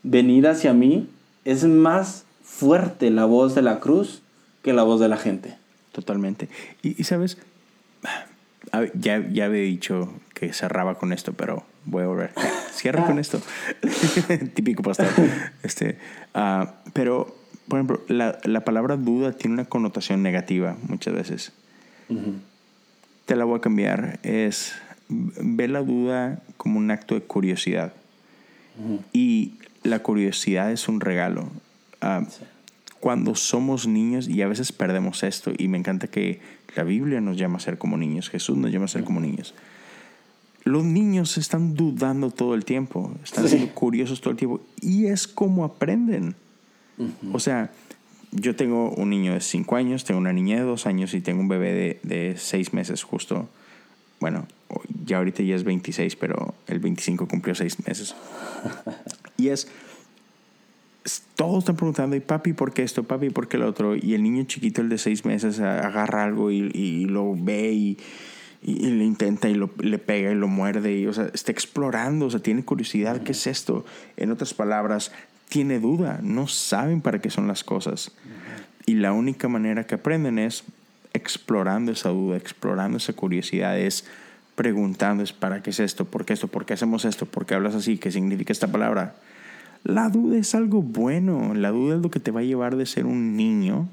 [0.03, 1.09] venir hacia mí,
[1.45, 4.23] es más fuerte la voz de la cruz
[4.63, 5.57] que la voz de la gente.
[5.93, 6.49] Totalmente.
[6.83, 7.39] Y, sabes,
[8.95, 12.33] ya, ya había dicho que cerraba con esto, pero voy a volver.
[12.73, 13.41] Cierra con esto.
[14.55, 15.07] Típico pastor.
[15.63, 15.99] Este,
[16.35, 17.37] ah, pero,
[17.69, 21.53] por ejemplo, la, la, palabra duda tiene una connotación negativa muchas veces.
[23.27, 24.19] Te la voy a cambiar.
[24.23, 24.75] Es,
[25.09, 27.93] ve la duda como un acto de curiosidad.
[29.13, 29.53] Y
[29.83, 31.49] la curiosidad es un regalo.
[32.01, 32.27] Ah,
[33.01, 36.41] cuando somos niños, y a veces perdemos esto, y me encanta que
[36.75, 39.55] la Biblia nos llama a ser como niños, Jesús nos llama a ser como niños
[40.65, 45.29] los niños están dudando todo el tiempo, están siendo curiosos todo el tiempo y es
[45.29, 46.35] como aprenden.
[47.33, 47.71] O sea,
[48.33, 51.41] yo tengo un niño de 5 años, tengo una niña de 2 años y tengo
[51.41, 53.49] un bebé de 6 meses justo.
[54.25, 54.47] Bueno,
[55.05, 58.17] ya ahorita ya es 26, pero el 25 cumplió 6 meses.
[59.37, 59.69] y es,
[61.37, 63.05] todos están preguntando, y papi, ¿por qué esto?
[63.05, 63.97] Papi, ¿por qué lo otro?
[63.97, 67.99] Y el niño chiquito, el de 6 meses, agarra algo y, y lo ve y
[68.63, 72.25] y, le intenta y lo, le pega y lo muerde y, o sea, está explorando,
[72.25, 73.85] o sea, tiene curiosidad, ¿qué es esto?
[74.17, 75.13] En otras palabras,
[75.51, 78.13] tiene duda, no saben para qué son las cosas.
[78.87, 80.65] Y la única manera que aprenden es
[81.15, 84.05] explorando esa duda, explorando esa curiosidad, es
[84.55, 86.05] preguntando, es ¿para qué es esto?
[86.05, 86.49] ¿Por qué esto?
[86.49, 87.24] ¿Por qué hacemos esto?
[87.24, 87.97] ¿Por qué hablas así?
[87.97, 89.15] ¿Qué significa esta palabra?
[89.85, 92.86] La duda es algo bueno, la duda es lo que te va a llevar de
[92.86, 93.89] ser un niño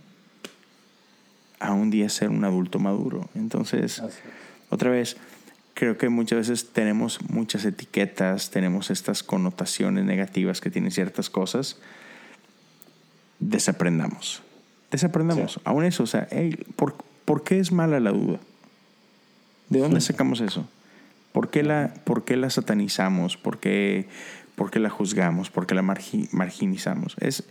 [1.60, 3.30] a un día ser un adulto maduro.
[3.35, 4.02] Entonces,
[4.69, 5.18] otra vez,
[5.76, 11.77] creo que muchas veces tenemos muchas etiquetas, tenemos estas connotaciones negativas que tienen ciertas cosas.
[13.39, 14.41] Desaprendamos.
[14.89, 15.60] Desaprendamos.
[15.64, 16.27] Aún eso, o sea,
[16.76, 16.95] ¿por,
[17.43, 18.39] qué es mala la duda?
[19.69, 20.68] ¿De dónde sacamos eso?
[21.31, 23.38] ¿Por qué la, por qué la satanizamos?
[23.38, 24.07] ¿Por qué,
[24.56, 25.49] por qué la juzgamos?
[25.49, 27.15] ¿Por qué la marginizamos?
[27.19, 27.43] Es,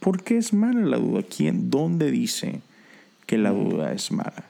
[0.00, 1.22] ¿Por qué es mala la duda?
[1.22, 2.60] ¿Quién, ¿Dónde dice
[3.26, 4.44] que la duda es mala?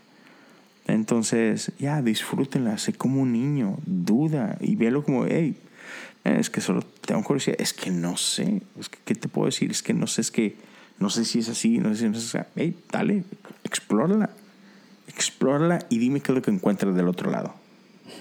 [0.87, 5.57] Entonces, ya, disfrútenla, sé como un niño, duda y véalo como, hey,
[6.25, 9.71] es que solo tengo curiosidad, es que no sé, es que, ¿qué te puedo decir?
[9.71, 10.57] Es que no sé, es que
[10.99, 12.47] no sé si es así, no sé si es así.
[12.57, 13.25] Hey, dale,
[13.65, 14.31] explórala,
[15.09, 17.55] explórala y dime qué es lo que encuentras del otro lado.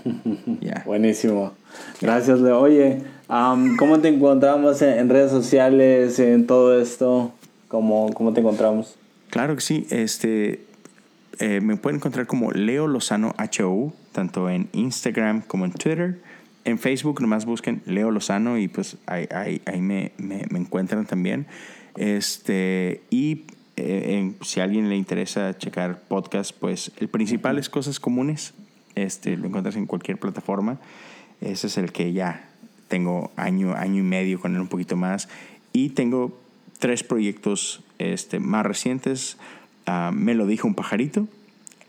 [0.85, 1.53] Buenísimo.
[2.01, 2.59] Gracias, Leo.
[2.59, 7.33] Oye, ¿cómo te encontramos en, redes sociales, en todo esto?
[7.67, 8.95] ¿Cómo, ¿Cómo te encontramos?
[9.29, 9.87] Claro que sí.
[9.89, 10.65] Este,
[11.39, 16.19] eh, me pueden encontrar como Leo Lozano HO, tanto en Instagram como en Twitter.
[16.63, 21.05] En Facebook nomás busquen Leo Lozano y pues ahí, ahí, ahí me, me, me, encuentran
[21.05, 21.45] también.
[21.97, 23.43] Este, y
[23.77, 28.53] eh, si a alguien le interesa checar podcast, pues el principal es Cosas Comunes.
[28.95, 30.79] Este, lo encuentras en cualquier plataforma.
[31.41, 32.49] Ese es el que ya
[32.87, 35.27] tengo año, año y medio con él un poquito más.
[35.73, 36.37] Y tengo
[36.79, 39.37] tres proyectos este, más recientes.
[39.85, 41.27] Ah, me lo dijo un pajarito,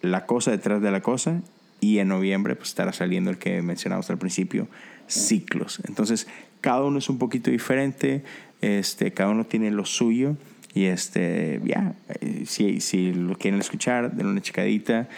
[0.03, 1.41] La cosa detrás de la cosa,
[1.81, 4.69] y en noviembre pues, estará saliendo el que mencionamos al principio,
[5.09, 5.81] Ciclos.
[5.87, 6.27] Entonces,
[6.61, 8.25] cada uno es un poquito diferente,
[8.61, 10.37] este, cada uno tiene lo suyo,
[10.75, 15.09] y este, ya, eh, si, si lo quieren escuchar, denle una checadita,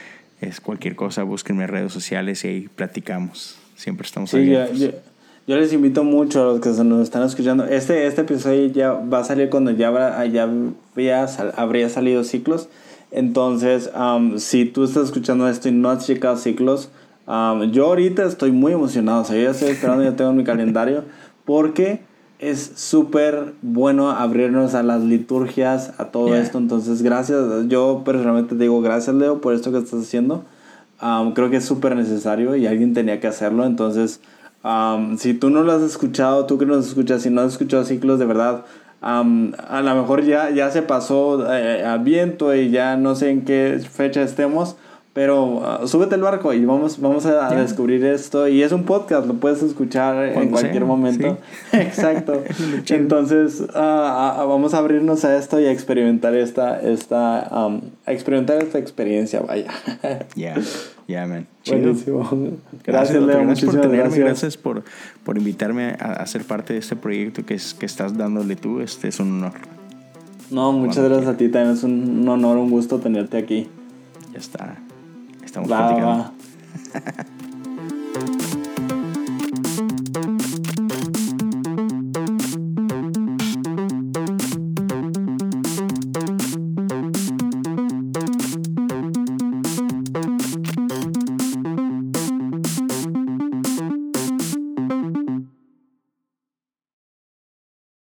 [0.40, 3.58] es cualquier cosa, búsquenme en redes sociales y ahí platicamos.
[3.74, 4.52] Siempre estamos sí,
[5.48, 7.64] yo, les invito mucho a los que nos están escuchando.
[7.64, 10.46] Este, este episodio ya va a salir cuando ya, ya
[11.56, 12.68] habría salido ciclos.
[13.10, 13.90] Entonces,
[14.36, 16.90] si tú estás escuchando esto y no has checado ciclos,
[17.72, 19.22] yo ahorita estoy muy emocionado.
[19.22, 21.04] O sea, yo ya estoy esperando, ya tengo mi calendario.
[21.46, 22.00] Porque
[22.38, 26.58] es súper bueno abrirnos a las liturgias, a todo esto.
[26.58, 27.40] Entonces, gracias.
[27.68, 30.44] Yo personalmente te digo gracias, Leo, por esto que estás haciendo.
[31.34, 33.64] creo que es súper necesario y alguien tenía que hacerlo.
[33.64, 34.20] Entonces,
[35.18, 38.18] si tú no lo has escuchado, tú que nos escuchas, si no has escuchado ciclos,
[38.18, 38.64] de verdad,
[39.00, 39.22] a
[39.82, 43.80] lo mejor ya, ya se pasó eh, a viento y ya no sé en qué
[43.88, 44.76] fecha estemos,
[45.12, 48.46] pero ah, súbete al barco y vamos, vamos a, descubrir esto.
[48.46, 51.38] Y es un podcast, lo puedes escuchar en cualquier momento.
[51.72, 52.42] Exacto.
[52.88, 58.78] Entonces, ah, vamos a abrirnos a esto y a experimentar esta, esta, a experimentar esta
[58.78, 59.70] experiencia, vaya.
[61.08, 61.46] Ya, man.
[61.62, 61.78] Chido.
[61.78, 62.18] Buenísimo.
[62.84, 63.26] Gracias, Gracias, Leo.
[63.26, 64.24] gracias por Muchísimas tenerme, gracias.
[64.24, 64.82] gracias por,
[65.24, 68.82] por invitarme a, a ser parte de este proyecto que, es, que estás dándole tú.
[68.82, 69.52] Este es un honor.
[70.50, 71.48] No, muchas gracias a ti.
[71.48, 73.68] También es un honor, un gusto tenerte aquí.
[74.32, 74.76] Ya está.
[75.48, 76.32] Estamos va, platicando.
[76.92, 78.48] Va.